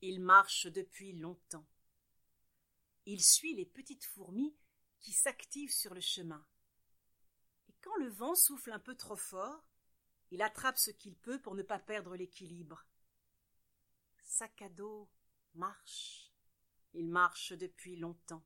Il 0.00 0.20
marche 0.20 0.66
depuis 0.66 1.12
longtemps. 1.12 1.68
Il 3.06 3.22
suit 3.22 3.54
les 3.54 3.66
petites 3.66 4.04
fourmis 4.04 4.56
qui 4.98 5.12
s'activent 5.12 5.72
sur 5.72 5.94
le 5.94 6.00
chemin. 6.00 6.44
Et 7.68 7.74
quand 7.80 7.96
le 7.96 8.08
vent 8.08 8.34
souffle 8.34 8.72
un 8.72 8.80
peu 8.80 8.96
trop 8.96 9.16
fort, 9.16 9.64
il 10.30 10.42
attrape 10.42 10.78
ce 10.78 10.90
qu'il 10.90 11.14
peut 11.14 11.40
pour 11.40 11.54
ne 11.54 11.62
pas 11.62 11.78
perdre 11.78 12.16
l'équilibre 12.16 12.84
sac 14.32 14.64
marche. 15.54 16.32
Il 16.94 17.10
marche 17.10 17.52
depuis 17.52 17.96
longtemps. 17.96 18.44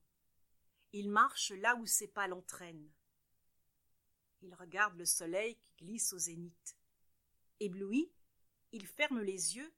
Il 0.92 1.10
marche 1.10 1.52
là 1.52 1.76
où 1.76 1.86
ses 1.86 2.08
pas 2.08 2.26
l'entraînent. 2.26 2.90
Il 4.42 4.54
regarde 4.54 4.96
le 4.96 5.04
soleil 5.04 5.56
qui 5.56 5.84
glisse 5.84 6.12
au 6.12 6.18
zénith. 6.18 6.76
Ébloui, 7.60 8.12
il 8.76 8.86
ferme 8.86 9.20
les 9.20 9.56
yeux, 9.56 9.74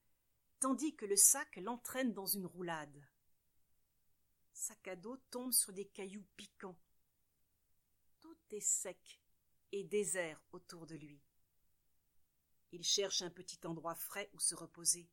tandis 0.61 0.95
que 0.95 1.07
le 1.07 1.17
sac 1.17 1.57
l'entraîne 1.57 2.13
dans 2.13 2.27
une 2.27 2.47
roulade. 2.47 3.07
Sac 4.53 4.89
à 4.89 4.97
dos 4.97 5.17
tombe 5.31 5.53
sur 5.53 5.73
des 5.73 5.87
cailloux 5.87 6.27
piquants. 6.37 6.79
Tout 8.21 8.39
est 8.51 8.61
sec 8.61 9.21
et 9.73 9.85
désert 9.85 10.43
autour 10.53 10.87
de 10.87 10.97
lui. 10.97 11.23
Il 12.73 12.85
cherche 12.85 13.23
un 13.23 13.31
petit 13.31 13.61
endroit 13.65 13.95
frais 13.95 14.29
où 14.35 14.41
se 14.41 14.55
reposer 14.55 15.09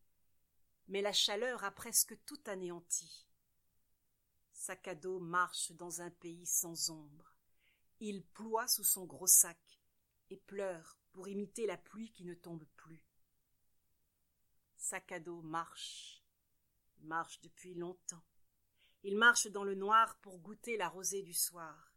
mais 0.87 1.01
la 1.01 1.13
chaleur 1.13 1.63
a 1.63 1.71
presque 1.71 2.15
tout 2.25 2.39
anéanti. 2.45 3.27
Sac 4.51 4.87
à 4.87 4.95
dos 4.95 5.19
marche 5.19 5.71
dans 5.73 6.01
un 6.01 6.11
pays 6.11 6.45
sans 6.45 6.89
ombre. 6.89 7.35
Il 7.99 8.23
ploie 8.23 8.67
sous 8.67 8.83
son 8.83 9.05
gros 9.05 9.27
sac 9.27 9.59
et 10.29 10.37
pleure 10.37 10.99
pour 11.11 11.27
imiter 11.27 11.65
la 11.65 11.77
pluie 11.77 12.11
qui 12.11 12.25
ne 12.25 12.33
tombe 12.33 12.65
plus. 12.75 13.03
Sac 14.87 15.13
à 15.13 15.19
dos 15.19 15.41
marche. 15.41 16.23
Marche 16.99 17.41
depuis 17.41 17.73
longtemps. 17.73 18.23
Il 19.01 19.17
marche 19.17 19.47
dans 19.47 19.63
le 19.63 19.73
noir 19.73 20.19
pour 20.19 20.37
goûter 20.37 20.77
la 20.77 20.89
rosée 20.89 21.23
du 21.23 21.33
soir. 21.33 21.95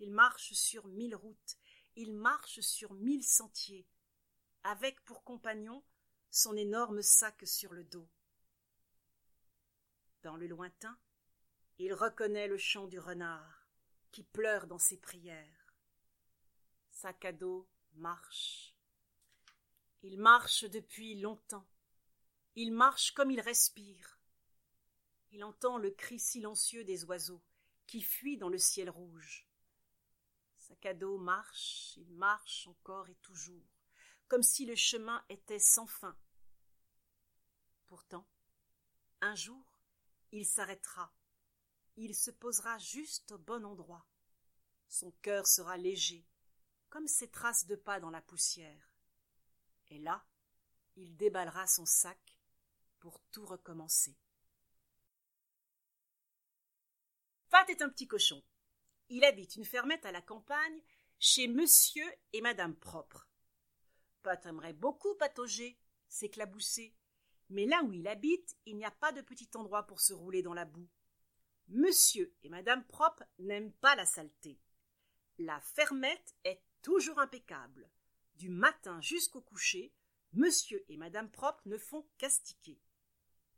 Il 0.00 0.10
marche 0.10 0.52
sur 0.52 0.88
mille 0.88 1.14
routes, 1.14 1.56
il 1.94 2.12
marche 2.12 2.58
sur 2.58 2.92
mille 2.94 3.22
sentiers, 3.22 3.86
avec 4.64 5.00
pour 5.04 5.22
compagnon 5.22 5.84
son 6.28 6.56
énorme 6.56 7.02
sac 7.02 7.46
sur 7.46 7.72
le 7.72 7.84
dos. 7.84 8.10
Dans 10.24 10.36
le 10.36 10.48
lointain, 10.48 10.98
il 11.78 11.94
reconnaît 11.94 12.48
le 12.48 12.58
chant 12.58 12.88
du 12.88 12.98
renard, 12.98 13.68
qui 14.10 14.24
pleure 14.24 14.66
dans 14.66 14.80
ses 14.80 14.96
prières. 14.96 15.72
Sac 16.90 17.24
à 17.26 17.32
dos 17.32 17.70
marche. 17.92 18.74
Il 20.02 20.18
marche 20.18 20.64
depuis 20.64 21.14
longtemps. 21.20 21.68
Il 22.60 22.72
marche 22.72 23.12
comme 23.12 23.30
il 23.30 23.40
respire. 23.40 24.18
Il 25.30 25.44
entend 25.44 25.78
le 25.78 25.92
cri 25.92 26.18
silencieux 26.18 26.82
des 26.82 27.04
oiseaux 27.04 27.40
qui 27.86 28.02
fuient 28.02 28.36
dans 28.36 28.48
le 28.48 28.58
ciel 28.58 28.90
rouge. 28.90 29.48
Dos 30.96 31.18
marche, 31.18 31.96
il 31.98 32.12
marche 32.16 32.66
encore 32.66 33.08
et 33.08 33.14
toujours, 33.22 33.78
comme 34.26 34.42
si 34.42 34.66
le 34.66 34.74
chemin 34.74 35.24
était 35.28 35.60
sans 35.60 35.86
fin. 35.86 36.18
Pourtant, 37.86 38.28
un 39.20 39.36
jour, 39.36 39.78
il 40.32 40.44
s'arrêtera, 40.44 41.14
il 41.94 42.12
se 42.12 42.32
posera 42.32 42.76
juste 42.78 43.30
au 43.30 43.38
bon 43.38 43.64
endroit. 43.64 44.04
Son 44.88 45.12
cœur 45.22 45.46
sera 45.46 45.76
léger, 45.76 46.26
comme 46.88 47.06
ces 47.06 47.30
traces 47.30 47.66
de 47.66 47.76
pas 47.76 48.00
dans 48.00 48.10
la 48.10 48.20
poussière. 48.20 48.90
Et 49.90 50.00
là, 50.00 50.26
il 50.96 51.16
déballera 51.16 51.64
son 51.68 51.86
sac 51.86 52.37
pour 53.00 53.20
tout 53.30 53.46
recommencer. 53.46 54.16
Fat 57.48 57.66
est 57.68 57.82
un 57.82 57.88
petit 57.88 58.06
cochon. 58.06 58.42
Il 59.08 59.24
habite 59.24 59.56
une 59.56 59.64
fermette 59.64 60.04
à 60.04 60.12
la 60.12 60.20
campagne 60.20 60.82
chez 61.18 61.48
monsieur 61.48 62.06
et 62.32 62.40
madame 62.40 62.76
propre. 62.76 63.28
Pat 64.22 64.44
aimerait 64.46 64.74
beaucoup 64.74 65.14
patauger, 65.14 65.78
s'éclabousser, 66.08 66.94
mais 67.50 67.66
là 67.66 67.82
où 67.84 67.92
il 67.92 68.06
habite, 68.06 68.56
il 68.66 68.76
n'y 68.76 68.84
a 68.84 68.90
pas 68.90 69.12
de 69.12 69.22
petit 69.22 69.48
endroit 69.54 69.86
pour 69.86 70.00
se 70.00 70.12
rouler 70.12 70.42
dans 70.42 70.54
la 70.54 70.66
boue. 70.66 70.88
Monsieur 71.68 72.34
et 72.42 72.48
madame 72.48 72.84
propre 72.86 73.24
n'aiment 73.38 73.72
pas 73.72 73.94
la 73.94 74.06
saleté. 74.06 74.60
La 75.38 75.60
fermette 75.60 76.34
est 76.44 76.62
toujours 76.82 77.18
impeccable. 77.18 77.90
Du 78.34 78.48
matin 78.50 79.00
jusqu'au 79.00 79.40
coucher, 79.40 79.92
monsieur 80.32 80.84
et 80.88 80.96
madame 80.96 81.30
propre 81.30 81.62
ne 81.66 81.78
font 81.78 82.06
qu'astiquer. 82.18 82.80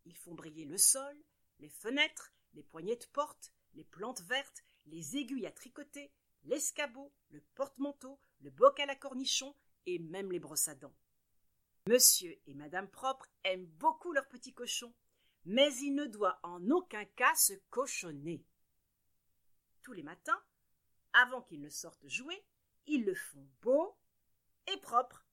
Ils 0.05 0.17
font 0.17 0.35
briller 0.35 0.65
le 0.65 0.79
sol, 0.79 1.17
les 1.59 1.69
fenêtres, 1.69 2.33
les 2.55 2.63
poignées 2.63 2.97
de 2.97 3.07
porte, 3.07 3.53
les 3.75 3.85
plantes 3.85 4.23
vertes, 4.23 4.63
les 4.87 5.17
aiguilles 5.17 5.47
à 5.47 5.53
tricoter, 5.53 6.13
l'escabeau, 6.45 7.13
le 7.31 7.41
porte-manteau, 7.55 8.19
le 8.41 8.51
bocal 8.51 8.91
à 8.91 8.97
cornichons 8.97 9.55
et 9.87 9.99
même 9.99 10.33
les 10.33 10.41
brosses 10.41 10.69
à 10.69 10.75
dents. 10.75 10.95
Monsieur 11.87 12.39
et 12.47 12.55
madame 12.55 12.89
propre 12.89 13.27
aiment 13.45 13.67
beaucoup 13.67 14.13
leur 14.13 14.29
petit 14.29 14.53
cochon, 14.53 14.95
mais 15.45 15.75
il 15.77 15.95
ne 15.95 16.07
doit 16.07 16.39
en 16.43 16.71
aucun 16.71 17.05
cas 17.05 17.35
se 17.35 17.55
cochonner. 17.71 18.45
Tous 19.83 19.93
les 19.93 20.03
matins, 20.03 20.43
avant 21.13 21.43
qu'ils 21.43 21.63
ne 21.63 21.71
sortent 21.71 22.07
jouer, 22.07 22.45
ils 22.87 23.05
le 23.05 23.15
font 23.15 23.47
beau 23.63 23.97
et 24.67 24.77
propre. 24.79 25.27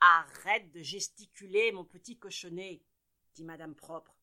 Arrête 0.00 0.70
de 0.72 0.82
gesticuler, 0.82 1.72
mon 1.72 1.84
petit 1.84 2.18
cochonnet, 2.18 2.82
dit 3.34 3.44
madame 3.44 3.74
propre. 3.74 4.16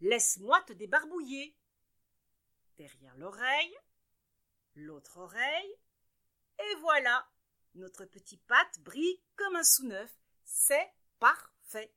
Laisse-moi 0.00 0.60
te 0.62 0.72
débarbouiller 0.72 1.56
derrière 2.76 3.16
l'oreille, 3.16 3.76
l'autre 4.74 5.18
oreille, 5.18 5.76
et 6.58 6.74
voilà, 6.80 7.28
notre 7.74 8.04
petit 8.04 8.36
pâte 8.36 8.80
brille 8.80 9.20
comme 9.36 9.56
un 9.56 9.64
sous-neuf. 9.64 10.12
C'est 10.44 10.92
parfait. 11.18 11.94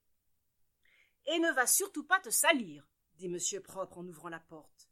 Et 1.26 1.40
ne 1.40 1.52
va 1.52 1.68
surtout 1.68 2.06
pas 2.06 2.20
te 2.20 2.30
salir, 2.30 2.88
dit 3.16 3.30
monsieur 3.30 3.62
propre 3.62 3.98
en 3.98 4.08
ouvrant 4.08 4.30
la 4.30 4.40
porte. 4.40 4.90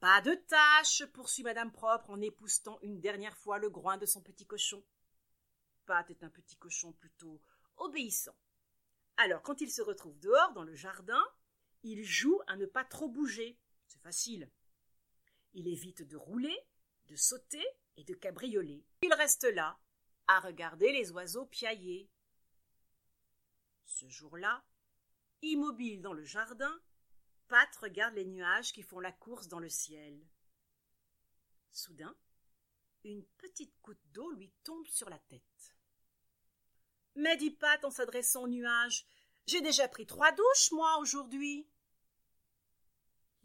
Pas 0.00 0.20
de 0.20 0.34
tâche, 0.34 1.04
poursuit 1.12 1.42
madame 1.42 1.72
propre 1.72 2.10
en 2.10 2.20
époustant 2.20 2.78
une 2.82 3.00
dernière 3.00 3.36
fois 3.36 3.58
le 3.58 3.70
groin 3.70 3.96
de 3.96 4.06
son 4.06 4.22
petit 4.22 4.46
cochon. 4.46 4.84
Pat 5.86 6.08
est 6.10 6.22
un 6.22 6.30
petit 6.30 6.56
cochon 6.56 6.92
plutôt 6.92 7.40
obéissant. 7.76 8.36
Alors, 9.16 9.42
quand 9.42 9.60
il 9.60 9.70
se 9.70 9.82
retrouve 9.82 10.18
dehors, 10.18 10.52
dans 10.52 10.64
le 10.64 10.74
jardin, 10.74 11.22
il 11.82 12.02
joue 12.02 12.40
à 12.46 12.56
ne 12.56 12.66
pas 12.66 12.84
trop 12.84 13.08
bouger. 13.08 13.58
C'est 13.86 14.00
facile. 14.00 14.50
Il 15.52 15.68
évite 15.68 16.02
de 16.02 16.16
rouler, 16.16 16.58
de 17.06 17.16
sauter 17.16 17.64
et 17.96 18.04
de 18.04 18.14
cabrioler. 18.14 18.84
Il 19.02 19.12
reste 19.14 19.44
là, 19.44 19.78
à 20.26 20.40
regarder 20.40 20.92
les 20.92 21.12
oiseaux 21.12 21.46
piailler. 21.46 22.10
Ce 23.84 24.08
jour-là, 24.08 24.64
immobile 25.42 26.00
dans 26.00 26.12
le 26.12 26.24
jardin, 26.24 26.82
Pat 27.48 27.74
regarde 27.76 28.14
les 28.14 28.24
nuages 28.24 28.72
qui 28.72 28.82
font 28.82 29.00
la 29.00 29.12
course 29.12 29.48
dans 29.48 29.58
le 29.58 29.68
ciel. 29.68 30.18
Soudain, 31.72 32.16
une 33.04 33.24
petite 33.36 33.74
goutte 33.82 34.00
d'eau 34.12 34.30
lui 34.32 34.50
tombe 34.64 34.86
sur 34.86 35.10
la 35.10 35.18
tête. 35.18 35.73
Mais 37.16 37.36
dit 37.36 37.50
Pat 37.50 37.84
en 37.84 37.90
s'adressant 37.90 38.42
au 38.42 38.48
nuage, 38.48 39.06
j'ai 39.46 39.60
déjà 39.60 39.88
pris 39.88 40.06
trois 40.06 40.32
douches, 40.32 40.72
moi, 40.72 40.98
aujourd'hui. 40.98 41.68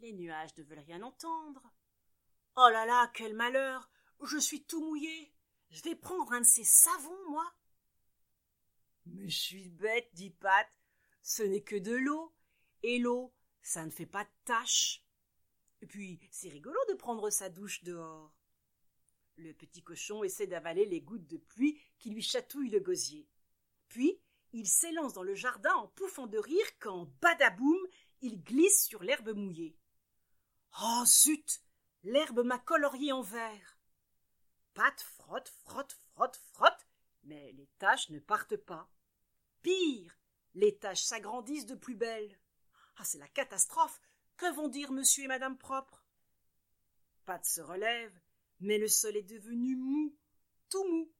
Les 0.00 0.12
nuages 0.12 0.56
ne 0.56 0.62
veulent 0.62 0.78
rien 0.78 1.02
entendre. 1.02 1.62
Oh 2.56 2.68
là 2.70 2.86
là, 2.86 3.10
quel 3.14 3.34
malheur. 3.34 3.90
Je 4.22 4.38
suis 4.38 4.64
tout 4.64 4.84
mouillé. 4.84 5.34
Je 5.70 5.82
vais 5.82 5.94
prendre 5.94 6.32
un 6.32 6.40
de 6.40 6.46
ces 6.46 6.64
savons, 6.64 7.30
moi. 7.30 7.52
Mais 9.06 9.28
je 9.28 9.38
suis 9.38 9.68
bête, 9.68 10.08
dit 10.14 10.30
Pat. 10.30 10.68
Ce 11.22 11.42
n'est 11.42 11.62
que 11.62 11.76
de 11.76 11.94
l'eau. 11.94 12.34
Et 12.82 12.98
l'eau, 12.98 13.34
ça 13.62 13.84
ne 13.84 13.90
fait 13.90 14.06
pas 14.06 14.24
de 14.24 14.30
tache. 14.44 15.04
Et 15.82 15.86
puis, 15.86 16.20
c'est 16.30 16.48
rigolo 16.48 16.78
de 16.88 16.94
prendre 16.94 17.30
sa 17.30 17.50
douche 17.50 17.84
dehors. 17.84 18.34
Le 19.36 19.52
petit 19.52 19.82
cochon 19.82 20.24
essaie 20.24 20.46
d'avaler 20.46 20.86
les 20.86 21.00
gouttes 21.00 21.26
de 21.26 21.38
pluie 21.38 21.80
qui 21.98 22.10
lui 22.10 22.22
chatouillent 22.22 22.70
le 22.70 22.80
gosier. 22.80 23.28
Puis, 23.90 24.18
il 24.52 24.66
s'élance 24.66 25.12
dans 25.12 25.22
le 25.22 25.34
jardin 25.34 25.74
en 25.74 25.88
pouffant 25.88 26.26
de 26.26 26.38
rire 26.38 26.78
quand, 26.78 27.10
badaboum, 27.20 27.78
il 28.22 28.42
glisse 28.42 28.84
sur 28.86 29.02
l'herbe 29.02 29.30
mouillée. 29.34 29.76
Oh 30.80 31.02
zut 31.04 31.60
L'herbe 32.04 32.40
m'a 32.40 32.58
colorié 32.58 33.12
en 33.12 33.20
vert. 33.20 33.78
Pat 34.72 34.98
frotte, 35.02 35.48
frotte, 35.64 35.92
frotte, 35.92 36.36
frotte, 36.52 36.86
mais 37.24 37.52
les 37.52 37.68
taches 37.78 38.08
ne 38.10 38.20
partent 38.20 38.56
pas. 38.56 38.90
Pire, 39.60 40.16
les 40.54 40.78
taches 40.78 41.02
s'agrandissent 41.02 41.66
de 41.66 41.74
plus 41.74 41.96
belle. 41.96 42.38
Ah, 42.96 43.04
c'est 43.04 43.18
la 43.18 43.28
catastrophe. 43.28 44.00
Que 44.36 44.50
vont 44.54 44.68
dire 44.68 44.92
monsieur 44.92 45.24
et 45.24 45.28
madame 45.28 45.58
propre 45.58 46.06
Pat 47.26 47.44
se 47.44 47.60
relève, 47.60 48.18
mais 48.60 48.78
le 48.78 48.88
sol 48.88 49.16
est 49.16 49.22
devenu 49.22 49.76
mou, 49.76 50.16
tout 50.70 50.84
mou, 50.84 51.12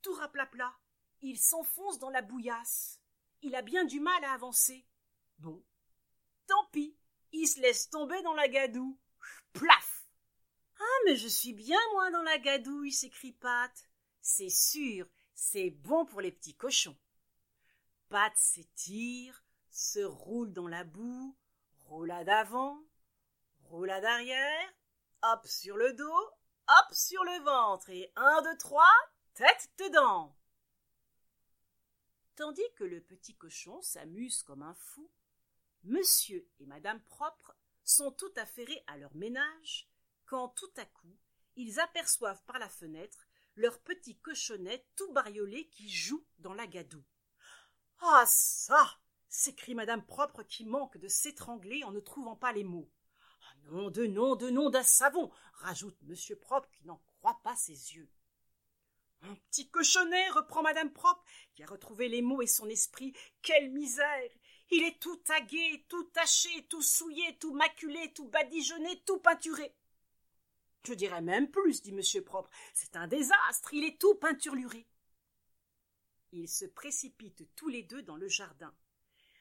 tout 0.00 0.12
raplapla. 0.12 0.78
Il 1.20 1.38
s'enfonce 1.38 1.98
dans 1.98 2.10
la 2.10 2.22
bouillasse. 2.22 3.00
Il 3.42 3.54
a 3.54 3.62
bien 3.62 3.84
du 3.84 4.00
mal 4.00 4.24
à 4.24 4.32
avancer. 4.32 4.86
Bon, 5.38 5.64
tant 6.46 6.66
pis, 6.72 6.96
il 7.32 7.46
se 7.46 7.60
laisse 7.60 7.90
tomber 7.90 8.20
dans 8.22 8.34
la 8.34 8.48
gadoue. 8.48 8.98
Plaf 9.52 9.98
ah, 10.80 11.00
mais 11.06 11.16
je 11.16 11.28
suis 11.28 11.52
bien 11.52 11.80
moins 11.92 12.10
dans 12.10 12.22
la 12.22 12.38
gadouille, 12.38 12.92
s'écrie 12.92 13.32
Pat. 13.32 13.72
C'est 14.20 14.50
sûr, 14.50 15.06
c'est 15.34 15.70
bon 15.70 16.04
pour 16.04 16.20
les 16.20 16.32
petits 16.32 16.54
cochons. 16.54 16.96
Pat 18.08 18.32
s'étire, 18.36 19.42
se 19.70 20.00
roule 20.00 20.52
dans 20.52 20.68
la 20.68 20.84
boue, 20.84 21.36
roula 21.86 22.24
d'avant, 22.24 22.80
roula 23.64 24.00
d'arrière, 24.00 24.72
hop 25.22 25.46
sur 25.46 25.76
le 25.76 25.92
dos, 25.94 26.30
hop 26.68 26.92
sur 26.94 27.24
le 27.24 27.44
ventre, 27.44 27.90
et 27.90 28.12
un, 28.16 28.42
deux, 28.42 28.56
trois, 28.58 28.94
tête 29.34 29.70
dedans. 29.78 30.37
Tandis 32.38 32.62
que 32.76 32.84
le 32.84 33.00
petit 33.00 33.34
cochon 33.34 33.82
s'amuse 33.82 34.44
comme 34.44 34.62
un 34.62 34.74
fou, 34.74 35.10
monsieur 35.82 36.48
et 36.60 36.66
madame 36.66 37.02
propre 37.02 37.56
sont 37.82 38.12
tout 38.12 38.30
affairés 38.36 38.80
à 38.86 38.96
leur 38.96 39.12
ménage, 39.16 39.90
quand 40.24 40.50
tout 40.50 40.70
à 40.76 40.84
coup 40.84 41.18
ils 41.56 41.80
aperçoivent 41.80 42.44
par 42.44 42.60
la 42.60 42.68
fenêtre 42.68 43.26
leur 43.56 43.80
petit 43.80 44.16
cochonnet 44.18 44.86
tout 44.94 45.12
bariolé 45.12 45.68
qui 45.70 45.90
joue 45.90 46.24
dans 46.38 46.54
la 46.54 46.68
gadoue. 46.68 47.02
Ah 48.02 48.22
ça 48.28 49.00
s'écrie 49.28 49.74
madame 49.74 50.06
propre 50.06 50.44
qui 50.44 50.64
manque 50.64 50.96
de 50.96 51.08
s'étrangler 51.08 51.82
en 51.82 51.90
ne 51.90 51.98
trouvant 51.98 52.36
pas 52.36 52.52
les 52.52 52.62
mots. 52.62 52.88
Ah 53.42 53.56
nom 53.64 53.90
de 53.90 54.06
nom 54.06 54.36
de 54.36 54.48
nom 54.48 54.70
d'un 54.70 54.84
savon 54.84 55.32
rajoute 55.54 56.00
monsieur 56.02 56.36
propre 56.36 56.70
qui 56.70 56.86
n'en 56.86 56.98
croit 56.98 57.40
pas 57.42 57.56
ses 57.56 57.96
yeux. 57.96 58.08
Mon 59.22 59.34
petit 59.50 59.68
cochonnet 59.68 60.30
reprend 60.30 60.62
madame 60.62 60.92
propre 60.92 61.24
qui 61.54 61.62
a 61.62 61.66
retrouvé 61.66 62.08
les 62.08 62.22
mots 62.22 62.42
et 62.42 62.46
son 62.46 62.68
esprit. 62.68 63.12
Quelle 63.42 63.70
misère 63.70 64.30
Il 64.70 64.84
est 64.84 65.00
tout 65.00 65.16
tagué, 65.16 65.84
tout 65.88 66.04
taché, 66.04 66.66
tout 66.68 66.82
souillé, 66.82 67.36
tout 67.38 67.52
maculé, 67.52 68.12
tout 68.12 68.28
badigeonné, 68.28 69.02
tout 69.04 69.18
peinturé. 69.18 69.74
Je 70.84 70.94
dirais 70.94 71.20
même 71.20 71.50
plus, 71.50 71.82
dit 71.82 71.92
Monsieur 71.92 72.22
Propre. 72.22 72.50
C'est 72.72 72.96
un 72.96 73.08
désastre, 73.08 73.74
il 73.74 73.84
est 73.84 74.00
tout 74.00 74.14
peinturluré. 74.14 74.86
Ils 76.32 76.48
se 76.48 76.66
précipitent 76.66 77.48
tous 77.56 77.68
les 77.68 77.82
deux 77.82 78.02
dans 78.02 78.16
le 78.16 78.28
jardin. 78.28 78.74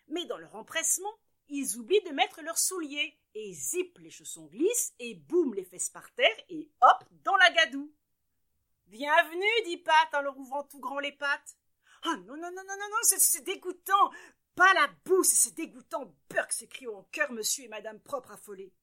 Mais 0.08 0.26
dans 0.26 0.38
leur 0.38 0.56
empressement, 0.56 1.14
ils 1.50 1.78
oublient 1.78 2.04
de 2.04 2.12
mettre 2.12 2.42
leurs 2.42 2.58
souliers, 2.58 3.18
et 3.34 3.54
zip, 3.54 3.98
les 4.00 4.10
chaussons 4.10 4.48
glissent, 4.48 4.94
et 5.00 5.16
boum, 5.16 5.54
les 5.54 5.64
fesses 5.64 5.90
par 5.90 6.14
terre, 6.14 6.38
et 6.50 6.70
hop, 6.82 7.04
dans 7.24 7.36
la 7.38 7.52
gadoue. 7.52 7.94
Bienvenue, 8.88 9.64
dit 9.66 9.76
Pat 9.76 10.14
en 10.14 10.22
leur 10.22 10.38
ouvrant 10.38 10.64
tout 10.64 10.80
grand 10.80 11.00
les 11.00 11.12
pattes. 11.12 11.58
Ah 12.04 12.16
non, 12.26 12.38
non, 12.38 12.52
non, 12.52 12.52
non, 12.56 12.78
non, 12.80 12.90
non, 12.90 12.98
c'est 13.02 13.44
dégoûtant. 13.44 14.12
Pas 14.56 14.74
la 14.76 14.88
boue, 15.04 15.24
c'est 15.24 15.54
dégoûtant. 15.56 16.16
Burk 16.30 16.54
s'écrie 16.54 16.88
en 16.88 17.04
cœur 17.12 17.34
monsieur 17.34 17.66
et 17.66 17.68
madame 17.68 18.00
propre 18.00 18.32
affolés. 18.32 18.74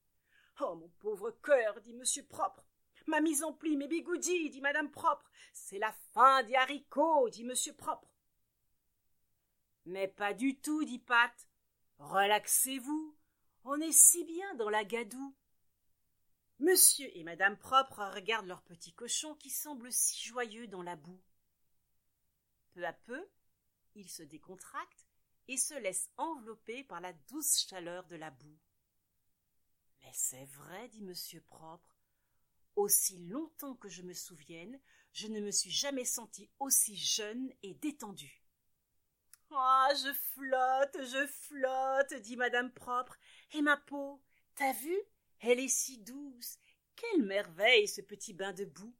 Oh, 0.60 0.74
mon 0.74 0.90
pauvre 1.00 1.30
cœur, 1.42 1.80
dit 1.80 1.94
monsieur 1.94 2.22
propre. 2.22 2.66
Ma 3.06 3.22
mise 3.22 3.42
en 3.42 3.54
pli, 3.54 3.78
mes 3.78 3.88
bigoudis, 3.88 4.50
dit 4.50 4.60
madame 4.60 4.90
propre. 4.90 5.24
C'est 5.54 5.78
la 5.78 5.94
fin 6.12 6.42
des 6.42 6.54
haricots, 6.54 7.30
dit 7.30 7.44
monsieur 7.44 7.72
propre. 7.72 8.12
Mais 9.86 10.06
pas 10.06 10.34
du 10.34 10.60
tout, 10.60 10.84
dit 10.84 10.98
Pat. 10.98 11.32
Relaxez-vous. 11.96 13.16
On 13.64 13.80
est 13.80 13.92
si 13.92 14.22
bien 14.24 14.54
dans 14.56 14.68
la 14.68 14.84
gadoue. 14.84 15.34
Monsieur 16.60 17.10
et 17.16 17.24
madame 17.24 17.58
propre 17.58 18.04
regardent 18.14 18.46
leur 18.46 18.62
petit 18.62 18.92
cochon 18.92 19.34
qui 19.34 19.50
semble 19.50 19.92
si 19.92 20.22
joyeux 20.22 20.68
dans 20.68 20.82
la 20.82 20.96
boue. 20.96 21.20
Peu 22.72 22.86
à 22.86 22.92
peu, 22.92 23.28
il 23.94 24.08
se 24.08 24.22
décontracte 24.22 25.06
et 25.48 25.56
se 25.56 25.74
laisse 25.74 26.10
envelopper 26.16 26.84
par 26.84 27.00
la 27.00 27.12
douce 27.12 27.66
chaleur 27.68 28.06
de 28.06 28.16
la 28.16 28.30
boue. 28.30 28.58
Mais 30.02 30.12
c'est 30.12 30.46
vrai, 30.46 30.88
dit 30.88 31.02
monsieur 31.02 31.40
propre, 31.40 31.96
aussi 32.76 33.18
longtemps 33.26 33.74
que 33.74 33.88
je 33.88 34.02
me 34.02 34.12
souvienne, 34.12 34.80
je 35.12 35.28
ne 35.28 35.40
me 35.40 35.50
suis 35.50 35.70
jamais 35.70 36.04
senti 36.04 36.50
aussi 36.58 36.96
jeune 36.96 37.52
et 37.62 37.74
détendu. 37.74 38.42
Ah, 39.50 39.88
je 39.94 40.12
flotte, 40.12 40.96
je 41.04 41.26
flotte, 41.26 42.14
dit 42.22 42.36
madame 42.36 42.72
propre, 42.72 43.16
et 43.52 43.62
ma 43.62 43.76
peau, 43.76 44.20
t'as 44.56 44.72
vu, 44.72 44.96
elle 45.40 45.60
est 45.60 45.68
si 45.68 45.98
douce. 45.98 46.58
Quelle 46.96 47.22
merveille, 47.22 47.88
ce 47.88 48.00
petit 48.00 48.32
bain 48.32 48.52
de 48.52 48.64
boue. 48.64 48.94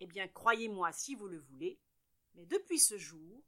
Eh 0.00 0.06
bien, 0.06 0.28
croyez-moi 0.28 0.92
si 0.92 1.14
vous 1.14 1.28
le 1.28 1.38
voulez, 1.38 1.80
mais 2.34 2.46
depuis 2.46 2.78
ce 2.78 2.98
jour, 2.98 3.42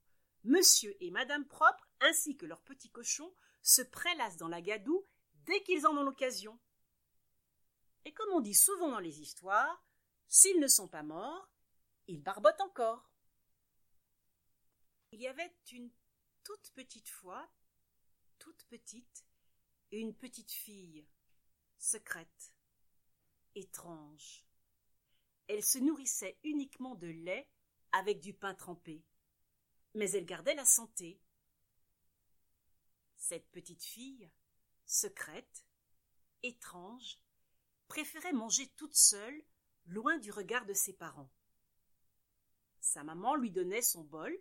monsieur 0.44 0.96
et 1.02 1.10
madame 1.10 1.46
propre, 1.46 1.88
ainsi 2.00 2.36
que 2.36 2.46
leur 2.46 2.62
petit 2.62 2.90
cochon, 2.90 3.34
se 3.62 3.82
prélassent 3.82 4.36
dans 4.36 4.48
la 4.48 4.62
gadoue 4.62 5.06
dès 5.46 5.62
qu'ils 5.62 5.86
en 5.86 5.96
ont 5.96 6.04
l'occasion. 6.04 6.58
Et 8.04 8.12
comme 8.12 8.32
on 8.32 8.40
dit 8.40 8.54
souvent 8.54 8.90
dans 8.90 9.00
les 9.00 9.20
histoires, 9.20 9.84
s'ils 10.26 10.60
ne 10.60 10.68
sont 10.68 10.88
pas 10.88 11.02
morts, 11.02 11.50
ils 12.06 12.22
barbotent 12.22 12.60
encore. 12.60 13.10
Il 15.12 15.20
y 15.20 15.26
avait 15.26 15.54
une 15.72 15.90
toute 16.44 16.70
petite 16.74 17.08
fois, 17.08 17.50
toute 18.38 18.64
petite, 18.64 19.27
une 19.92 20.14
petite 20.14 20.52
fille, 20.52 21.06
secrète, 21.78 22.52
étrange. 23.54 24.44
Elle 25.46 25.64
se 25.64 25.78
nourrissait 25.78 26.38
uniquement 26.44 26.94
de 26.94 27.06
lait 27.06 27.48
avec 27.92 28.20
du 28.20 28.34
pain 28.34 28.54
trempé, 28.54 29.02
mais 29.94 30.10
elle 30.10 30.26
gardait 30.26 30.54
la 30.54 30.66
santé. 30.66 31.20
Cette 33.16 33.50
petite 33.50 33.82
fille, 33.82 34.30
secrète, 34.84 35.64
étrange, 36.42 37.18
préférait 37.88 38.32
manger 38.32 38.68
toute 38.76 38.94
seule, 38.94 39.42
loin 39.86 40.18
du 40.18 40.30
regard 40.30 40.66
de 40.66 40.74
ses 40.74 40.92
parents. 40.92 41.32
Sa 42.80 43.02
maman 43.02 43.34
lui 43.36 43.50
donnait 43.50 43.82
son 43.82 44.04
bol, 44.04 44.36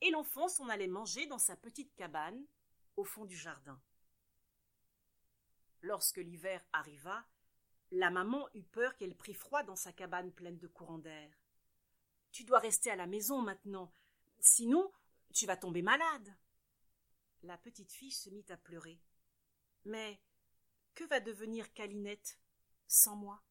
et 0.00 0.10
l'enfant 0.10 0.48
s'en 0.48 0.70
allait 0.70 0.88
manger 0.88 1.26
dans 1.26 1.38
sa 1.38 1.56
petite 1.56 1.94
cabane 1.94 2.46
au 2.96 3.04
fond 3.04 3.26
du 3.26 3.36
jardin. 3.36 3.80
Lorsque 5.82 6.18
l'hiver 6.18 6.64
arriva, 6.72 7.26
la 7.90 8.10
maman 8.10 8.48
eut 8.54 8.62
peur 8.62 8.96
qu'elle 8.96 9.16
prît 9.16 9.34
froid 9.34 9.62
dans 9.62 9.76
sa 9.76 9.92
cabane 9.92 10.32
pleine 10.32 10.58
de 10.58 10.68
courants 10.68 10.98
d'air. 10.98 11.30
Tu 12.32 12.44
dois 12.44 12.58
rester 12.58 12.90
à 12.90 12.96
la 12.96 13.06
maison 13.06 13.42
maintenant, 13.42 13.92
sinon 14.38 14.92
tu 15.32 15.46
vas 15.46 15.56
tomber 15.56 15.82
malade. 15.82 16.36
La 17.42 17.56
petite 17.56 17.92
fille 17.92 18.12
se 18.12 18.30
mit 18.30 18.44
à 18.50 18.56
pleurer. 18.56 19.00
Mais 19.84 20.20
que 20.94 21.04
va 21.04 21.20
devenir 21.20 21.72
Calinette 21.72 22.38
sans 22.86 23.16
moi 23.16 23.42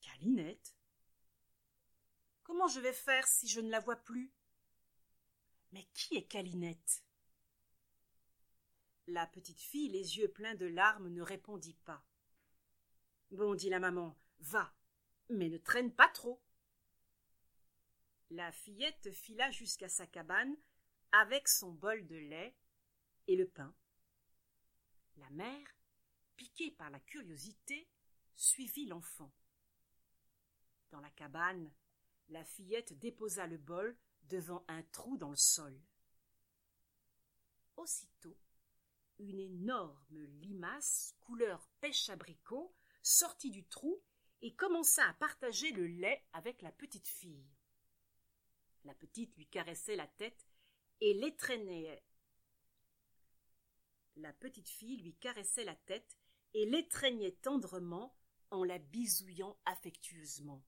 Calinette 0.00 0.76
Comment 2.44 2.68
je 2.68 2.80
vais 2.80 2.92
faire 2.92 3.26
si 3.26 3.48
je 3.48 3.60
ne 3.60 3.70
la 3.70 3.80
vois 3.80 3.96
plus 3.96 4.32
Mais 5.72 5.84
qui 5.92 6.16
est 6.16 6.26
Calinette 6.26 7.02
La 9.10 9.26
petite 9.26 9.60
fille, 9.60 9.88
les 9.88 10.18
yeux 10.18 10.28
pleins 10.28 10.54
de 10.54 10.66
larmes, 10.66 11.08
ne 11.08 11.20
répondit 11.20 11.74
pas. 11.84 12.06
Bon, 13.32 13.56
dit 13.56 13.68
la 13.68 13.80
maman, 13.80 14.16
va, 14.38 14.72
mais 15.28 15.48
ne 15.48 15.58
traîne 15.58 15.92
pas 15.92 16.06
trop. 16.10 16.40
La 18.30 18.52
fillette 18.52 19.10
fila 19.10 19.50
jusqu'à 19.50 19.88
sa 19.88 20.06
cabane 20.06 20.56
avec 21.10 21.48
son 21.48 21.72
bol 21.72 22.06
de 22.06 22.14
lait 22.14 22.56
et 23.26 23.34
le 23.34 23.48
pain. 23.48 23.74
La 25.16 25.28
mère, 25.30 25.66
piquée 26.36 26.70
par 26.70 26.90
la 26.90 27.00
curiosité, 27.00 27.90
suivit 28.36 28.86
l'enfant. 28.86 29.34
Dans 30.92 31.00
la 31.00 31.10
cabane, 31.10 31.72
la 32.28 32.44
fillette 32.44 32.96
déposa 32.96 33.48
le 33.48 33.58
bol 33.58 33.98
devant 34.22 34.64
un 34.68 34.84
trou 34.84 35.16
dans 35.16 35.30
le 35.30 35.36
sol. 35.36 35.76
Aussitôt, 37.76 38.38
une 39.20 39.40
énorme 39.40 40.24
limace 40.40 41.14
couleur 41.20 41.68
pêche 41.80 42.08
abricot 42.08 42.74
sortit 43.02 43.50
du 43.50 43.64
trou 43.64 44.02
et 44.42 44.54
commença 44.54 45.06
à 45.06 45.14
partager 45.14 45.70
le 45.72 45.86
lait 45.86 46.24
avec 46.32 46.62
la 46.62 46.72
petite 46.72 47.08
fille. 47.08 47.46
La 48.84 48.94
petite 48.94 49.36
lui 49.36 49.46
caressait 49.46 49.96
la 49.96 50.06
tête 50.06 50.46
et 51.00 51.14
l'étreignait. 51.14 52.02
La 54.16 54.32
petite 54.32 54.68
fille 54.68 54.98
lui 54.98 55.14
caressait 55.16 55.64
la 55.64 55.76
tête 55.76 56.18
et 56.54 56.66
l'étreignait 56.66 57.36
tendrement 57.42 58.16
en 58.50 58.64
la 58.64 58.78
bisouillant 58.78 59.58
affectueusement. 59.66 60.64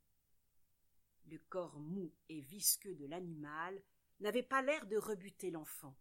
Le 1.27 1.39
corps 1.39 1.79
mou 1.79 2.13
et 2.29 2.41
visqueux 2.41 2.95
de 2.95 3.07
l'animal 3.07 3.83
n'avait 4.21 4.43
pas 4.43 4.63
l'air 4.63 4.87
de 4.87 4.97
rebuter 4.97 5.51
l'enfant. 5.51 5.97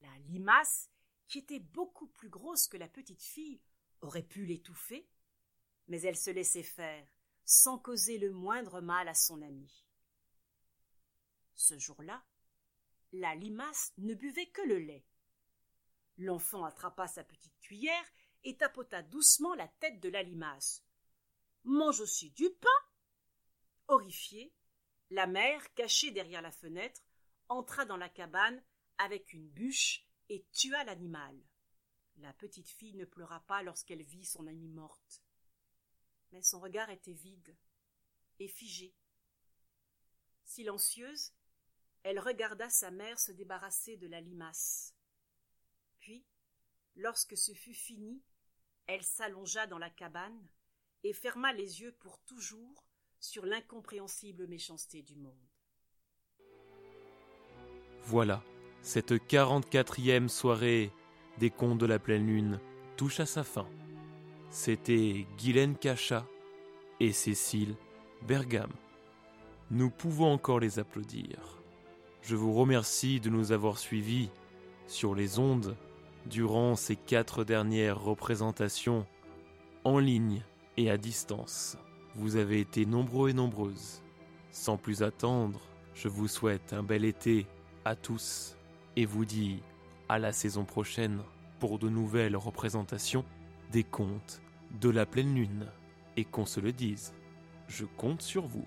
La 0.00 0.18
limace, 0.18 0.90
qui 1.32 1.38
était 1.38 1.60
beaucoup 1.60 2.08
plus 2.08 2.28
grosse 2.28 2.68
que 2.68 2.76
la 2.76 2.88
petite 2.88 3.22
fille, 3.22 3.62
aurait 4.02 4.22
pu 4.22 4.44
l'étouffer, 4.44 5.08
mais 5.88 6.02
elle 6.02 6.16
se 6.16 6.28
laissait 6.28 6.62
faire, 6.62 7.08
sans 7.46 7.78
causer 7.78 8.18
le 8.18 8.30
moindre 8.32 8.82
mal 8.82 9.08
à 9.08 9.14
son 9.14 9.40
ami. 9.40 9.86
Ce 11.54 11.78
jour-là, 11.78 12.22
la 13.12 13.34
limace 13.34 13.94
ne 13.96 14.12
buvait 14.12 14.50
que 14.50 14.60
le 14.60 14.76
lait. 14.76 15.06
L'enfant 16.18 16.64
attrapa 16.64 17.08
sa 17.08 17.24
petite 17.24 17.58
cuillère 17.60 18.04
et 18.44 18.58
tapota 18.58 19.02
doucement 19.02 19.54
la 19.54 19.68
tête 19.68 20.00
de 20.00 20.10
la 20.10 20.22
limace. 20.22 20.84
Mange 21.64 22.00
aussi 22.00 22.30
du 22.32 22.50
pain. 22.50 22.68
Horrifiée, 23.88 24.52
la 25.08 25.26
mère, 25.26 25.72
cachée 25.72 26.10
derrière 26.10 26.42
la 26.42 26.52
fenêtre, 26.52 27.00
entra 27.48 27.86
dans 27.86 27.96
la 27.96 28.10
cabane 28.10 28.62
avec 28.98 29.32
une 29.32 29.48
bûche 29.48 30.06
et 30.32 30.46
tua 30.52 30.82
l'animal. 30.84 31.38
La 32.16 32.32
petite 32.32 32.70
fille 32.70 32.94
ne 32.94 33.04
pleura 33.04 33.40
pas 33.40 33.62
lorsqu'elle 33.62 34.02
vit 34.02 34.24
son 34.24 34.46
amie 34.46 34.70
morte. 34.70 35.22
Mais 36.32 36.40
son 36.40 36.58
regard 36.58 36.88
était 36.88 37.12
vide 37.12 37.54
et 38.38 38.48
figé. 38.48 38.94
Silencieuse, 40.44 41.34
elle 42.02 42.18
regarda 42.18 42.70
sa 42.70 42.90
mère 42.90 43.20
se 43.20 43.30
débarrasser 43.30 43.98
de 43.98 44.06
la 44.06 44.22
limace. 44.22 44.94
Puis, 45.98 46.24
lorsque 46.96 47.36
ce 47.36 47.52
fut 47.52 47.74
fini, 47.74 48.24
elle 48.86 49.04
s'allongea 49.04 49.66
dans 49.66 49.78
la 49.78 49.90
cabane 49.90 50.48
et 51.04 51.12
ferma 51.12 51.52
les 51.52 51.82
yeux 51.82 51.92
pour 51.92 52.18
toujours 52.20 52.86
sur 53.20 53.44
l'incompréhensible 53.44 54.46
méchanceté 54.46 55.02
du 55.02 55.14
monde. 55.14 55.50
Voilà, 58.04 58.42
cette 58.82 59.24
quarante-quatrième 59.26 60.28
soirée 60.28 60.90
des 61.38 61.50
contes 61.50 61.78
de 61.78 61.86
la 61.86 62.00
pleine 62.00 62.26
lune 62.26 62.60
touche 62.96 63.20
à 63.20 63.26
sa 63.26 63.44
fin. 63.44 63.66
C'était 64.50 65.24
Guylaine 65.38 65.76
Cacha 65.76 66.26
et 67.00 67.12
Cécile 67.12 67.76
Bergam. 68.26 68.70
Nous 69.70 69.88
pouvons 69.88 70.30
encore 70.32 70.60
les 70.60 70.78
applaudir. 70.78 71.62
Je 72.22 72.36
vous 72.36 72.52
remercie 72.52 73.20
de 73.20 73.30
nous 73.30 73.52
avoir 73.52 73.78
suivis 73.78 74.28
sur 74.86 75.14
les 75.14 75.38
ondes 75.38 75.76
durant 76.26 76.74
ces 76.74 76.96
quatre 76.96 77.44
dernières 77.44 78.00
représentations 78.00 79.06
en 79.84 79.98
ligne 79.98 80.42
et 80.76 80.90
à 80.90 80.98
distance. 80.98 81.78
Vous 82.14 82.36
avez 82.36 82.60
été 82.60 82.84
nombreux 82.84 83.30
et 83.30 83.34
nombreuses. 83.34 84.02
Sans 84.50 84.76
plus 84.76 85.02
attendre, 85.02 85.60
je 85.94 86.08
vous 86.08 86.28
souhaite 86.28 86.72
un 86.72 86.82
bel 86.82 87.04
été 87.04 87.46
à 87.84 87.96
tous 87.96 88.56
et 88.96 89.06
vous 89.06 89.24
dis 89.24 89.62
à 90.08 90.18
la 90.18 90.32
saison 90.32 90.64
prochaine 90.64 91.20
pour 91.58 91.78
de 91.78 91.88
nouvelles 91.88 92.36
représentations 92.36 93.24
des 93.70 93.84
contes 93.84 94.42
de 94.80 94.90
la 94.90 95.06
pleine 95.06 95.34
lune. 95.34 95.66
Et 96.16 96.24
qu'on 96.24 96.44
se 96.44 96.60
le 96.60 96.72
dise, 96.72 97.14
je 97.68 97.86
compte 97.96 98.20
sur 98.20 98.46
vous. 98.46 98.66